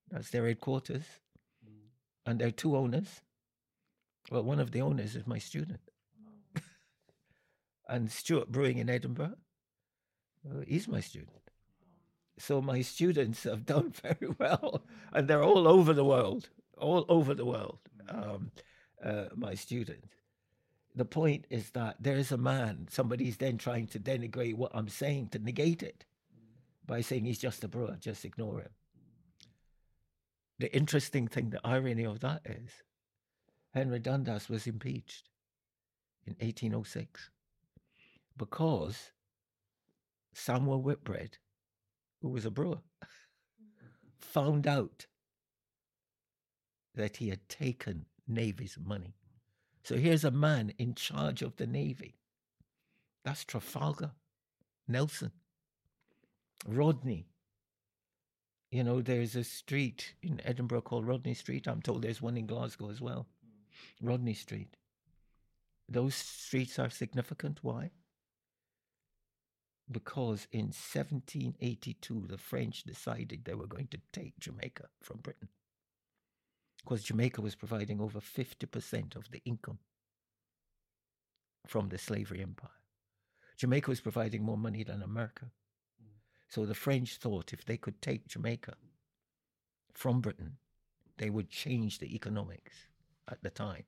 That's 0.09 0.31
their 0.31 0.47
headquarters. 0.47 1.03
Mm. 1.63 1.89
And 2.25 2.39
there 2.39 2.47
are 2.47 2.51
two 2.51 2.75
owners. 2.75 3.21
Well, 4.31 4.43
one 4.43 4.59
of 4.59 4.71
the 4.71 4.81
owners 4.81 5.15
is 5.15 5.27
my 5.27 5.37
student. 5.37 5.84
And 7.87 8.11
Stewart 8.11 8.51
Brewing 8.51 8.77
in 8.77 8.89
Edinburgh, 8.89 9.35
uh, 10.49 10.61
he's 10.67 10.87
my 10.87 10.99
student. 10.99 11.29
So 12.37 12.61
my 12.61 12.81
students 12.81 13.43
have 13.43 13.65
done 13.65 13.93
very 14.01 14.33
well, 14.37 14.83
and 15.13 15.27
they're 15.27 15.43
all 15.43 15.67
over 15.67 15.93
the 15.93 16.05
world, 16.05 16.49
all 16.77 17.05
over 17.07 17.33
the 17.33 17.45
world. 17.45 17.79
Um, 18.09 18.51
uh, 19.03 19.25
my 19.35 19.53
students. 19.53 20.15
The 20.95 21.05
point 21.05 21.45
is 21.49 21.71
that 21.71 21.97
there 21.99 22.17
is 22.17 22.31
a 22.31 22.37
man. 22.37 22.87
Somebody's 22.89 23.37
then 23.37 23.57
trying 23.57 23.87
to 23.87 23.99
denigrate 23.99 24.55
what 24.55 24.71
I'm 24.73 24.87
saying 24.87 25.29
to 25.29 25.39
negate 25.39 25.83
it 25.83 26.05
by 26.85 27.01
saying 27.01 27.25
he's 27.25 27.39
just 27.39 27.63
a 27.63 27.67
brewer. 27.67 27.97
Just 27.99 28.23
ignore 28.23 28.61
him. 28.61 28.69
The 30.59 30.73
interesting 30.73 31.27
thing, 31.27 31.49
the 31.49 31.59
irony 31.65 32.05
of 32.05 32.21
that 32.21 32.41
is, 32.45 32.69
Henry 33.73 33.99
Dundas 33.99 34.47
was 34.47 34.67
impeached 34.67 35.29
in 36.25 36.33
1806 36.39 37.29
because 38.37 39.11
Samuel 40.33 40.81
Whitbread, 40.81 41.37
who 42.21 42.29
was 42.29 42.45
a 42.45 42.51
brewer, 42.51 42.81
found 44.19 44.67
out 44.67 45.05
that 46.93 47.17
he 47.17 47.29
had 47.29 47.47
taken 47.49 48.05
Navy's 48.27 48.77
money. 48.83 49.15
So 49.83 49.97
here's 49.97 50.23
a 50.23 50.31
man 50.31 50.73
in 50.77 50.95
charge 50.95 51.41
of 51.41 51.57
the 51.57 51.67
Navy. 51.67 52.17
That's 53.23 53.43
Trafalgar, 53.43 54.11
Nelson, 54.87 55.31
Rodney. 56.67 57.27
You 58.71 58.83
know, 58.83 59.01
there's 59.01 59.35
a 59.35 59.43
street 59.43 60.15
in 60.21 60.41
Edinburgh 60.43 60.81
called 60.81 61.07
Rodney 61.07 61.33
Street. 61.33 61.67
I'm 61.67 61.81
told 61.81 62.01
there's 62.01 62.21
one 62.21 62.37
in 62.37 62.47
Glasgow 62.47 62.89
as 62.89 62.99
well. 62.99 63.27
Hmm. 64.01 64.07
Rodney 64.07 64.33
Street. 64.33 64.75
Those 65.87 66.15
streets 66.15 66.79
are 66.79 66.89
significant. 66.89 67.59
Why? 67.61 67.91
Because 69.91 70.47
in 70.51 70.65
1782, 70.65 72.25
the 72.27 72.37
French 72.37 72.83
decided 72.83 73.45
they 73.45 73.53
were 73.53 73.67
going 73.67 73.87
to 73.87 73.99
take 74.11 74.39
Jamaica 74.39 74.85
from 75.01 75.19
Britain. 75.19 75.49
Because 76.83 77.03
Jamaica 77.03 77.41
was 77.41 77.55
providing 77.55 78.01
over 78.01 78.19
50% 78.19 79.15
of 79.15 79.29
the 79.31 79.41
income 79.45 79.79
from 81.67 81.89
the 81.89 81.97
slavery 81.97 82.41
empire. 82.41 82.69
Jamaica 83.57 83.89
was 83.89 84.01
providing 84.01 84.43
more 84.43 84.57
money 84.57 84.83
than 84.83 85.01
America. 85.01 85.45
So 86.49 86.65
the 86.65 86.75
French 86.75 87.17
thought 87.17 87.53
if 87.53 87.65
they 87.65 87.77
could 87.77 88.01
take 88.01 88.27
Jamaica 88.27 88.75
from 89.93 90.21
Britain, 90.21 90.57
they 91.17 91.29
would 91.29 91.49
change 91.49 91.99
the 91.99 92.13
economics 92.13 92.87
at 93.29 93.41
the 93.41 93.49
time. 93.49 93.83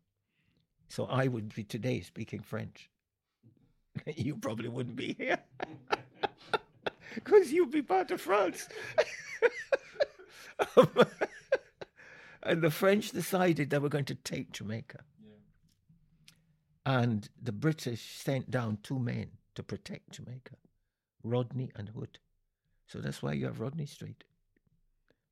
So 0.89 1.05
I 1.05 1.27
would 1.27 1.53
be 1.53 1.63
today 1.63 2.01
speaking 2.01 2.41
French. 2.41 2.89
you 4.15 4.35
probably 4.35 4.69
wouldn't 4.69 4.95
be 4.95 5.15
here 5.17 5.39
because 7.15 7.51
you'd 7.51 7.71
be 7.71 7.81
part 7.81 8.11
of 8.11 8.21
France. 8.21 8.67
Um, 10.75 10.89
and 12.41 12.63
the 12.63 12.71
French 12.71 13.11
decided 13.11 13.69
they 13.69 13.77
were 13.77 13.89
going 13.89 14.05
to 14.05 14.15
take 14.15 14.51
Jamaica. 14.51 15.01
And 16.83 17.29
the 17.39 17.51
British 17.51 18.15
sent 18.17 18.49
down 18.49 18.79
two 18.81 18.97
men 18.97 19.33
to 19.53 19.61
protect 19.61 20.13
Jamaica 20.13 20.55
Rodney 21.23 21.71
and 21.75 21.89
Hood. 21.89 22.19
So 22.87 22.99
that's 22.99 23.21
why 23.21 23.33
you 23.33 23.45
have 23.45 23.59
Rodney 23.59 23.85
Street. 23.85 24.23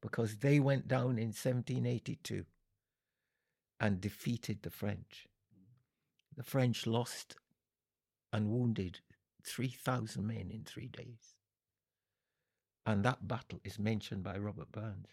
Because 0.02 0.38
they 0.38 0.60
went 0.60 0.88
down 0.88 1.18
in 1.18 1.30
1782 1.32 2.46
and 3.80 4.02
defeated 4.02 4.62
the 4.62 4.70
French. 4.70 5.28
The 6.36 6.44
French 6.44 6.86
lost 6.86 7.38
and 8.36 8.50
wounded 8.50 9.00
3,000 9.46 10.28
men 10.28 10.52
in 10.52 10.64
three 10.66 10.90
days. 10.90 11.36
And 12.86 13.06
that 13.06 13.30
battle 13.30 13.62
is 13.64 13.80
mentioned 13.80 14.24
by 14.24 14.38
Robert 14.38 14.74
Burns. 14.74 15.08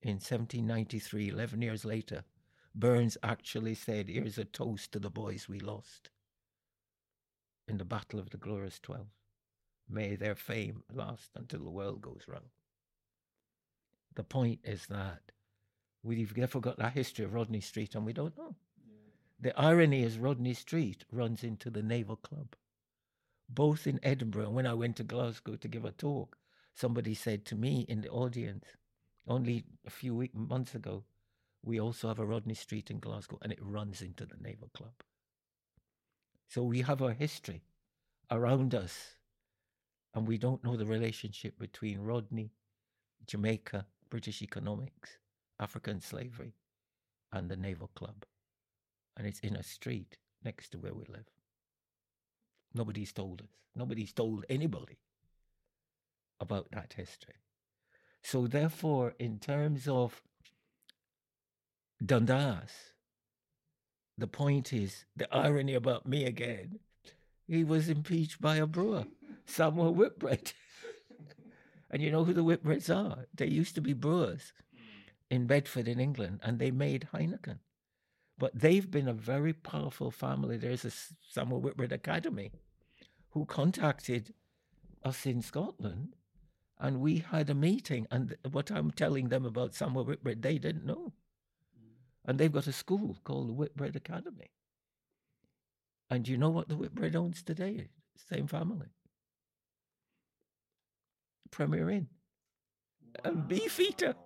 In 0.00 0.14
1793, 0.14 1.30
11 1.30 1.60
years 1.60 1.84
later, 1.84 2.22
Burns 2.72 3.18
actually 3.24 3.74
said, 3.74 4.08
Here's 4.08 4.38
a 4.38 4.44
toast 4.44 4.92
to 4.92 5.00
the 5.00 5.10
boys 5.10 5.48
we 5.48 5.58
lost 5.58 6.10
in 7.66 7.78
the 7.78 7.84
Battle 7.84 8.20
of 8.20 8.30
the 8.30 8.36
Glorious 8.36 8.78
Twelve. 8.78 9.08
May 9.88 10.14
their 10.14 10.36
fame 10.36 10.84
last 10.92 11.30
until 11.34 11.64
the 11.64 11.70
world 11.70 12.00
goes 12.00 12.22
round. 12.28 12.46
The 14.14 14.22
point 14.24 14.60
is 14.62 14.86
that 14.86 15.32
we've 16.04 16.36
never 16.36 16.60
got 16.60 16.78
that 16.78 16.92
history 16.92 17.24
of 17.24 17.34
Rodney 17.34 17.60
Street 17.60 17.96
and 17.96 18.06
we 18.06 18.12
don't 18.12 18.38
know. 18.38 18.54
The 19.42 19.60
irony 19.60 20.04
is 20.04 20.20
Rodney 20.20 20.54
Street 20.54 21.04
runs 21.10 21.42
into 21.42 21.68
the 21.68 21.82
Naval 21.82 22.14
Club. 22.14 22.54
Both 23.48 23.88
in 23.88 23.98
Edinburgh 24.00 24.50
when 24.50 24.68
I 24.68 24.74
went 24.74 24.94
to 24.98 25.02
Glasgow 25.02 25.56
to 25.56 25.66
give 25.66 25.84
a 25.84 25.90
talk, 25.90 26.36
somebody 26.76 27.12
said 27.14 27.44
to 27.46 27.56
me 27.56 27.84
in 27.88 28.02
the 28.02 28.08
audience, 28.08 28.64
only 29.26 29.64
a 29.84 29.90
few 29.90 30.14
week, 30.14 30.32
months 30.32 30.76
ago, 30.76 31.02
we 31.60 31.80
also 31.80 32.06
have 32.06 32.20
a 32.20 32.24
Rodney 32.24 32.54
Street 32.54 32.88
in 32.88 33.00
Glasgow 33.00 33.40
and 33.42 33.50
it 33.50 33.58
runs 33.60 34.00
into 34.00 34.26
the 34.26 34.36
Naval 34.40 34.70
Club. 34.74 34.94
So 36.46 36.62
we 36.62 36.82
have 36.82 37.02
our 37.02 37.12
history 37.12 37.64
around 38.30 38.76
us 38.76 39.16
and 40.14 40.28
we 40.28 40.38
don't 40.38 40.62
know 40.62 40.76
the 40.76 40.86
relationship 40.86 41.58
between 41.58 41.98
Rodney, 41.98 42.52
Jamaica, 43.26 43.86
British 44.08 44.40
economics, 44.40 45.18
African 45.58 46.00
slavery, 46.00 46.54
and 47.32 47.50
the 47.50 47.56
Naval 47.56 47.90
Club 47.96 48.24
and 49.16 49.26
it's 49.26 49.40
in 49.40 49.56
a 49.56 49.62
street 49.62 50.16
next 50.44 50.70
to 50.70 50.78
where 50.78 50.94
we 50.94 51.04
live. 51.08 51.28
Nobody's 52.74 53.12
told 53.12 53.42
us. 53.42 53.48
Nobody's 53.74 54.12
told 54.12 54.44
anybody 54.48 54.98
about 56.40 56.70
that 56.72 56.94
history. 56.94 57.34
So, 58.22 58.46
therefore, 58.46 59.14
in 59.18 59.38
terms 59.38 59.88
of 59.88 60.22
Dundas, 62.04 62.92
the 64.18 64.26
point 64.26 64.72
is 64.72 65.04
the 65.16 65.32
irony 65.34 65.74
about 65.74 66.06
me 66.06 66.24
again, 66.24 66.78
he 67.46 67.64
was 67.64 67.88
impeached 67.88 68.40
by 68.40 68.56
a 68.56 68.66
brewer, 68.66 69.04
Samuel 69.46 69.94
Whitbread. 69.94 70.52
and 71.90 72.02
you 72.02 72.10
know 72.10 72.24
who 72.24 72.32
the 72.32 72.44
Whitbreads 72.44 72.90
are? 72.90 73.26
They 73.34 73.48
used 73.48 73.74
to 73.74 73.80
be 73.80 73.92
brewers 73.92 74.52
in 75.30 75.46
Bedford, 75.46 75.88
in 75.88 75.98
England, 75.98 76.40
and 76.42 76.58
they 76.58 76.70
made 76.70 77.08
Heineken. 77.12 77.58
But 78.42 78.58
they've 78.58 78.90
been 78.90 79.06
a 79.06 79.12
very 79.12 79.52
powerful 79.52 80.10
family. 80.10 80.56
There's 80.56 80.84
a 80.84 80.90
Samuel 81.30 81.60
Whitbread 81.60 81.92
Academy 81.92 82.50
who 83.30 83.44
contacted 83.44 84.34
us 85.04 85.24
in 85.26 85.42
Scotland 85.42 86.16
and 86.80 87.00
we 87.00 87.18
had 87.18 87.50
a 87.50 87.54
meeting. 87.54 88.08
And 88.10 88.36
what 88.50 88.72
I'm 88.72 88.90
telling 88.90 89.28
them 89.28 89.44
about 89.44 89.76
Samuel 89.76 90.06
Whitbread, 90.06 90.42
they 90.42 90.58
didn't 90.58 90.84
know. 90.84 91.12
Mm. 91.78 91.92
And 92.24 92.38
they've 92.40 92.50
got 92.50 92.66
a 92.66 92.72
school 92.72 93.16
called 93.22 93.48
the 93.48 93.52
Whitbread 93.52 93.94
Academy. 93.94 94.50
And 96.10 96.26
you 96.26 96.36
know 96.36 96.50
what 96.50 96.68
the 96.68 96.74
Whitbread 96.74 97.14
owns 97.14 97.44
today? 97.44 97.90
Same 98.28 98.48
family. 98.48 98.88
Premier 101.52 101.88
Inn 101.88 102.08
wow. 103.04 103.30
and 103.30 103.46
Beefeater. 103.46 104.16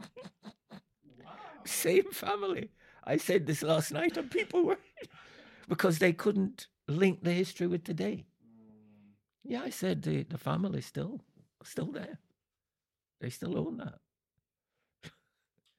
wow. 0.00 1.36
Same 1.64 2.10
family. 2.10 2.70
I 3.04 3.16
said 3.16 3.46
this 3.46 3.62
last 3.62 3.92
night, 3.92 4.16
and 4.16 4.30
people 4.30 4.64
were 4.64 4.78
because 5.68 5.98
they 5.98 6.12
couldn't 6.12 6.66
link 6.88 7.22
the 7.22 7.32
history 7.32 7.66
with 7.66 7.84
today. 7.84 8.26
Yeah, 9.44 9.62
I 9.62 9.70
said 9.70 10.02
the 10.02 10.24
the 10.24 10.38
family's 10.38 10.86
still 10.86 11.20
still 11.62 11.92
there. 11.92 12.18
They 13.20 13.30
still 13.30 13.58
own 13.58 13.78
that. 13.78 13.98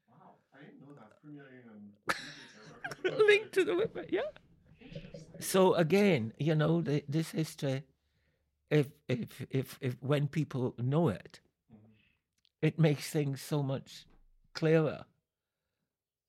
Wow, 0.08 0.36
I 0.54 0.58
didn't 0.64 0.82
know 0.82 0.94
that. 3.04 3.18
Linked 3.28 3.54
to 3.54 3.64
the 3.64 3.76
Whitman, 3.76 4.06
yeah. 4.10 4.22
So 5.40 5.74
again, 5.74 6.34
you 6.38 6.54
know, 6.54 6.82
the, 6.82 7.04
this 7.10 7.32
history, 7.32 7.84
if 8.70 8.88
if 9.08 9.46
if 9.50 9.78
if 9.82 9.98
when 10.02 10.28
people 10.28 10.76
know 10.78 11.10
it, 11.10 11.40
mm-hmm. 11.72 12.68
it 12.68 12.80
makes 12.80 13.10
things 13.10 13.42
so 13.42 13.64
much 13.64 14.06
clearer 14.54 15.06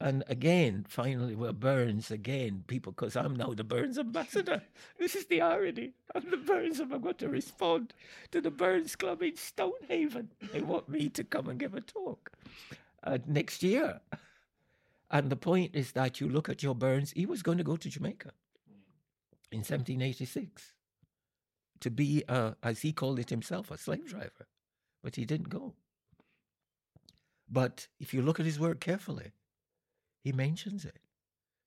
and 0.03 0.25
again, 0.29 0.85
finally, 0.89 1.35
we're 1.37 1.53
Burns 1.53 2.11
again, 2.11 2.65
people, 2.67 2.93
because 2.93 3.17
I'm 3.17 3.37
now 3.37 3.55
the 3.55 3.65
Burns 3.65 3.99
ambassador. 3.99 4.63
this 4.99 5.15
is 5.15 5.27
the 5.27 5.41
irony. 5.41 5.93
I'm 6.15 6.29
the 6.31 6.37
Burns, 6.39 6.81
and 6.81 6.93
I've 6.93 7.03
got 7.03 7.19
to 7.21 7.29
respond 7.29 7.95
to 8.33 8.41
the 8.41 8.51
Burns 8.51 8.97
Club 8.97 9.23
in 9.23 9.37
Stonehaven. 9.37 10.31
They 10.53 10.61
want 10.63 10.89
me 10.89 11.09
to 11.11 11.25
come 11.25 11.49
and 11.49 11.59
give 11.59 11.75
a 11.75 11.81
talk. 11.81 12.33
uh, 13.05 13.19
next 13.27 13.63
year. 13.63 14.01
And 15.11 15.31
the 15.31 15.37
point 15.37 15.73
is 15.75 15.93
that 15.93 16.21
you 16.21 16.29
look 16.29 16.49
at 16.49 16.63
your 16.63 16.75
Burns, 16.75 17.13
he 17.13 17.27
was 17.27 17.43
going 17.43 17.59
to 17.59 17.65
go 17.65 17.77
to 17.77 17.89
Jamaica 17.89 18.33
in 19.51 19.59
1786 19.59 20.73
to 21.81 21.91
be, 21.91 22.25
uh, 22.29 22.53
as 22.63 22.81
he 22.83 22.93
called 22.93 23.19
it 23.19 23.31
himself, 23.31 23.71
a 23.71 23.79
slave 23.79 24.07
driver, 24.09 24.47
but 25.03 25.17
he 25.17 25.25
didn't 25.25 25.51
go. 25.51 25.75
But 27.51 27.89
if 28.01 28.15
you 28.15 28.23
look 28.23 28.41
at 28.41 28.47
his 28.47 28.59
work 28.59 28.81
carefully, 28.81 29.33
he 30.23 30.33
mentions 30.33 30.85
it. 30.85 30.99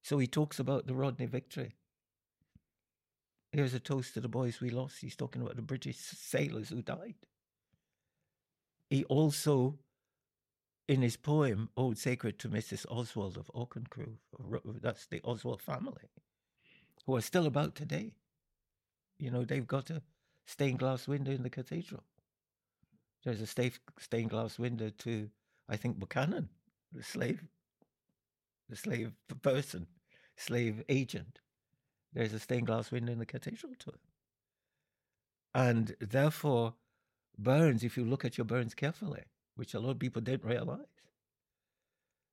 So 0.03 0.17
he 0.17 0.27
talks 0.27 0.59
about 0.59 0.87
the 0.87 0.95
Rodney 0.95 1.25
victory. 1.25 1.75
Here's 3.51 3.73
a 3.73 3.79
toast 3.79 4.13
to 4.13 4.19
the 4.19 4.27
boys 4.27 4.59
we 4.59 4.69
lost. 4.69 5.01
He's 5.01 5.15
talking 5.15 5.41
about 5.41 5.55
the 5.55 5.61
British 5.61 5.97
sailors 5.97 6.69
who 6.69 6.81
died. 6.81 7.15
He 8.89 9.03
also, 9.05 9.79
in 10.87 11.01
his 11.01 11.17
poem, 11.17 11.69
Ode 11.75 11.97
Sacred 11.97 12.37
to 12.39 12.49
Mrs. 12.49 12.85
Oswald 12.89 13.37
of 13.37 13.49
Auchencruive, 13.55 14.19
that's 14.81 15.07
the 15.07 15.21
Oswald 15.23 15.61
family, 15.61 16.09
who 17.05 17.15
are 17.15 17.21
still 17.21 17.47
about 17.47 17.75
today. 17.75 18.13
You 19.17 19.31
know, 19.31 19.43
they've 19.43 19.65
got 19.65 19.89
a 19.89 20.01
stained 20.45 20.79
glass 20.79 21.07
window 21.07 21.31
in 21.31 21.43
the 21.43 21.49
cathedral. 21.49 22.03
There's 23.23 23.41
a 23.41 23.47
stained 23.47 24.29
glass 24.29 24.59
window 24.59 24.91
to, 24.99 25.29
I 25.67 25.77
think, 25.77 25.97
Buchanan, 25.97 26.49
the 26.91 27.01
slave, 27.01 27.43
the 28.69 28.75
slave 28.75 29.11
person, 29.41 29.87
slave 30.37 30.83
agent. 30.89 31.39
There's 32.13 32.33
a 32.33 32.39
stained 32.39 32.67
glass 32.67 32.91
window 32.91 33.11
in 33.11 33.19
the 33.19 33.25
cathedral 33.25 33.73
to 33.79 33.91
him. 33.91 33.99
And 35.53 35.95
therefore, 35.99 36.75
Burns, 37.37 37.83
if 37.83 37.97
you 37.97 38.05
look 38.05 38.25
at 38.25 38.37
your 38.37 38.45
Burns 38.45 38.73
carefully, 38.73 39.23
which 39.55 39.73
a 39.73 39.79
lot 39.79 39.91
of 39.91 39.99
people 39.99 40.21
didn't 40.21 40.47
realize, 40.49 40.79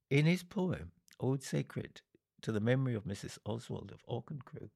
in 0.09 0.25
his 0.25 0.43
poem, 0.43 0.91
Ode 1.19 1.43
Sacred 1.43 2.01
to 2.41 2.51
the 2.51 2.59
Memory 2.59 2.93
of 2.93 3.05
Mrs. 3.05 3.37
Oswald 3.45 3.91
of 3.91 4.05
Auchencruive, 4.07 4.71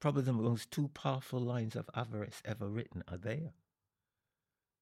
probably 0.00 0.22
the 0.22 0.32
most 0.32 0.70
two 0.70 0.88
powerful 0.88 1.40
lines 1.40 1.74
of 1.74 1.88
avarice 1.94 2.42
ever 2.44 2.68
written 2.68 3.02
are 3.08 3.16
there. 3.16 3.54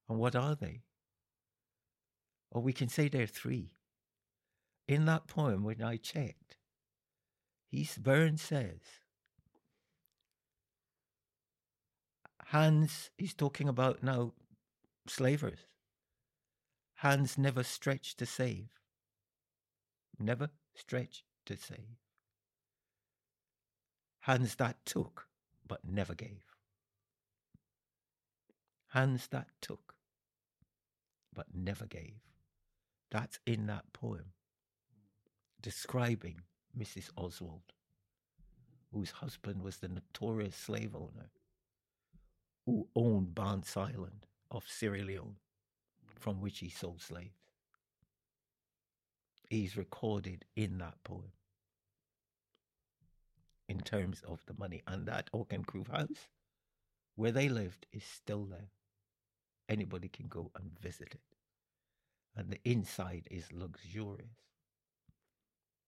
And 0.08 0.18
what 0.18 0.36
are 0.36 0.54
they? 0.54 0.82
Or 2.50 2.62
we 2.62 2.72
can 2.72 2.88
say 2.88 3.08
there 3.08 3.22
are 3.22 3.26
three. 3.26 3.72
In 4.86 5.06
that 5.06 5.26
poem, 5.26 5.64
when 5.64 5.82
I 5.82 5.96
checked, 5.96 6.56
he 7.70 7.88
Burns 7.98 8.42
says, 8.42 8.80
hands, 12.46 13.10
he's 13.16 13.34
talking 13.34 13.68
about 13.68 14.02
now 14.02 14.32
slavers. 15.08 15.58
Hands 16.96 17.36
never 17.36 17.62
stretch 17.62 18.16
to 18.16 18.26
save. 18.26 18.68
Never 20.18 20.50
stretch 20.74 21.24
to 21.46 21.56
save. 21.56 21.98
Hands 24.20 24.54
that 24.54 24.84
took 24.86 25.26
but 25.66 25.80
never 25.84 26.14
gave. 26.14 26.44
Hands 28.88 29.26
that 29.28 29.48
took 29.60 29.94
but 31.34 31.46
never 31.52 31.86
gave. 31.86 32.20
That's 33.10 33.40
in 33.44 33.66
that 33.66 33.92
poem 33.92 34.32
describing 35.64 36.42
Mrs. 36.78 37.08
Oswald, 37.16 37.72
whose 38.92 39.10
husband 39.10 39.62
was 39.62 39.78
the 39.78 39.88
notorious 39.88 40.54
slave 40.54 40.94
owner 40.94 41.30
who 42.66 42.86
owned 42.94 43.34
Bance 43.34 43.74
Island 43.74 44.26
of 44.50 44.68
Sierra 44.68 45.00
Leone, 45.00 45.36
from 46.20 46.42
which 46.42 46.58
he 46.58 46.68
sold 46.68 47.00
slaves. 47.00 47.40
He's 49.48 49.74
recorded 49.74 50.44
in 50.54 50.76
that 50.78 51.02
poem 51.02 51.32
in 53.66 53.80
terms 53.80 54.20
of 54.28 54.44
the 54.44 54.54
money. 54.58 54.82
And 54.86 55.06
that 55.06 55.30
Auchencruive 55.32 55.88
house, 55.88 56.28
where 57.16 57.32
they 57.32 57.48
lived, 57.48 57.86
is 57.90 58.04
still 58.04 58.44
there. 58.44 58.68
Anybody 59.70 60.08
can 60.08 60.28
go 60.28 60.50
and 60.56 60.78
visit 60.78 61.08
it. 61.12 61.36
And 62.36 62.50
the 62.50 62.60
inside 62.66 63.28
is 63.30 63.50
luxurious 63.50 64.44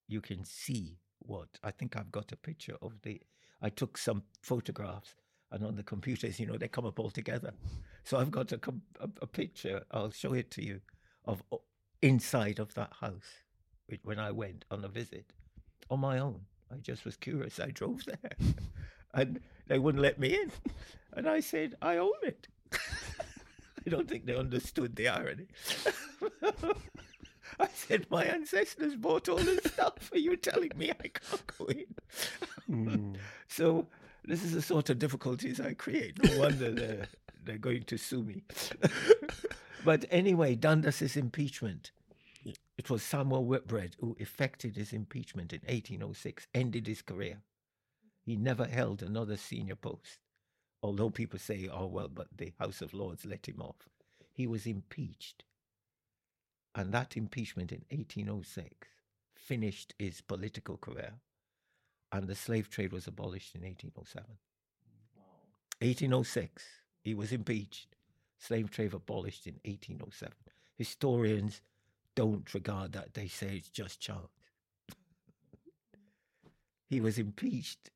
you 0.08 0.20
can 0.20 0.44
see 0.44 0.98
what 1.18 1.48
I 1.62 1.70
think 1.70 1.96
I've 1.96 2.12
got 2.12 2.32
a 2.32 2.36
picture 2.36 2.76
of 2.82 3.02
the. 3.02 3.20
I 3.62 3.70
took 3.70 3.98
some 3.98 4.22
photographs, 4.42 5.14
and 5.50 5.64
on 5.64 5.76
the 5.76 5.82
computers, 5.82 6.38
you 6.40 6.46
know, 6.46 6.56
they 6.56 6.68
come 6.68 6.86
up 6.86 6.98
all 6.98 7.10
together. 7.10 7.52
So 8.04 8.18
I've 8.18 8.30
got 8.30 8.52
a, 8.52 8.60
a, 9.00 9.08
a 9.22 9.26
picture. 9.26 9.82
I'll 9.90 10.10
show 10.10 10.32
it 10.32 10.50
to 10.52 10.64
you 10.64 10.80
of 11.24 11.42
inside 12.02 12.58
of 12.58 12.74
that 12.74 12.92
house 13.00 13.42
when 14.02 14.18
I 14.18 14.30
went 14.30 14.64
on 14.70 14.84
a 14.84 14.88
visit 14.88 15.32
on 15.90 16.00
my 16.00 16.18
own. 16.18 16.42
I 16.72 16.76
just 16.76 17.04
was 17.04 17.16
curious. 17.16 17.60
I 17.60 17.70
drove 17.70 18.04
there, 18.04 18.32
and 19.14 19.40
they 19.66 19.78
wouldn't 19.78 20.02
let 20.02 20.18
me 20.18 20.34
in, 20.34 20.52
and 21.12 21.28
I 21.28 21.40
said, 21.40 21.76
"I 21.82 21.96
own 21.96 22.12
it." 22.22 22.48
I 22.72 23.88
don't 23.88 24.08
think 24.08 24.26
they 24.26 24.34
understood 24.34 24.96
the 24.96 25.06
irony. 25.08 25.46
I 27.60 27.68
said, 27.74 28.06
my 28.10 28.24
ancestors 28.24 28.96
bought 28.96 29.28
all 29.28 29.36
this 29.36 29.64
stuff. 29.64 30.10
Are 30.12 30.18
you 30.18 30.36
telling 30.36 30.72
me 30.76 30.90
I 30.90 31.08
can't 31.08 31.46
go 31.58 31.64
in? 31.66 31.86
Mm. 32.70 33.16
so 33.48 33.86
this 34.24 34.42
is 34.42 34.52
the 34.52 34.62
sort 34.62 34.90
of 34.90 34.98
difficulties 34.98 35.60
I 35.60 35.74
create. 35.74 36.22
No 36.22 36.38
wonder 36.38 36.70
they're, 36.70 37.06
they're 37.44 37.58
going 37.58 37.84
to 37.84 37.96
sue 37.96 38.22
me. 38.22 38.42
but 39.84 40.04
anyway, 40.10 40.54
Dundas's 40.54 41.16
impeachment. 41.16 41.92
It 42.78 42.90
was 42.90 43.02
Samuel 43.02 43.44
Whitbread 43.44 43.96
who 44.00 44.16
effected 44.18 44.76
his 44.76 44.92
impeachment 44.92 45.52
in 45.52 45.60
1806, 45.60 46.46
ended 46.54 46.86
his 46.86 47.02
career. 47.02 47.38
He 48.24 48.36
never 48.36 48.66
held 48.66 49.02
another 49.02 49.36
senior 49.36 49.76
post, 49.76 50.18
although 50.82 51.10
people 51.10 51.38
say, 51.38 51.68
oh, 51.72 51.86
well, 51.86 52.08
but 52.08 52.28
the 52.36 52.52
House 52.58 52.82
of 52.82 52.92
Lords 52.92 53.24
let 53.24 53.48
him 53.48 53.62
off. 53.62 53.88
He 54.32 54.46
was 54.46 54.66
impeached 54.66 55.44
and 56.76 56.92
that 56.92 57.16
impeachment 57.16 57.72
in 57.72 57.82
1806 57.88 58.88
finished 59.34 59.94
his 59.98 60.20
political 60.20 60.76
career, 60.76 61.14
and 62.12 62.28
the 62.28 62.34
slave 62.34 62.68
trade 62.68 62.92
was 62.92 63.06
abolished 63.06 63.54
in 63.54 63.62
1807. 63.62 64.28
1806, 65.80 66.62
he 67.02 67.14
was 67.14 67.32
impeached. 67.32 67.96
Slave 68.38 68.70
trade 68.70 68.92
abolished 68.92 69.46
in 69.46 69.54
1807. 69.64 70.34
Historians 70.76 71.62
don't 72.14 72.52
regard 72.52 72.92
that. 72.92 73.14
They 73.14 73.28
say 73.28 73.56
it's 73.56 73.70
just 73.70 73.98
chance. 73.98 74.28
he 76.88 77.00
was 77.00 77.18
impeached. 77.18 77.90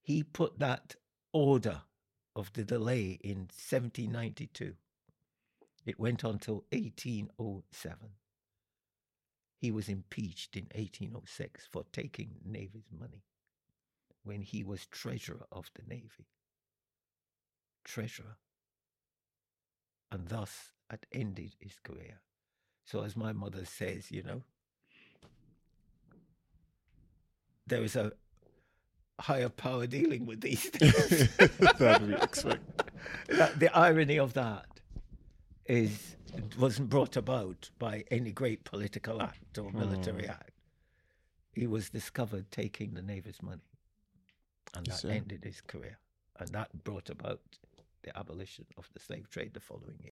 He 0.00 0.22
put 0.22 0.58
that 0.58 0.94
order 1.32 1.82
of 2.34 2.52
the 2.54 2.64
delay 2.64 3.18
in 3.22 3.48
1792 3.52 4.74
it 5.86 6.00
went 6.00 6.24
on 6.24 6.40
till 6.40 6.64
1807. 6.72 7.96
He 9.58 9.70
was 9.70 9.88
impeached 9.88 10.56
in 10.56 10.64
1806 10.64 11.68
for 11.72 11.84
taking 11.92 12.30
the 12.42 12.50
Navy's 12.50 12.90
money 12.92 13.22
when 14.24 14.42
he 14.42 14.64
was 14.64 14.86
Treasurer 14.86 15.46
of 15.52 15.70
the 15.74 15.82
Navy. 15.88 16.26
Treasurer. 17.84 18.36
And 20.10 20.28
thus 20.28 20.72
had 20.90 21.06
ended 21.12 21.54
his 21.60 21.78
career. 21.82 22.20
So, 22.84 23.02
as 23.02 23.16
my 23.16 23.32
mother 23.32 23.64
says, 23.64 24.10
you 24.10 24.22
know, 24.22 24.42
there 27.66 27.82
is 27.82 27.96
a 27.96 28.12
higher 29.20 29.48
power 29.48 29.86
dealing 29.86 30.26
with 30.26 30.40
these 30.40 30.64
things. 30.64 31.36
that 31.78 32.02
we 32.02 32.14
expect. 32.14 32.82
the 33.58 33.70
irony 33.72 34.18
of 34.18 34.34
that 34.34 34.75
is 35.68 36.16
wasn't 36.58 36.88
brought 36.90 37.16
about 37.16 37.70
by 37.78 38.04
any 38.10 38.32
great 38.32 38.64
political 38.64 39.22
act 39.22 39.58
or 39.58 39.70
military 39.72 40.24
mm. 40.24 40.30
act. 40.30 40.52
He 41.52 41.66
was 41.66 41.90
discovered 41.90 42.50
taking 42.50 42.94
the 42.94 43.02
Navy's 43.02 43.42
money, 43.42 43.62
and 44.74 44.86
that 44.86 45.04
ended 45.04 45.44
his 45.44 45.60
career. 45.60 45.98
And 46.38 46.50
that 46.50 46.84
brought 46.84 47.08
about 47.08 47.40
the 48.02 48.16
abolition 48.18 48.66
of 48.76 48.88
the 48.92 49.00
slave 49.00 49.30
trade 49.30 49.54
the 49.54 49.60
following 49.60 49.98
year. 49.98 50.04